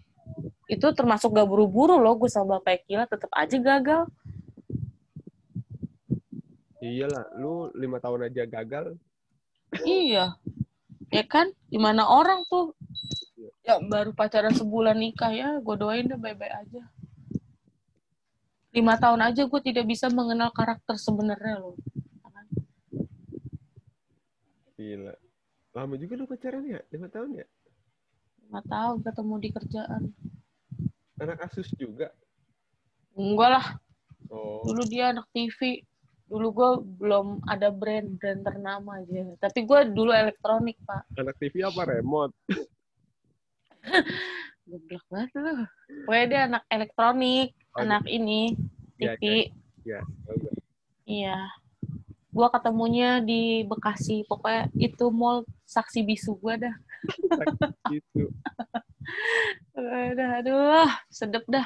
Itu 0.70 0.94
termasuk 0.94 1.34
gak 1.34 1.50
buru-buru 1.50 1.98
loh 1.98 2.14
gue 2.16 2.30
sama 2.30 2.62
bapak 2.62 2.86
Kila 2.86 3.10
tetap 3.10 3.30
aja 3.34 3.58
gagal. 3.58 4.06
Iyalah, 6.80 7.26
lu 7.36 7.68
lima 7.76 8.00
tahun 8.00 8.32
aja 8.32 8.48
gagal. 8.48 8.96
Iya, 9.84 10.40
ya 11.12 11.24
kan? 11.28 11.52
Gimana 11.68 12.08
orang 12.08 12.48
tuh 12.48 12.72
ya 13.68 13.78
baru 13.84 14.16
pacaran 14.16 14.56
sebulan 14.56 14.96
nikah 14.96 15.30
ya, 15.36 15.50
gue 15.60 15.76
doain 15.76 16.08
deh 16.08 16.16
baik-baik 16.16 16.56
aja. 16.56 16.84
Lima 18.72 18.96
tahun 18.96 19.26
aja 19.28 19.44
gue 19.44 19.62
tidak 19.66 19.86
bisa 19.90 20.08
mengenal 20.08 20.54
karakter 20.56 20.96
sebenarnya 20.96 21.60
loh. 21.60 21.76
Gila. 24.80 25.14
Lama 25.76 25.94
juga 26.00 26.14
lu 26.16 26.26
pacaran 26.26 26.64
ya? 26.64 26.80
Lima 26.94 27.12
tahun 27.12 27.44
ya? 27.44 27.48
Lima 28.50 28.66
tahun 28.66 29.06
ketemu 29.06 29.34
di 29.38 29.50
kerjaan. 29.54 30.04
Anak 31.22 31.46
Asus 31.46 31.70
juga? 31.78 32.10
Enggak 33.14 33.50
lah, 33.54 33.66
Oh, 34.34 34.66
dulu 34.66 34.90
dia 34.90 35.14
anak 35.14 35.30
TV. 35.30 35.86
Dulu 36.26 36.48
gue 36.50 36.70
belum 36.98 37.46
ada 37.46 37.70
brand-brand 37.70 38.42
ternama 38.42 38.98
aja. 38.98 39.38
Tapi 39.38 39.70
gue 39.70 39.94
dulu 39.94 40.10
elektronik, 40.10 40.82
Pak. 40.82 41.14
anak 41.14 41.38
TV 41.38 41.62
apa 41.62 41.82
remote? 41.86 42.34
Goblok 44.66 45.06
banget 45.14 45.30
lu. 45.38 45.54
Pokoknya 46.10 46.26
dia 46.26 46.42
anak 46.50 46.64
elektronik, 46.74 47.54
Oh, 47.70 47.86
anak 47.86 48.02
ini, 48.10 48.58
Iya, 48.98 49.14
TV. 49.22 49.54
Ya, 49.86 50.02
tahu 50.26 50.42
gua. 50.42 50.54
Iya. 51.06 51.38
Ketemunya 52.34 53.22
di 53.22 53.62
Bekasi. 53.62 54.26
Pokoknya 54.26 54.74
itu 54.74 55.06
mall 55.14 55.46
saksi 55.70 56.02
bisu 56.02 56.34
gua 56.42 56.58
dah. 56.58 56.74
Gitu. 57.90 58.30
Udah, 59.74 60.30
aduh, 60.44 60.90
sedep 61.10 61.44
dah. 61.50 61.66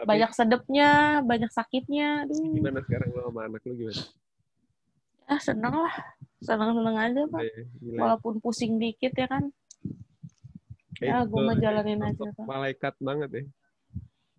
Tapi 0.00 0.06
Banyak 0.06 0.32
sedepnya, 0.32 1.20
banyak 1.20 1.50
sakitnya. 1.52 2.24
Aduh. 2.24 2.56
gimana 2.56 2.80
sekarang 2.84 3.08
lu 3.12 3.20
sama 3.20 3.40
anak 3.44 3.62
lu 3.68 3.74
gimana? 3.76 4.02
Ya, 5.28 5.36
seneng 5.38 5.74
lah. 5.76 5.94
Seneng-seneng 6.40 6.96
aja, 6.96 7.22
Pak. 7.28 7.40
Gila. 7.84 7.98
Walaupun 8.00 8.34
pusing 8.40 8.80
dikit 8.80 9.12
ya 9.12 9.28
kan. 9.28 9.52
Ya, 11.00 11.24
Itu 11.24 11.32
gua 11.32 11.52
mah 11.52 11.56
jalanin 11.60 12.00
aja, 12.00 12.24
Pak. 12.32 12.44
Malaikat 12.48 12.94
banget 12.96 13.30
ya. 13.30 13.42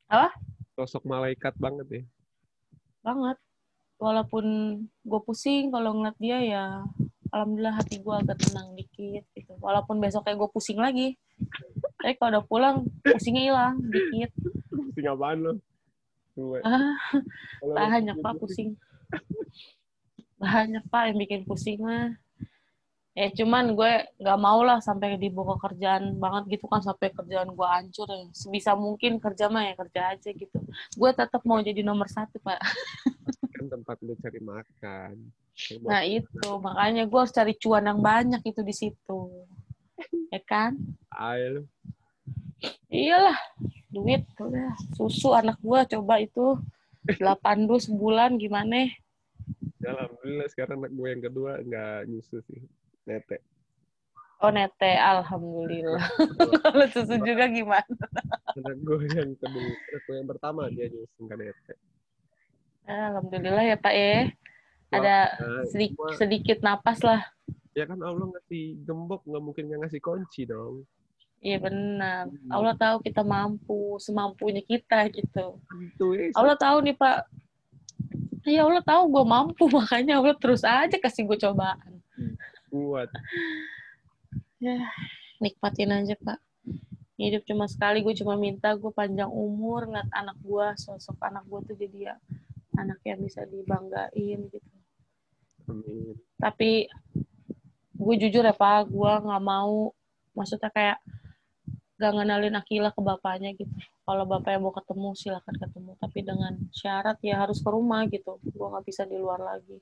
Apa? 0.09 0.29
Sosok 0.75 1.05
malaikat 1.05 1.53
banget 1.61 1.88
ya. 1.89 2.03
Banget. 3.05 3.38
Walaupun 4.01 4.45
gue 5.05 5.21
pusing, 5.21 5.69
kalau 5.69 5.93
ngeliat 5.93 6.17
dia 6.17 6.38
ya 6.41 6.65
Alhamdulillah 7.32 7.75
hati 7.79 8.03
gue 8.03 8.15
agak 8.15 8.38
tenang 8.43 8.75
dikit 8.75 9.23
gitu. 9.32 9.55
Walaupun 9.63 10.03
besoknya 10.03 10.36
gue 10.36 10.49
pusing 10.51 10.79
lagi. 10.79 11.15
Tapi 12.03 12.19
kalau 12.19 12.38
udah 12.38 12.43
pulang, 12.43 12.75
pusingnya 13.01 13.43
hilang 13.47 13.75
dikit. 13.88 14.32
Pusing 14.67 15.07
apaan? 15.07 15.39
Gue. 16.36 16.59
Ah, 16.63 16.95
banyak 17.63 18.19
pak 18.19 18.34
pusing. 18.36 18.75
Banyak 20.39 20.84
pak 20.91 21.03
yang 21.11 21.17
bikin 21.23 21.41
pusing 21.47 21.79
mah. 21.79 22.19
Ya 23.11 23.27
cuman 23.27 23.75
gue 23.75 24.07
nggak 24.23 24.39
mau 24.39 24.63
lah 24.63 24.79
sampai 24.79 25.19
dibawa 25.19 25.59
kerjaan 25.59 26.15
banget 26.15 26.55
gitu 26.55 26.71
kan 26.71 26.79
sampai 26.79 27.11
kerjaan 27.11 27.51
gue 27.51 27.67
hancur 27.67 28.07
ya. 28.07 28.27
Sebisa 28.32 28.71
mungkin 28.75 29.19
kerja 29.19 29.51
mah 29.51 29.67
ya 29.67 29.73
kerja 29.75 30.15
aja 30.15 30.29
gitu. 30.32 30.57
Gue 30.95 31.11
tetap 31.11 31.43
mau 31.43 31.59
jadi 31.59 31.84
nomor 31.84 32.07
satu 32.07 32.39
pak. 32.39 32.59
kan 33.51 33.65
tempat 33.67 33.97
lu 34.03 34.15
cari 34.19 34.39
makan. 34.39 35.15
Nah 35.86 36.02
itu 36.08 36.49
makanya 36.64 37.06
gue 37.06 37.20
harus 37.20 37.36
cari 37.36 37.54
cuan 37.60 37.86
yang 37.86 38.02
banyak 38.02 38.41
itu 38.43 38.62
di 38.64 38.74
situ. 38.74 39.20
Ya 40.32 40.41
kan? 40.43 40.80
air 41.12 41.66
Iyalah, 42.91 43.39
duit 43.89 44.22
udah 44.38 44.78
susu 44.93 45.34
anak 45.34 45.58
gua 45.64 45.82
coba 45.88 46.22
itu 46.22 46.60
8 47.08 47.66
dus 47.66 47.89
sebulan 47.89 48.38
gimana? 48.38 48.86
Ya, 49.82 49.97
alhamdulillah 49.97 50.47
sekarang 50.54 50.86
anak 50.86 50.93
gue 50.93 51.08
yang 51.10 51.24
kedua 51.26 51.52
nggak 51.66 51.97
nyusu 52.06 52.38
sih. 52.45 52.62
Nete. 53.10 53.41
Oh 54.41 54.54
nete, 54.54 54.93
alhamdulillah. 54.93 56.06
Kalau 56.62 56.86
susu 56.93 57.18
juga 57.26 57.49
gimana? 57.49 58.06
Anak 58.62 58.78
gue 58.86 58.99
yang 59.10 59.34
kedua, 59.39 59.72
anak 59.74 60.02
gue 60.06 60.16
yang 60.22 60.30
pertama 60.30 60.62
dia 60.70 60.86
nyusu 60.93 61.18
nggak 61.26 61.39
nete. 61.41 61.74
Alhamdulillah 62.86 63.66
ya 63.66 63.78
Pak 63.82 63.93
ya. 63.95 64.30
Ada 64.92 65.16
Nah, 65.39 65.64
sedikit, 65.66 65.98
sedikit 66.16 66.58
napas 66.60 67.00
lah. 67.02 67.24
ya 67.72 67.88
kan 67.88 67.96
Allah 68.04 68.28
ngasih 68.28 68.84
gembok 68.84 69.24
nggak 69.24 69.39
mungkin 69.39 69.64
nggak 69.72 69.80
ngasih 69.88 70.02
kunci 70.04 70.44
dong. 70.44 70.84
Iya 71.39 71.58
benar. 71.58 72.28
Allah 72.52 72.76
tahu 72.76 73.00
kita 73.02 73.24
mampu, 73.24 73.96
semampunya 73.98 74.60
kita 74.62 75.08
gitu. 75.10 75.58
Itu 75.80 76.06
ya. 76.14 76.30
Allah 76.36 76.54
tahu 76.54 76.84
nih 76.84 76.94
Pak. 76.94 77.20
Ya 78.44 78.68
Allah 78.68 78.84
tahu 78.84 79.04
gue 79.08 79.24
mampu, 79.24 79.64
makanya 79.74 80.20
Allah 80.20 80.36
terus 80.36 80.62
aja 80.62 81.00
kasih 81.00 81.24
gue 81.26 81.38
cobaan. 81.39 81.98
kuat. 82.70 83.08
ya 84.62 84.78
nikmatin 85.42 85.89
aja 85.89 86.14
pak 86.16 86.38
hidup 87.18 87.42
cuma 87.46 87.66
sekali 87.66 88.06
gue 88.06 88.14
cuma 88.14 88.38
minta 88.38 88.74
gue 88.74 88.94
panjang 88.94 89.30
umur 89.30 89.89
ngeliat 89.89 90.06
anak 90.14 90.38
gue 90.38 90.68
sosok 90.78 91.18
anak 91.22 91.42
gue 91.46 91.60
tuh 91.66 91.76
jadi 91.78 91.98
ya 91.98 92.16
anak 92.78 93.02
yang 93.02 93.22
bisa 93.22 93.42
dibanggain 93.46 94.50
gitu 94.50 94.70
Amin. 95.72 96.13
tapi 96.36 96.91
gue 97.93 98.15
jujur 98.17 98.41
ya 98.41 98.51
pak 98.51 98.88
gue 98.88 99.11
nggak 99.22 99.43
mau 99.43 99.93
maksudnya 100.32 100.69
kayak 100.69 100.97
gak 101.95 102.11
ngenalin 102.11 102.57
Akila 102.57 102.89
ke 102.89 102.99
bapaknya 102.99 103.53
gitu 103.53 103.69
kalau 104.01 104.26
bapaknya 104.26 104.57
mau 104.59 104.74
ketemu 104.74 105.13
silakan 105.13 105.55
ketemu 105.55 105.91
tapi 105.95 106.19
dengan 106.22 106.53
syarat 106.74 107.22
ya 107.22 107.39
harus 107.39 107.61
ke 107.61 107.69
rumah 107.69 108.03
gitu 108.05 108.41
gue 108.41 108.67
nggak 108.67 108.84
bisa 108.84 109.05
di 109.05 109.15
luar 109.15 109.39
lagi 109.39 109.78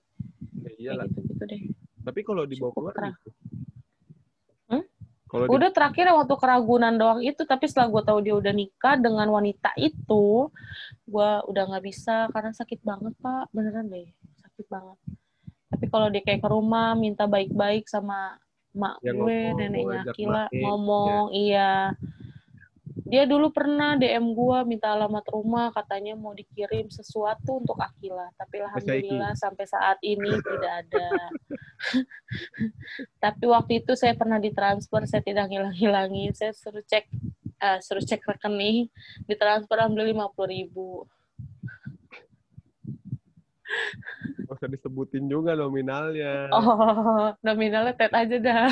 Ya, 0.60 0.92
iyalah. 0.92 1.08
gitu 1.08 1.24
gitu 1.26 1.44
deh 1.46 1.62
Tapi 2.00 2.20
kalau 2.22 2.44
dibawa 2.44 2.72
keluar 2.74 2.92
gitu. 2.92 3.30
Hmm? 4.68 4.84
Kalau 5.24 5.46
di- 5.46 5.52
Udah 5.56 5.70
terakhir 5.72 6.12
waktu 6.12 6.36
keragunan 6.36 6.94
doang 6.96 7.22
itu, 7.22 7.44
tapi 7.44 7.70
setelah 7.70 7.88
gue 7.88 8.04
tahu 8.04 8.20
dia 8.20 8.36
udah 8.36 8.52
nikah 8.52 9.00
dengan 9.00 9.30
wanita 9.30 9.72
itu, 9.78 10.52
gue 11.06 11.30
udah 11.48 11.64
nggak 11.70 11.86
bisa 11.86 12.28
karena 12.30 12.52
sakit 12.52 12.80
banget 12.82 13.14
pak 13.20 13.48
beneran 13.50 13.88
deh 13.88 14.10
sakit 14.42 14.66
banget 14.68 14.98
tapi 15.70 15.86
kalau 15.88 16.10
dia 16.10 16.26
kayak 16.26 16.42
ke 16.42 16.50
rumah 16.50 16.98
minta 16.98 17.30
baik-baik 17.30 17.86
sama 17.86 18.42
mak 18.74 19.02
Ya, 19.02 19.14
gue 19.14 19.26
ngomong, 19.26 19.58
neneknya 19.58 20.02
Akila 20.06 20.46
main, 20.50 20.62
ngomong 20.62 21.26
iya. 21.34 21.74
Dia 23.10 23.26
dulu 23.26 23.50
pernah 23.50 23.98
DM 23.98 24.38
gue 24.38 24.60
minta 24.70 24.94
alamat 24.94 25.26
rumah 25.34 25.74
katanya 25.74 26.14
mau 26.14 26.30
dikirim 26.30 26.94
sesuatu 26.94 27.58
untuk 27.58 27.74
Akila. 27.82 28.30
Tapi 28.38 28.62
alhamdulillah 28.62 29.34
sampai 29.34 29.66
saat 29.66 29.98
ini 30.06 30.30
tidak 30.30 30.74
ada. 30.86 31.10
Tapi 33.24 33.44
waktu 33.50 33.82
itu 33.82 33.98
saya 33.98 34.14
pernah 34.14 34.38
ditransfer 34.38 35.10
saya 35.10 35.26
tidak 35.26 35.50
hilang-hilangin 35.50 36.38
saya 36.38 36.54
suruh 36.54 36.86
cek 36.86 37.10
eh, 37.58 37.80
suruh 37.82 38.04
cek 38.04 38.22
rekening 38.22 38.94
ditransfer 39.26 39.82
ambil 39.82 40.06
lima 40.06 40.30
puluh 40.30 40.54
ribu 40.54 41.10
Nggak 44.44 44.56
usah 44.58 44.70
disebutin 44.70 45.26
juga 45.30 45.54
nominalnya. 45.54 46.50
oh 46.52 47.30
nominalnya 47.46 47.94
tet 47.94 48.14
aja 48.14 48.38
dah 48.38 48.68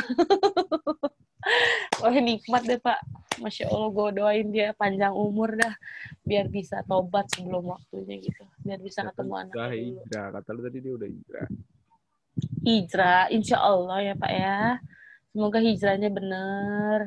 Wah 1.97 2.13
nikmat 2.13 2.61
deh 2.67 2.77
pak 2.77 2.99
Masya 3.39 3.69
Allah 3.69 3.89
gue 3.93 4.07
doain 4.19 4.47
dia 4.49 4.73
panjang 4.75 5.13
umur 5.13 5.53
dah 5.55 5.73
biar 6.25 6.49
bisa 6.49 6.81
tobat 6.83 7.29
sebelum 7.31 7.71
waktunya 7.71 8.17
gitu 8.19 8.43
biar 8.65 8.81
bisa 8.81 9.05
kan, 9.05 9.13
ketemu 9.13 9.31
Udah 9.31 9.41
anaknya 9.41 9.63
dulu 9.63 9.77
hijrah. 9.77 10.27
Kata 10.33 10.49
lu 10.51 10.61
tadi 10.65 10.77
dia 10.81 10.93
udah 10.97 11.09
hijrah. 11.09 11.47
hijrah 12.65 13.23
insya 13.31 13.57
Allah 13.61 13.97
ya 14.03 14.13
pak 14.13 14.31
ya 14.33 14.59
semoga 15.31 15.59
hijrahnya 15.61 16.09
bener 16.11 16.99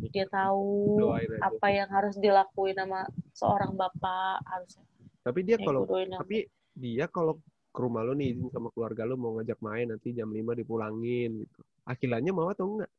dia 0.00 0.24
tahu 0.28 0.96
Doain 0.96 1.28
aja. 1.28 1.44
apa 1.50 1.66
yang 1.68 1.88
harus 1.92 2.14
dilakuin 2.16 2.76
sama 2.76 3.04
seorang 3.34 3.72
bapak 3.76 4.40
harus 4.46 4.78
Tapi 5.20 5.40
dia 5.44 5.60
ya, 5.60 5.64
kalau 5.68 5.84
tapi 5.84 6.48
dia 6.80 7.04
kalau 7.12 7.36
ke 7.70 7.78
rumah 7.78 8.02
lu 8.02 8.16
nih 8.16 8.34
izin 8.34 8.48
sama 8.50 8.72
keluarga 8.72 9.06
lu 9.06 9.14
mau 9.20 9.36
ngajak 9.38 9.60
main 9.62 9.92
nanti 9.92 10.16
jam 10.16 10.32
5 10.32 10.40
dipulangin 10.58 11.44
gitu. 11.44 11.60
Akilannya 11.86 12.32
mau 12.32 12.48
atau 12.50 12.66
enggak? 12.66 12.90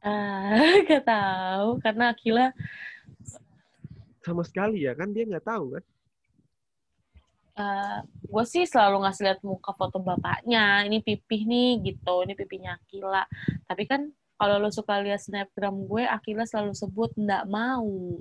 ah 0.00 0.80
gak 0.88 1.04
tahu 1.04 1.76
karena 1.84 2.04
Akila 2.12 2.46
Sama 4.24 4.44
sekali 4.44 4.84
ya 4.84 4.96
kan 4.96 5.12
dia 5.12 5.28
nggak 5.28 5.44
tahu 5.44 5.76
kan? 5.76 5.84
gue 8.24 8.44
sih 8.48 8.64
selalu 8.64 9.04
ngasih 9.04 9.22
lihat 9.26 9.40
muka 9.44 9.76
foto 9.76 10.00
bapaknya 10.00 10.80
ini 10.88 11.04
pipih 11.04 11.44
nih 11.44 11.92
gitu 11.92 12.24
ini 12.24 12.32
pipihnya 12.32 12.80
Akila 12.80 13.28
tapi 13.68 13.84
kan 13.84 14.08
kalau 14.40 14.56
lo 14.56 14.72
suka 14.72 14.96
lihat 15.04 15.20
snapgram 15.20 15.76
gue 15.84 16.08
Akila 16.08 16.48
selalu 16.48 16.72
sebut 16.72 17.12
ndak 17.20 17.44
mau 17.52 18.16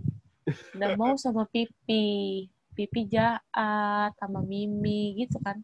ndak 0.75 0.91
mau 0.99 1.15
sama 1.15 1.47
pipi 1.47 2.51
pipi 2.73 3.09
jahat 3.09 4.11
sama 4.17 4.41
mimi 4.43 5.17
gitu 5.19 5.37
kan. 5.41 5.59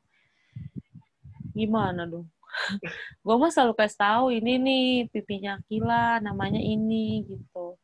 Gimana 1.55 2.03
dong? 2.05 2.27
Gue 3.25 3.35
mah 3.35 3.51
selalu 3.51 3.73
kasih 3.75 3.99
tahu 3.99 4.25
ini 4.31 4.53
nih 4.59 4.87
pipinya 5.11 5.59
Akila 5.59 6.19
namanya 6.23 6.59
ini 6.59 7.25
gitu. 7.27 7.75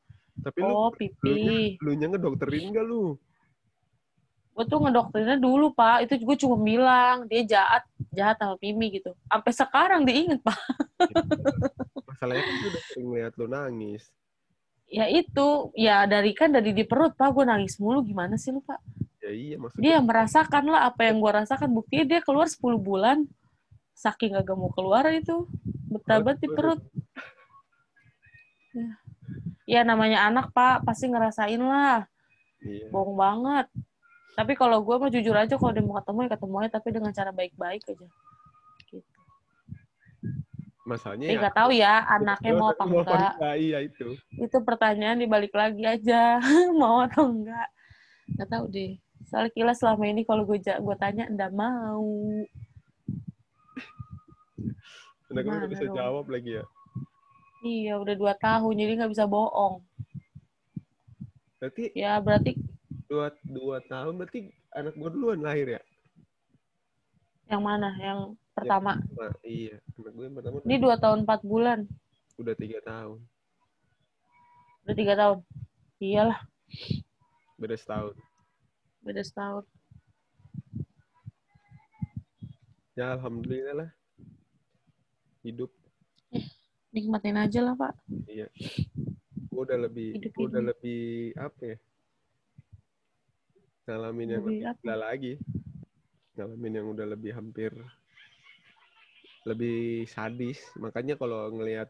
Tapi 0.41 0.59
oh 0.63 0.89
lu 0.89 0.97
pipi. 0.97 1.77
lu 1.83 1.91
nya 1.93 2.07
ngedokterin 2.09 2.73
gak 2.73 2.85
lu? 2.87 3.19
gue 4.51 4.65
tuh 4.67 4.83
ngedoktrinnya 4.83 5.39
dulu 5.39 5.71
pak. 5.71 6.05
Itu 6.05 6.21
gue 6.21 6.37
cuma 6.37 6.59
bilang 6.59 7.25
dia 7.25 7.41
jahat 7.47 7.83
jahat 8.11 8.37
sama 8.37 8.59
Mimi 8.59 8.99
gitu. 8.99 9.15
Sampai 9.25 9.51
sekarang 9.55 10.01
diinget 10.03 10.43
pak. 10.43 10.59
Masalahnya 12.11 12.43
kan 12.43 12.55
udah 12.67 12.83
sering 12.91 13.09
lihat 13.15 13.33
lu 13.39 13.47
nangis. 13.47 14.11
ya 14.91 15.07
itu. 15.07 15.71
Ya 15.73 16.03
dari 16.03 16.35
kan 16.35 16.51
dari 16.51 16.75
di 16.75 16.83
perut 16.83 17.15
pak. 17.15 17.31
Gue 17.31 17.47
nangis 17.47 17.79
mulu. 17.79 18.03
Gimana 18.03 18.35
sih 18.35 18.51
lu 18.51 18.61
pak 18.61 18.77
Ya 19.31 19.33
iya 19.33 19.55
maksudnya. 19.55 19.79
dia 19.79 19.97
merasakan 20.03 20.63
lah 20.67 20.91
apa 20.91 21.07
yang 21.07 21.23
gue 21.23 21.31
rasakan 21.31 21.71
buktinya 21.71 22.05
dia 22.05 22.19
keluar 22.19 22.51
10 22.51 22.59
bulan 22.75 23.23
saking 23.95 24.35
gak 24.35 24.57
mau 24.59 24.67
keluar 24.75 25.07
itu 25.15 25.47
betabat 25.87 26.35
di 26.43 26.47
perut 26.51 26.83
ya. 28.75 28.89
ya 29.63 29.81
namanya 29.87 30.27
anak 30.27 30.51
pak 30.51 30.83
pasti 30.83 31.07
ngerasain 31.07 31.63
lah 31.63 32.03
Iya. 32.61 32.93
bohong 32.93 33.17
banget 33.17 33.65
tapi 34.37 34.53
kalau 34.53 34.79
gue 34.85 34.95
mah 34.95 35.09
jujur 35.11 35.35
aja 35.35 35.57
kalau 35.57 35.73
dia 35.73 35.83
mau 35.83 35.97
ketemu 35.99 36.19
ya 36.23 36.29
ketemu 36.37 36.55
aja 36.61 36.69
tapi 36.77 36.87
dengan 36.93 37.11
cara 37.11 37.31
baik-baik 37.35 37.83
aja 37.83 38.07
gitu. 38.87 39.19
Masalahnya 40.81 41.29
Tapi 41.29 41.37
nggak 41.37 41.55
tahu 41.55 41.69
ya 41.77 41.93
anaknya 42.09 42.51
mau 42.57 42.73
apa 42.73 42.83
enggak. 42.89 43.33
Iya 43.59 43.77
itu. 43.85 44.17
Itu 44.33 44.57
pertanyaan 44.65 45.19
dibalik 45.21 45.53
lagi 45.53 45.83
aja 45.85 46.41
mau 46.81 47.05
atau 47.05 47.29
enggak. 47.29 47.69
Nggak 48.33 48.49
tahu 48.49 48.65
deh. 48.71 48.97
Soalnya 49.29 49.51
kila 49.51 49.73
selama 49.73 50.03
ini 50.07 50.21
kalau 50.23 50.43
gue 50.43 50.57
gue 50.59 50.95
tanya 50.97 51.27
enggak 51.27 51.51
mau. 51.51 52.07
Udah 55.31 55.41
Gimana 55.43 55.65
bisa 55.67 55.85
dong? 55.87 55.95
jawab 55.95 56.25
lagi 56.27 56.59
ya. 56.59 56.65
Iya 57.61 57.93
udah 58.01 58.15
dua 58.17 58.33
tahun 58.35 58.73
jadi 58.73 58.91
nggak 58.97 59.11
bisa 59.13 59.25
bohong. 59.29 59.85
Berarti 61.61 61.93
Ya 61.93 62.17
berarti 62.17 62.57
dua, 63.05 63.29
dua 63.45 63.77
tahun 63.85 64.17
berarti 64.17 64.49
anak 64.73 64.97
gua 64.97 65.09
duluan 65.11 65.39
lahir 65.39 65.77
ya? 65.77 65.81
yang 67.51 67.67
mana? 67.67 67.91
Yang 67.99 68.39
pertama. 68.55 68.95
Nah, 69.11 69.35
iya. 69.43 69.75
Anak 69.99 70.13
gue 70.15 70.23
yang 70.23 70.35
pertama 70.39 70.55
Ini 70.63 70.75
dua 70.79 70.95
tahun 70.95 71.27
empat 71.27 71.39
bulan. 71.43 71.79
udah 72.39 72.55
tiga 72.55 72.79
tahun. 72.81 73.19
Udah 74.87 74.95
tiga 74.95 75.13
tahun. 75.13 75.37
Iyalah 75.99 76.39
Beda 77.59 77.75
setahun. 77.77 78.15
Beda 79.01 79.21
setahun. 79.25 79.65
Ya 82.93 83.17
alhamdulillah 83.17 83.75
lah. 83.85 83.89
Hidup. 85.41 85.71
Nikmatin 86.91 87.39
aja 87.39 87.59
lah 87.63 87.73
pak. 87.73 87.95
Iya. 88.27 88.51
Gue 89.51 89.61
udah 89.63 89.79
lebih, 89.79 90.15
Hidup 90.19 90.31
gua 90.35 90.45
udah 90.51 90.63
lebih 90.71 91.01
apa 91.39 91.61
ya? 91.65 91.77
Ngalamin 93.89 94.27
yang 94.37 94.43
Lebih 94.45 94.53
lebih 94.53 94.69
apa? 94.69 94.81
gila 94.83 94.97
lagi. 94.97 95.33
Ngalamin 96.37 96.73
yang 96.77 96.87
udah 96.93 97.05
lebih 97.09 97.31
hampir 97.33 97.71
lebih 99.41 100.05
sadis. 100.05 100.61
Makanya 100.77 101.17
kalau 101.17 101.49
ngelihat 101.49 101.89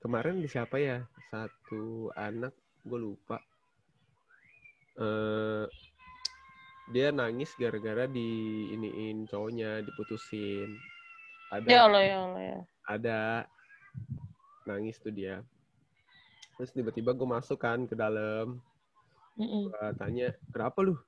kemarin 0.00 0.40
di 0.40 0.48
siapa 0.48 0.80
ya? 0.80 1.04
Satu 1.28 2.08
anak 2.16 2.56
gue 2.86 2.98
lupa. 2.98 3.36
Eh 4.96 5.66
dia 6.88 7.12
nangis 7.12 7.52
gara-gara 7.54 8.08
di 8.08 8.28
iniin 8.72 9.28
cowoknya 9.28 9.84
diputusin. 9.84 10.72
Ada 11.52 11.66
Ya 11.68 11.80
Allah 11.84 12.02
ya 12.04 12.16
Allah 12.24 12.42
ya. 12.44 12.58
ada 12.88 13.18
nangis 14.64 14.96
tuh 15.00 15.12
dia. 15.12 15.44
Terus 16.56 16.72
tiba-tiba 16.72 17.12
gue 17.12 17.28
masuk 17.28 17.60
kan 17.60 17.84
ke 17.84 17.94
dalam. 17.94 18.60
Mm-mm. 19.38 19.70
gue 19.70 19.88
tanya 19.94 20.28
kenapa 20.50 20.82
lu? 20.82 20.98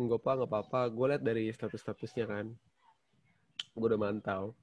Enggak 0.00 0.20
apa 0.24 0.30
nggak 0.42 0.50
apa-apa. 0.50 0.80
Gue 0.90 1.06
liat 1.12 1.22
dari 1.22 1.44
status-statusnya 1.52 2.24
kan. 2.26 2.46
Gue 3.76 3.86
udah 3.92 4.00
mantau. 4.00 4.56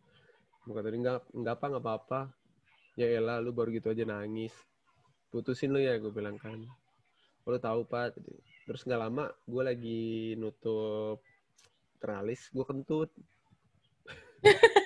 Gue 0.66 0.74
kata 0.76 0.90
dia 0.90 1.00
enggak 1.00 1.18
enggak 1.32 1.54
apa 1.62 1.66
nggak 1.72 1.84
apa-apa. 1.86 2.20
Ya 2.98 3.08
elah 3.14 3.38
lu 3.40 3.54
baru 3.54 3.70
gitu 3.72 3.94
aja 3.94 4.04
nangis. 4.04 4.52
Putusin 5.30 5.70
lu 5.72 5.80
ya 5.80 5.96
gue 6.02 6.10
bilang 6.10 6.36
kan. 6.36 6.58
"Oh, 7.46 7.54
lu 7.54 7.60
tahu 7.62 7.86
pak 7.86 8.18
terus 8.68 8.84
nggak 8.84 9.00
lama 9.00 9.32
gue 9.48 9.64
lagi 9.64 10.04
nutup 10.36 11.24
teralis 12.04 12.52
gue 12.52 12.66
kentut. 12.68 13.10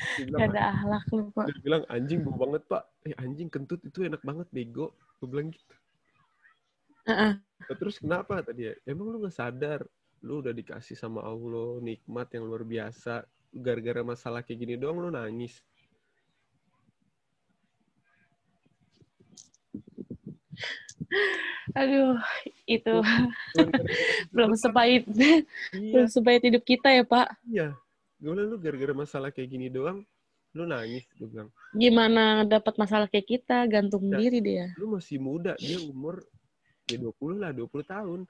Bilang, 0.00 0.48
ada 0.48 0.60
ahlak 0.72 1.04
lu 1.12 1.28
pak. 1.28 1.44
dia 1.52 1.60
bilang 1.60 1.84
anjing 1.92 2.24
bau 2.24 2.32
banget 2.40 2.64
pak. 2.64 2.88
Eh 3.04 3.12
anjing 3.20 3.52
kentut 3.52 3.84
itu 3.84 4.00
enak 4.00 4.24
banget 4.24 4.48
bego. 4.48 4.96
Gue 5.20 5.28
bilang 5.28 5.52
gitu. 5.52 5.76
Heeh. 7.04 7.36
Nah, 7.36 7.76
terus 7.76 8.00
kenapa? 8.00 8.40
Tadi 8.40 8.64
ya 8.64 8.72
emang 8.88 9.12
lu 9.12 9.20
nggak 9.20 9.36
sadar? 9.36 9.84
Lu 10.24 10.40
udah 10.40 10.56
dikasih 10.56 10.96
sama 10.96 11.20
Allah 11.20 11.84
nikmat 11.84 12.32
yang 12.32 12.48
luar 12.48 12.64
biasa. 12.64 13.28
Gara-gara 13.52 14.00
masalah 14.00 14.40
kayak 14.40 14.58
gini 14.64 14.74
doang 14.80 15.04
lu 15.04 15.12
nangis 15.12 15.60
Aduh, 21.78 22.18
itu 22.64 22.94
belum 24.34 24.50
Iya, 24.52 24.58
sepahit 24.58 25.04
belum 25.72 26.06
sepahit 26.06 26.42
hidup 26.44 26.62
kita 26.62 26.88
ya 26.90 27.04
Pak. 27.04 27.28
iya. 27.46 27.68
Gue 28.20 28.36
lu 28.36 28.60
gara-gara 28.60 28.92
masalah 28.92 29.32
kayak 29.32 29.48
gini 29.48 29.66
doang 29.66 30.04
lu 30.50 30.66
nangis 30.66 31.06
gue 31.14 31.24
bilang. 31.24 31.48
Gimana 31.72 32.42
dapat 32.42 32.74
masalah 32.74 33.06
kayak 33.06 33.28
kita, 33.28 33.64
gantung 33.64 34.10
Ya. 34.10 34.18
diri 34.18 34.42
dia. 34.42 34.66
lu 34.76 34.92
masih 34.92 35.16
muda 35.16 35.54
dia 35.56 35.78
umur 35.80 36.20
ya 36.84 36.98
20 36.98 37.38
lah 37.38 37.50
20 37.54 37.70
tahun. 37.86 38.20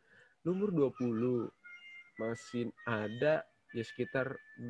Lu 0.44 0.48
umur 0.52 0.70
20 0.70 1.48
masih 2.16 2.68
ada 2.84 3.40
ya 3.72 3.82
sekitar 3.82 4.36
28 4.60 4.68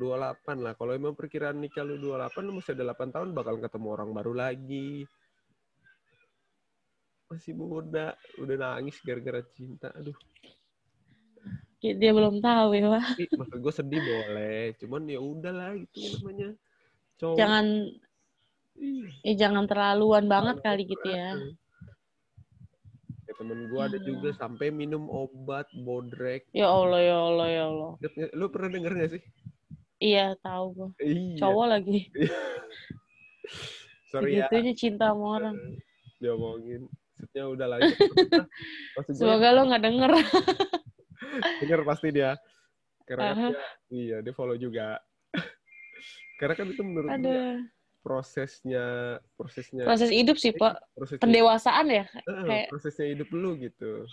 lah. 0.57 0.73
Kalau 0.73 0.91
emang 0.91 1.11
perkiraan 1.11 1.59
nikah 1.59 1.83
lu 1.83 1.99
28 1.99 2.39
lu 2.41 2.53
masih 2.55 2.71
ada 2.73 2.95
8 2.95 3.11
tahun 3.11 3.29
bakal 3.31 3.59
ketemu 3.59 3.87
orang 3.91 4.09
baru 4.11 4.33
lagi 4.33 5.03
masih 7.31 7.55
muda 7.55 8.13
udah 8.35 8.55
nangis 8.59 8.99
gara-gara 8.99 9.39
cinta 9.55 9.87
aduh 9.95 10.15
Dia 11.81 12.13
belum 12.13 12.45
tahu 12.45 12.77
ya, 12.77 13.01
maksud 13.33 13.57
gue 13.57 13.73
sedih 13.73 13.97
boleh, 14.05 14.77
cuman 14.77 15.01
ya 15.09 15.17
udahlah 15.17 15.73
itu 15.73 15.97
namanya 16.21 16.53
cowok. 17.17 17.37
Jangan 17.41 17.65
eh 19.25 19.33
jangan 19.33 19.65
terlaluan 19.65 20.29
banget 20.29 20.61
Terlalu 20.61 20.85
kali 20.85 20.93
gitu 20.93 21.07
ya. 21.09 21.29
Ya, 23.25 23.33
temen 23.33 23.65
gue 23.65 23.81
ada 23.81 23.97
Ya. 23.97 24.05
juga 24.05 24.29
sampai 24.37 24.69
minum 24.69 25.09
obat 25.09 25.65
bodrek. 25.73 26.45
Ya 26.53 26.69
Allah, 26.69 27.01
ya 27.01 27.17
Allah, 27.17 27.47
ya 27.49 27.63
Allah. 27.65 27.91
Lu 28.37 28.45
pernah 28.53 28.69
denger 28.77 28.91
gak 29.01 29.11
sih? 29.17 29.23
Iya, 29.97 30.37
tahu 30.37 30.65
gua. 30.77 30.89
Iya. 31.01 31.37
Cowok 31.41 31.65
lagi. 31.65 31.99
Sorry 34.13 34.37
ya. 34.37 34.45
Segitunya 34.49 34.73
cinta 34.77 35.17
sama 35.17 35.25
orang. 35.41 35.55
Diomongin. 36.21 36.85
Maksudnya 37.21 37.45
udah 37.47 37.67
lah. 37.69 37.79
Semoga 39.13 39.47
lo 39.53 39.61
nggak 39.69 39.83
denger. 39.85 40.11
denger 41.61 41.79
pasti 41.85 42.07
dia. 42.09 42.33
Karena 43.05 43.23
kan 43.23 43.35
Aha. 43.37 43.49
dia, 43.51 43.61
iya 43.91 44.17
dia 44.25 44.33
follow 44.33 44.57
juga. 44.57 44.97
Karena 46.41 46.53
kan 46.57 46.65
itu 46.65 46.81
menurut 46.81 47.09
gue 47.09 47.17
Ada 47.21 47.39
prosesnya 48.01 48.85
prosesnya 49.37 49.85
proses 49.85 50.09
hidup 50.09 50.41
sih, 50.41 50.49
Pak. 50.57 50.81
prosesnya 50.97 51.21
Pendewasaan 51.21 51.85
ya. 51.87 52.05
Eh, 52.09 52.43
kayak- 52.49 52.69
prosesnya 52.73 53.05
hidup 53.13 53.29
lu 53.29 53.53
gitu. 53.61 54.09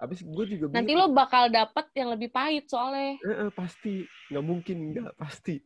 Abis 0.00 0.24
gue 0.24 0.44
juga 0.48 0.72
Nanti 0.72 0.92
bingung. 0.92 1.12
lo 1.12 1.16
bakal 1.16 1.48
dapet 1.48 1.92
yang 1.92 2.08
lebih 2.12 2.28
pahit 2.28 2.68
soalnya. 2.68 3.20
Eh, 3.20 3.48
eh, 3.48 3.50
pasti 3.52 4.04
nggak 4.32 4.44
mungkin 4.44 4.76
nggak 4.92 5.12
pasti. 5.16 5.60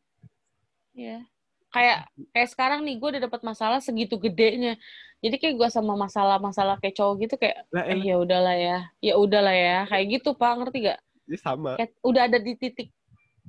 Iya. 0.94 1.22
Kayak 1.70 2.06
kayak 2.30 2.48
sekarang 2.50 2.80
nih 2.86 2.98
gue 2.98 3.08
udah 3.14 3.22
dapat 3.26 3.40
masalah 3.42 3.78
segitu 3.82 4.14
gedenya. 4.18 4.78
Jadi 5.24 5.36
kayak 5.40 5.54
gue 5.56 5.68
sama 5.72 5.96
masalah-masalah 5.96 6.76
kayak 6.84 7.00
cowok 7.00 7.14
gitu 7.24 7.34
kayak 7.40 7.64
Lah 7.72 7.88
eh 7.88 7.96
ya 7.96 8.20
udahlah 8.20 8.56
ya. 8.60 8.78
Ya 9.00 9.14
udahlah 9.16 9.56
ya. 9.56 9.78
Kayak 9.88 10.20
gitu, 10.20 10.36
Pak. 10.36 10.52
Ngerti 10.60 10.78
gak? 10.92 11.00
ini 11.24 11.38
sama. 11.40 11.80
Kayak 11.80 11.96
udah 12.04 12.22
ada 12.28 12.36
di 12.36 12.52
titik 12.60 12.92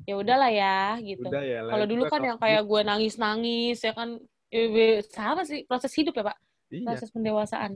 ya 0.03 0.15
udahlah 0.15 0.51
ya 0.51 0.99
gitu. 1.03 1.27
Udah 1.27 1.43
ya. 1.43 1.59
Kalau 1.67 1.85
dulu 1.87 2.03
kan 2.07 2.21
yang 2.23 2.39
kayak 2.39 2.63
gue 2.63 2.81
nangis-nangis 2.83 3.79
ya 3.83 3.91
kan 3.91 4.19
eh, 4.51 4.67
be- 4.71 5.03
sama 5.11 5.43
sih 5.43 5.67
proses 5.67 5.91
hidup 5.91 6.15
ya, 6.15 6.23
Pak. 6.31 6.37
Iya. 6.71 6.87
Proses 6.87 7.09
pendewasaan. 7.11 7.71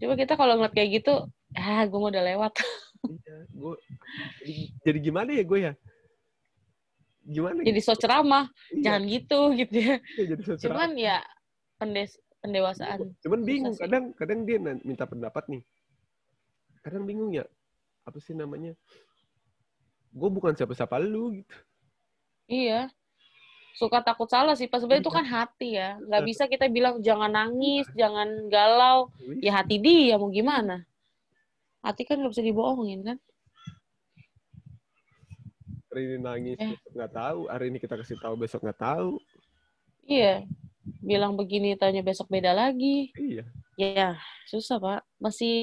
Coba 0.00 0.14
kita 0.16 0.34
kalau 0.34 0.56
ngeliat 0.56 0.74
kayak 0.74 0.90
gitu, 1.02 1.14
ah 1.54 1.82
gue 1.84 1.98
mau 1.98 2.08
udah 2.08 2.24
lewat. 2.24 2.52
Iya. 3.04 3.36
Gue 3.52 3.74
jadi, 4.84 4.98
gimana 5.02 5.30
ya 5.34 5.44
gue 5.44 5.58
ya? 5.58 5.72
Gimana? 7.22 7.62
Jadi 7.62 7.80
gitu? 7.80 7.86
so 7.86 7.94
ceramah, 7.94 8.50
Iya, 8.74 8.82
jangan 8.82 9.02
gitu 9.06 9.40
gitu 9.54 9.74
ya. 9.78 9.96
iya, 10.18 10.24
jadi 10.34 10.42
so 10.42 10.52
ceramah. 10.58 10.66
Cuman 10.66 10.90
ya 10.98 11.18
pendes 11.82 12.10
pendewasaan. 12.38 13.10
Cuman 13.18 13.40
bingung 13.42 13.74
Susah 13.74 13.90
kadang 13.90 14.04
kadang 14.14 14.40
dia 14.46 14.58
minta 14.62 15.02
pendapat 15.02 15.42
nih. 15.50 15.62
Kadang 16.82 17.02
bingung 17.02 17.34
ya. 17.34 17.42
Apa 18.06 18.18
sih 18.22 18.34
namanya? 18.34 18.74
Gue 20.14 20.30
bukan 20.30 20.54
siapa-siapa 20.54 21.02
lu 21.02 21.42
gitu. 21.42 21.54
Iya. 22.46 22.90
Suka 23.78 24.04
takut 24.04 24.28
salah 24.28 24.52
sih. 24.54 24.68
Pas 24.68 24.78
sebenarnya 24.82 25.02
itu 25.06 25.10
Iya. 25.10 25.18
kan 25.18 25.26
hati 25.26 25.68
ya. 25.74 25.88
Nggak 26.02 26.20
Iya. 26.22 26.28
bisa 26.28 26.42
kita 26.46 26.64
bilang 26.68 26.94
jangan 27.00 27.30
nangis, 27.32 27.86
jangan 27.96 28.28
galau. 28.46 29.08
Ya 29.40 29.58
hati 29.58 29.78
dia 29.80 30.18
mau 30.18 30.28
gimana? 30.28 30.84
Hati 31.82 32.02
kan 32.06 32.18
nggak 32.22 32.32
bisa 32.34 32.44
dibohongin 32.46 33.02
kan? 33.02 33.18
hari 35.92 36.08
ini 36.08 36.24
nangis 36.24 36.56
Eh. 36.56 36.72
nggak 36.96 37.12
tahu. 37.12 37.52
Hari 37.52 37.68
ini 37.68 37.76
kita 37.76 38.00
kasih 38.00 38.16
tahu 38.16 38.32
besok 38.40 38.64
nggak 38.64 38.80
tahu. 38.80 39.20
Iya. 40.08 40.48
Bilang 41.02 41.38
begini 41.38 41.78
tanya 41.78 42.02
besok 42.02 42.26
beda 42.26 42.50
lagi. 42.52 43.10
Iya. 43.14 43.44
Ya, 43.78 44.08
susah, 44.46 44.76
Pak. 44.78 45.00
Masih 45.18 45.54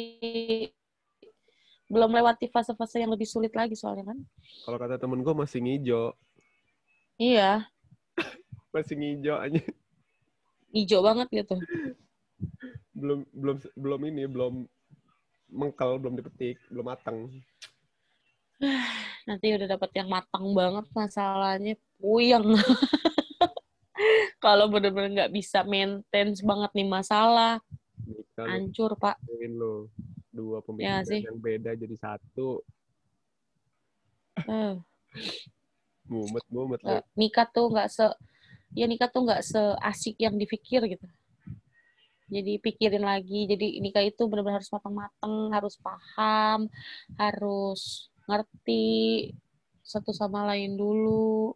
belum 1.89 2.13
lewati 2.13 2.45
fase-fase 2.47 3.01
yang 3.01 3.09
lebih 3.09 3.25
sulit 3.25 3.49
lagi 3.51 3.73
soalnya 3.73 4.13
kan. 4.13 4.17
Kalau 4.63 4.77
kata 4.77 5.01
temen 5.01 5.25
gue 5.25 5.33
masih 5.33 5.59
ngijo. 5.59 6.13
Iya, 7.17 7.65
Masih 8.73 8.95
ngijo 8.95 9.33
aja. 9.35 9.59
hijau 10.69 11.01
banget 11.01 11.27
gitu. 11.33 11.57
belum 12.93 13.25
belum 13.33 13.57
belum 13.73 14.01
ini 14.05 14.23
belum 14.29 14.53
mengkal 15.49 15.97
belum 15.97 16.13
dipetik 16.13 16.61
belum 16.69 16.85
matang 16.85 17.17
Nanti 19.27 19.45
udah 19.49 19.65
dapat 19.65 19.89
yang 19.97 20.13
matang 20.13 20.45
banget 20.53 20.85
masalahnya 20.93 21.73
puyeng. 21.97 22.53
Kalau 24.49 24.65
bener-bener 24.65 25.13
nggak 25.13 25.29
bisa 25.29 25.61
maintain 25.61 26.33
banget 26.33 26.71
nih 26.73 26.89
masalah, 26.89 27.61
nikah 28.01 28.49
hancur, 28.49 28.97
Pak. 28.97 29.21
lo 29.29 29.93
dua 30.33 30.57
Ya 30.57 30.65
pemikiran 30.65 31.05
sih. 31.05 31.21
yang 31.21 31.37
beda 31.37 31.77
jadi 31.77 31.93
satu 31.93 32.65
Eh, 34.49 34.73
mumet 36.09 36.41
mumet 36.49 36.81
nggak- 36.81 37.05
nikah 37.13 37.45
tuh 37.45 37.69
nggak 37.69 37.89
se 37.93 38.09
ya 38.73 38.89
nikah 38.89 39.05
tuh 39.13 39.21
nggak 39.21 39.45
seasik 39.45 40.17
yang 40.17 40.33
dipikir 40.33 40.81
gitu. 40.89 41.05
Jadi 42.33 42.57
pikirin 42.57 43.05
lagi. 43.05 43.45
Jadi 43.45 43.77
nikah 43.85 44.01
itu 44.01 44.25
benar-benar 44.25 44.65
harus 44.65 44.73
matang-matang, 44.73 45.53
harus 45.53 45.77
paham, 45.77 46.65
harus 47.21 48.09
ngerti 48.25 49.29
satu 49.85 50.09
sama 50.09 50.41
lain 50.49 50.73
dulu. 50.73 51.53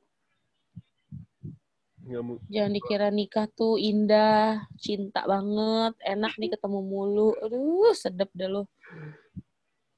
Nggak 2.03 2.23
Jangan 2.51 2.71
dikira 2.75 3.07
nikah 3.09 3.47
tuh 3.47 3.79
indah, 3.79 4.67
cinta 4.75 5.23
banget, 5.23 5.93
enak 6.03 6.33
nih 6.35 6.51
ketemu 6.51 6.79
mulu. 6.83 7.31
Aduh, 7.39 7.95
sedep 7.95 8.27
dah 8.35 8.49
lo. 8.51 8.63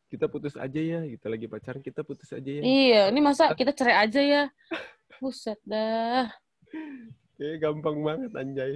kita 0.05 0.31
putus 0.31 0.55
aja 0.55 0.79
ya 0.79 1.03
kita 1.03 1.27
lagi 1.27 1.43
pacaran 1.49 1.83
kita 1.83 1.99
putus 2.05 2.31
aja 2.31 2.47
ya 2.47 2.61
Iya, 2.63 3.01
ini 3.11 3.19
masa 3.19 3.51
kita 3.51 3.75
cerai 3.75 4.07
aja 4.07 4.21
ya? 4.23 4.43
Buset 5.19 5.59
dah. 5.67 6.31
Kayaknya 7.35 7.57
gampang 7.59 7.97
banget 7.99 8.31
anjay 8.31 8.73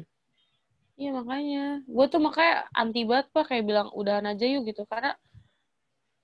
Iya 0.99 1.15
makanya. 1.15 1.79
Gue 1.87 2.05
tuh 2.11 2.19
makanya 2.19 2.67
anti 2.75 3.07
banget 3.07 3.31
pak 3.31 3.47
kayak 3.47 3.63
bilang 3.63 3.87
udahan 3.95 4.27
aja 4.27 4.43
yuk 4.43 4.67
gitu. 4.67 4.83
Karena 4.83 5.15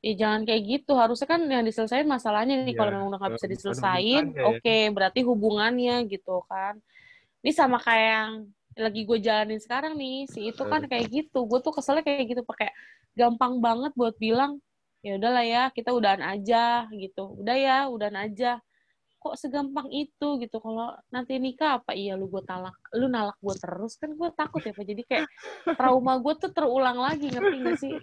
ya 0.03 0.13
jangan 0.19 0.43
kayak 0.43 0.61
gitu. 0.67 0.91
Harusnya 0.99 1.27
kan 1.31 1.47
yang 1.47 1.63
diselesain 1.63 2.03
masalahnya 2.03 2.59
nih. 2.67 2.75
Iya, 2.75 2.79
Kalau 2.83 2.91
memang 2.91 3.07
udah 3.15 3.19
nggak 3.23 3.33
bisa 3.39 3.47
diselesain, 3.47 4.23
hubungannya 4.35 4.43
ya. 4.43 4.51
oke. 4.51 4.77
berarti 4.91 5.19
hubungannya 5.23 5.95
gitu 6.11 6.43
kan. 6.51 6.75
Ini 7.45 7.53
sama 7.53 7.77
kayak 7.77 8.09
yang 8.09 8.31
lagi 8.73 9.01
gue 9.05 9.17
jalanin 9.21 9.61
sekarang 9.61 9.93
nih. 9.93 10.25
Si 10.25 10.49
itu 10.49 10.65
kan 10.65 10.81
kayak 10.89 11.13
gitu. 11.13 11.45
Gue 11.45 11.61
tuh 11.61 11.69
keselnya 11.77 12.01
kayak 12.01 12.25
gitu. 12.25 12.41
Pakai 12.41 12.73
gampang 13.13 13.61
banget 13.61 13.93
buat 13.93 14.17
bilang 14.17 14.57
ya 15.05 15.21
udahlah 15.21 15.45
ya 15.45 15.63
kita 15.69 15.93
udahan 15.93 16.25
aja 16.25 16.89
gitu. 16.89 17.37
Udah 17.37 17.53
ya 17.53 17.77
udahan 17.85 18.17
aja. 18.17 18.57
Kok 19.21 19.37
segampang 19.37 19.93
itu 19.93 20.41
gitu. 20.41 20.57
Kalau 20.57 20.97
nanti 21.13 21.37
nikah 21.37 21.77
apa 21.77 21.93
iya 21.93 22.17
lu 22.17 22.25
gue 22.33 22.41
talak, 22.41 22.73
lu 22.97 23.05
nalak 23.05 23.37
gue 23.37 23.55
terus 23.61 23.93
kan 24.01 24.09
gue 24.17 24.29
takut 24.33 24.65
ya 24.65 24.73
Pak. 24.73 24.85
Jadi 24.85 25.01
kayak 25.05 25.27
trauma 25.77 26.17
gue 26.17 26.33
tuh 26.41 26.49
terulang 26.49 26.97
lagi 26.97 27.29
ngerti 27.29 27.55
gak 27.61 27.77
sih? 27.77 27.93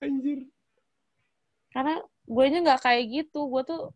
anjir 0.00 0.48
Karena 1.68 2.00
gue 2.04 2.44
nya 2.48 2.58
nggak 2.64 2.80
kayak 2.88 3.04
gitu. 3.12 3.52
Gue 3.52 3.62
tuh 3.68 3.92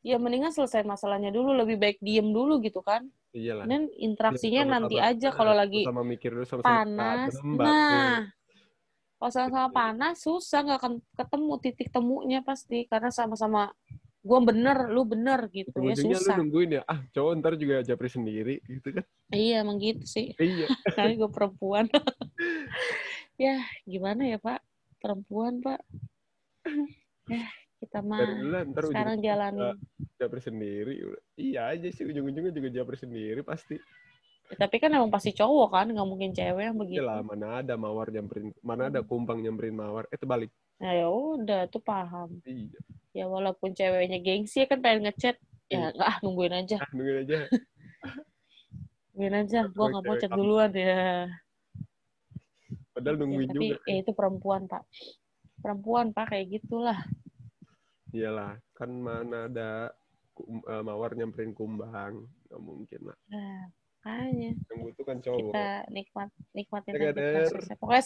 ya 0.00 0.16
mendingan 0.16 0.50
selesai 0.56 0.80
masalahnya 0.88 1.28
dulu. 1.28 1.52
Lebih 1.52 1.76
baik 1.76 1.98
diem 2.00 2.32
dulu 2.32 2.64
gitu 2.64 2.80
kan. 2.80 3.04
Iyalah 3.30 3.64
Dan 3.64 3.88
interaksinya 3.92 4.62
Sama-sama- 4.64 4.72
nanti 4.80 4.96
aja 4.98 5.28
kalau 5.30 5.52
lagi 5.52 5.82
sama 5.82 6.02
mikir 6.02 6.30
dulu 6.32 6.44
sama-sama 6.44 6.76
panas. 6.80 7.34
Nah, 7.44 8.18
kalau 9.16 9.30
sama-sama 9.30 9.68
panas 9.68 10.14
susah 10.18 10.58
nggak 10.62 10.78
akan 10.78 10.92
ketemu 11.14 11.52
titik 11.58 11.88
temunya 11.90 12.40
pasti 12.40 12.86
karena 12.86 13.10
sama-sama 13.10 13.72
gue 14.18 14.38
bener, 14.42 14.90
lu 14.90 15.02
bener 15.02 15.46
gitu 15.48 15.72
ya 15.72 15.94
ujung-ujungnya 15.94 16.18
lu 16.18 16.22
susah. 16.26 16.36
nungguin 16.36 16.70
ya 16.74 16.82
ah 16.84 17.00
cowok 17.08 17.32
ntar 17.38 17.52
juga 17.54 17.80
japri 17.80 18.08
sendiri 18.08 18.60
gitu 18.64 18.92
kan 18.92 19.04
Iya 19.28 19.60
emang 19.60 19.76
gitu 19.76 20.04
sih. 20.04 20.32
iya 20.34 20.66
Karena 20.96 21.12
gue 21.14 21.28
perempuan. 21.28 21.84
ya 23.36 23.60
gimana 23.84 24.24
ya 24.24 24.38
Pak? 24.38 24.60
Perempuan 24.98 25.60
Pak. 25.60 25.80
Ya 27.28 27.44
kita 27.78 27.98
mah 28.00 28.18
ntar 28.66 28.82
sekarang 28.84 29.16
ujung 29.16 29.24
jalanin. 29.24 29.76
japri 30.14 30.40
sendiri 30.40 30.92
iya 31.34 31.70
aja 31.70 31.86
sih 31.88 32.02
ujung-ujungnya 32.04 32.50
juga 32.50 32.68
japri 32.72 32.96
sendiri 32.96 33.40
pasti 33.42 33.78
Ya, 34.48 34.64
tapi 34.64 34.80
kan 34.80 34.88
emang 34.88 35.12
pasti 35.12 35.28
cowok 35.30 35.68
kan, 35.68 35.86
nggak 35.92 36.08
mungkin 36.08 36.32
cewek 36.32 36.64
yang 36.64 36.72
Iya 36.72 36.80
begitu. 36.80 37.04
lah, 37.04 37.20
mana 37.20 37.60
ada 37.60 37.76
mawar 37.76 38.08
nyamperin, 38.08 38.48
mana 38.64 38.88
Hmm. 38.88 38.90
ada 38.90 39.00
kumbang 39.04 39.44
nyamperin 39.44 39.76
mawar. 39.76 40.08
Eh, 40.08 40.16
terbalik. 40.16 40.48
Nah 40.80 40.88
ya 40.88 41.04
udah 41.04 41.68
tuh 41.68 41.84
paham. 41.84 42.40
Iya. 42.48 42.80
Ya 43.12 43.24
walaupun 43.28 43.76
ceweknya 43.76 44.16
gengsi 44.18 44.64
kan 44.64 44.80
pengen 44.80 45.04
ngechat, 45.04 45.36
ya 45.68 45.92
Iya. 45.92 46.00
ah 46.00 46.16
nungguin 46.24 46.56
aja, 46.56 46.80
Ah, 46.80 46.88
nungguin 46.88 47.28
aja. 47.28 47.44
nungguin 49.12 49.34
aja. 49.36 49.58
Gue 49.62 49.76
Kalau 49.76 49.88
nggak 49.92 50.04
mau 50.06 50.16
chat 50.16 50.30
duluan 50.32 50.70
ya. 50.72 51.28
Padahal 52.90 53.14
Ya, 53.14 53.20
nungguin 53.20 53.48
tapi 53.48 53.66
juga. 53.68 53.84
ya 53.84 53.96
itu 54.00 54.12
perempuan 54.12 54.64
pak. 54.64 54.82
Perempuan 55.60 56.06
pak 56.10 56.32
kayak 56.32 56.56
gitulah. 56.56 57.04
Iyalah, 58.12 58.56
kan 58.72 58.90
mana 58.92 59.46
ada 59.50 59.92
kum- 60.32 60.64
eh, 60.64 60.82
mawar 60.82 61.12
nyamperin 61.12 61.52
kumbang. 61.52 62.24
Nggak 62.48 62.60
mungkin 62.62 63.00
lah. 63.04 63.18
Nah, 63.28 63.60
makanya 64.00 64.50
Yang 64.56 64.78
butuh 64.80 65.04
kan 65.04 65.18
cowok. 65.20 65.38
kita 65.52 65.66
nikmat 65.92 66.28
nikmatin 66.56 66.92
aja 66.96 67.12
prosesnya. 67.12 67.76
Pokoknya 67.76 68.04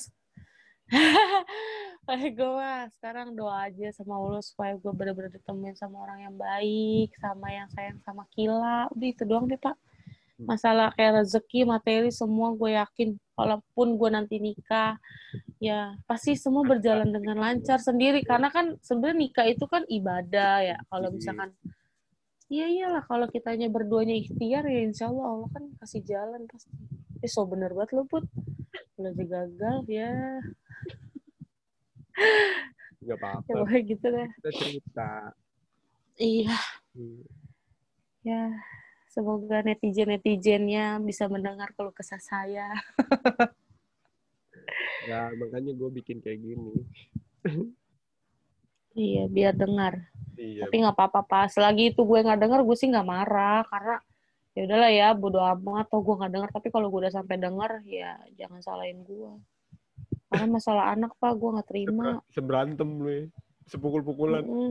Eh 2.10 2.28
gue 2.36 2.50
mah 2.50 2.90
sekarang 2.98 3.38
doa 3.38 3.70
aja 3.70 3.88
sama 3.94 4.18
Allah 4.18 4.42
supaya 4.42 4.74
gue 4.74 4.90
bener-bener 4.90 5.30
ditemuin 5.30 5.78
sama 5.78 6.02
orang 6.02 6.26
yang 6.26 6.34
baik, 6.34 7.14
sama 7.22 7.46
yang 7.54 7.70
sayang 7.70 8.02
sama 8.02 8.26
Kila. 8.34 8.90
Udah 8.90 9.06
itu 9.08 9.22
doang 9.22 9.46
deh 9.46 9.56
Pak. 9.56 9.78
Masalah 10.44 10.92
kayak 10.96 11.22
rezeki, 11.22 11.64
materi, 11.68 12.10
semua 12.10 12.54
gue 12.54 12.74
yakin. 12.74 13.16
Walaupun 13.38 13.96
gue 13.96 14.10
nanti 14.12 14.36
nikah, 14.38 14.98
ya 15.58 15.96
pasti 16.04 16.36
semua 16.36 16.62
berjalan 16.66 17.08
dengan 17.10 17.38
lancar 17.38 17.78
sendiri. 17.80 18.22
Karena 18.22 18.52
kan 18.52 18.76
sebenarnya 18.84 19.18
nikah 19.18 19.46
itu 19.48 19.64
kan 19.66 19.82
ibadah 19.88 20.62
ya. 20.62 20.76
Kalau 20.90 21.08
misalkan, 21.14 21.50
iya 22.52 22.68
iyalah 22.68 23.02
kalau 23.08 23.26
kitanya 23.30 23.72
berduanya 23.72 24.12
ikhtiar 24.12 24.68
ya 24.68 24.80
insya 24.84 25.08
Allah 25.08 25.26
Allah 25.40 25.48
kan 25.50 25.64
kasih 25.80 26.02
jalan 26.04 26.44
pasti. 26.50 26.70
Eh 27.22 27.30
so 27.30 27.46
bener 27.48 27.72
banget 27.72 27.96
lo 27.96 28.04
Put. 28.04 28.26
Udah 28.98 29.12
gagal 29.16 29.78
ya. 29.88 30.12
Nggak 33.02 33.18
apa-apa. 33.18 33.46
Ya 33.48 33.54
pokoknya 33.56 33.80
gitu 33.88 34.06
deh. 34.10 34.28
Kita 34.38 34.50
cerita. 34.58 35.10
Iya. 36.20 36.56
Hmm. 36.92 37.24
Ya, 38.22 38.54
semoga 39.12 39.60
netizen-netizennya 39.60 40.96
bisa 41.04 41.28
mendengar 41.28 41.76
kalau 41.76 41.92
kesah 41.92 42.20
saya. 42.20 42.72
Ya, 45.02 45.34
makanya 45.34 45.74
gue 45.74 45.90
bikin 45.98 46.22
kayak 46.22 46.38
gini. 46.38 46.72
Iya, 48.94 49.26
biar 49.26 49.54
dengar. 49.58 50.06
Iya. 50.38 50.64
Tapi 50.64 50.74
nggak 50.78 50.94
apa-apa, 50.94 51.20
Pak. 51.26 51.46
Selagi 51.58 51.90
itu 51.90 52.06
gue 52.06 52.22
nggak 52.22 52.38
dengar, 52.38 52.62
gue 52.62 52.76
sih 52.78 52.86
nggak 52.86 53.08
marah. 53.08 53.66
Karena 53.66 53.98
ya 54.54 54.60
udahlah 54.62 54.92
ya, 54.94 55.08
bodo 55.18 55.42
amat 55.42 55.90
atau 55.90 56.00
gue 56.06 56.14
nggak 56.22 56.32
dengar. 56.32 56.50
Tapi 56.54 56.68
kalau 56.70 56.86
gue 56.88 57.00
udah 57.02 57.14
sampai 57.14 57.36
dengar, 57.40 57.82
ya 57.82 58.14
jangan 58.38 58.62
salahin 58.62 59.02
gue. 59.02 59.32
Karena 60.30 60.46
masalah 60.48 60.94
anak, 60.94 61.18
Pak, 61.18 61.32
gue 61.34 61.50
nggak 61.50 61.68
terima. 61.68 62.04
Seberantem 62.30 62.88
lu 63.02 63.10
ya. 63.10 63.24
Sepukul-pukulan. 63.66 64.46
Mm-mm. 64.46 64.70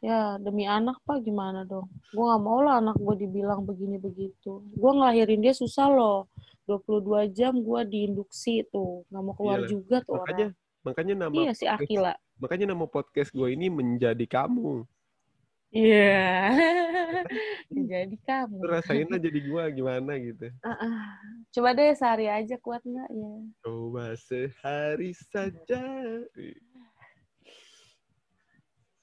Ya, 0.00 0.40
demi 0.40 0.64
anak, 0.64 0.96
Pak, 1.04 1.20
gimana 1.20 1.68
dong? 1.68 1.84
Gue 2.16 2.24
nggak 2.24 2.40
mau 2.40 2.64
lah 2.64 2.80
anak 2.80 2.96
gue 2.96 3.20
dibilang 3.20 3.68
begini-begitu. 3.68 4.64
Gue 4.72 4.90
ngelahirin 4.96 5.44
dia 5.44 5.52
susah 5.52 5.92
loh. 5.92 6.24
22 6.64 7.28
jam 7.36 7.52
gue 7.60 7.80
diinduksi 7.84 8.64
tuh. 8.72 9.04
Nggak 9.12 9.22
mau 9.22 9.34
keluar 9.36 9.60
Iyalah. 9.60 9.68
juga 9.68 9.96
tuh 10.00 10.16
Makanya 10.16 10.46
orang. 10.48 10.56
makanya 10.80 11.14
nama 11.20 11.34
Iya, 11.36 11.52
si 11.52 11.64
Akila. 11.68 12.14
makanya 12.40 12.66
nama 12.72 12.84
podcast 12.88 13.28
gue 13.30 13.48
ini 13.52 13.68
menjadi 13.68 14.24
kamu. 14.24 14.88
Iya. 15.70 16.24
Jadi 17.92 18.16
kamu. 18.24 18.56
Rasain 18.64 19.06
aja 19.06 19.20
jadi 19.20 19.38
gue 19.38 19.62
gimana 19.76 20.16
gitu. 20.16 20.48
Ah, 20.64 20.74
ah. 20.74 20.98
Coba 21.52 21.76
deh 21.76 21.92
sehari 21.92 22.26
aja 22.26 22.56
kuat 22.58 22.80
nggak 22.82 23.10
ya? 23.12 23.32
Coba 23.62 24.16
sehari 24.16 25.12
saja. 25.14 25.84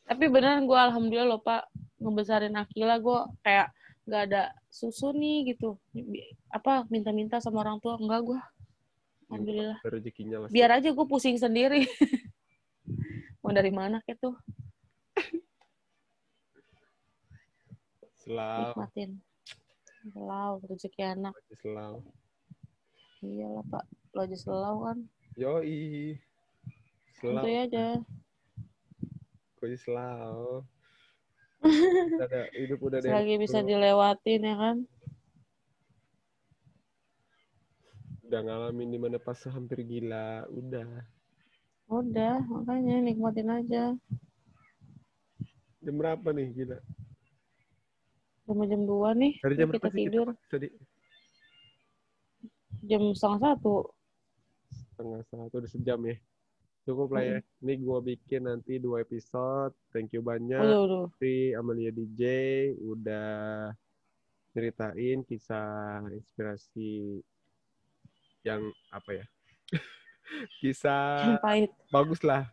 Tapi 0.08 0.24
beneran 0.32 0.64
gue 0.64 0.80
alhamdulillah 0.80 1.28
loh 1.28 1.42
Pak 1.44 1.68
ngebesarin 2.00 2.56
Akila 2.56 2.96
gue 3.04 3.20
kayak 3.44 3.68
nggak 4.08 4.22
ada 4.32 4.44
susu 4.72 5.12
nih 5.12 5.52
gitu. 5.52 5.76
Apa 6.48 6.88
minta-minta 6.88 7.44
sama 7.44 7.60
orang 7.60 7.84
tua 7.84 8.00
enggak 8.00 8.24
gue. 8.24 8.40
Alhamdulillah. 9.28 9.80
Ada 9.84 9.92
Rezekinya 9.92 10.38
lah. 10.48 10.50
Biar 10.50 10.80
aja 10.80 10.90
gue 10.96 11.06
pusing 11.12 11.36
sendiri. 11.36 11.84
Mau 13.44 13.52
dari 13.52 13.72
mana 13.72 14.00
kayak 14.08 14.24
tuh 14.24 14.36
Selau. 18.28 18.76
nikmatin. 18.76 19.12
Selau 20.08 20.52
rezeki 20.68 21.04
anak. 21.04 21.36
Selau. 21.60 22.04
Iyalah 23.24 23.64
Pak. 23.68 23.86
Lo 24.16 24.20
aja 24.24 24.38
selau 24.40 24.76
kan. 24.84 25.00
Yoi. 25.40 26.16
Selau. 27.20 27.44
Santuy 27.44 27.56
aja. 27.56 28.00
Udah 32.14 32.28
ada, 32.30 32.42
hidup 32.54 32.80
udah. 32.80 33.02
Selagi 33.02 33.34
yang- 33.34 33.42
bisa 33.42 33.60
dilewatin 33.62 34.42
ya 34.42 34.56
kan. 34.56 34.78
Udah 38.24 38.40
ngalamin 38.44 38.92
di 38.92 39.00
mana 39.00 39.18
pas 39.18 39.40
hampir 39.48 39.82
gila. 39.82 40.46
Udah. 40.52 40.86
Udah, 41.88 42.44
makanya 42.46 43.00
nikmatin 43.00 43.48
aja. 43.48 43.96
Jam 45.80 45.96
berapa 45.96 46.36
nih 46.36 46.52
gila? 46.52 46.78
Sama 48.44 48.64
jam 48.68 48.84
2 48.84 49.16
nih, 49.16 49.34
Dari 49.40 49.56
jam 49.56 49.70
kita 49.72 49.90
tidur. 49.90 50.28
Tadi 50.48 50.68
Jam 52.84 53.12
setengah 53.12 53.40
satu. 53.56 53.92
setengah 54.94 55.22
satu 55.26 55.56
udah 55.58 55.72
sejam 55.72 56.00
ya. 56.04 56.16
Cukup 56.88 57.20
lah 57.20 57.24
ya. 57.28 57.40
Ini 57.60 57.84
gua 57.84 58.00
bikin 58.00 58.48
nanti 58.48 58.80
dua 58.80 59.04
episode. 59.04 59.76
Thank 59.92 60.16
you 60.16 60.24
banyak. 60.24 60.56
Udah. 60.56 61.12
Putri 61.12 61.52
Amalia 61.52 61.92
DJ 61.92 62.24
udah 62.80 63.76
ceritain 64.56 65.20
kisah 65.28 66.08
inspirasi 66.16 67.20
yang 68.48 68.72
apa 68.88 69.20
ya? 69.20 69.26
kisah 70.64 71.44
Pahit. 71.44 71.76
bagus 71.92 72.24
lah. 72.24 72.48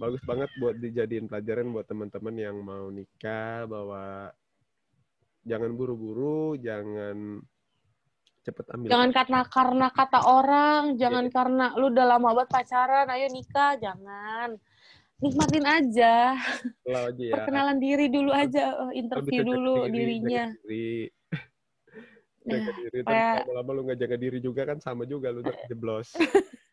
Bagus 0.00 0.24
banget 0.24 0.48
buat 0.56 0.80
dijadiin 0.80 1.28
pelajaran 1.28 1.68
buat 1.68 1.84
teman-teman 1.84 2.32
yang 2.40 2.56
mau 2.64 2.88
nikah 2.88 3.68
bahwa 3.68 4.32
jangan 5.44 5.76
buru-buru, 5.76 6.56
jangan 6.56 7.44
cepet 8.40 8.66
ambil 8.72 8.88
Jangan 8.88 9.10
karena 9.12 9.40
karena 9.46 9.86
kata 9.92 10.20
orang, 10.24 10.82
jangan 10.96 11.26
karena 11.28 11.66
lu 11.76 11.92
udah 11.92 12.06
lama 12.16 12.28
banget 12.32 12.50
pacaran, 12.50 13.06
ayo 13.12 13.26
nikah, 13.28 13.76
jangan. 13.76 14.56
Nikmatin 15.20 15.66
aja. 15.68 16.32
aja 16.88 17.20
ya. 17.20 17.34
Perkenalan 17.36 17.76
diri 17.76 18.08
dulu 18.08 18.32
aja, 18.32 18.60
eh, 18.64 18.72
Kalau 18.72 18.92
interview 18.96 19.42
dulu 19.44 19.74
diri, 19.84 19.92
dirinya. 19.92 20.44
Jaga 20.48 20.64
diri. 20.64 20.96
Nah, 22.40 22.56
jaga 22.64 22.72
diri. 22.80 22.98
Tapi 23.04 23.12
kayak- 23.12 23.44
lama-lama 23.44 23.70
lu 23.76 23.80
nggak 23.84 23.98
jaga 24.00 24.16
diri 24.16 24.38
juga 24.40 24.62
kan 24.64 24.78
sama 24.80 25.04
juga 25.04 25.28
lu 25.28 25.44
udah 25.44 25.56
jeblos. 25.68 26.08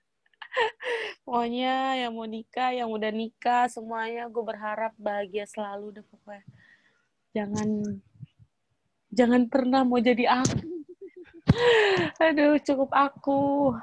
Pokoknya 1.28 2.08
yang 2.08 2.16
mau 2.16 2.24
nikah, 2.24 2.72
yang 2.72 2.88
udah 2.88 3.12
nikah, 3.12 3.68
semuanya 3.68 4.32
gue 4.32 4.44
berharap 4.48 4.96
bahagia 4.96 5.44
selalu 5.44 6.00
deh 6.00 6.06
pokoknya. 6.08 6.48
Jangan 7.36 7.70
jangan 9.12 9.42
pernah 9.52 9.84
mau 9.84 10.00
jadi 10.00 10.24
aku. 10.24 10.87
Aduh, 12.22 12.58
cukup 12.62 12.90
aku. 12.94 13.74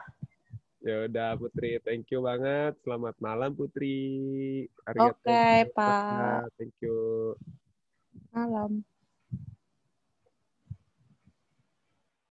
Ya 0.85 1.09
udah 1.09 1.33
Putri, 1.41 1.81
thank 1.81 2.13
you 2.13 2.21
banget. 2.21 2.77
Selamat 2.85 3.17
malam 3.17 3.57
Putri. 3.57 3.97
Oke, 4.85 5.25
gozaimasu. 5.25 5.73
Pak. 5.73 6.45
Thank 6.61 6.77
you. 6.85 6.99
Malam. 8.31 8.85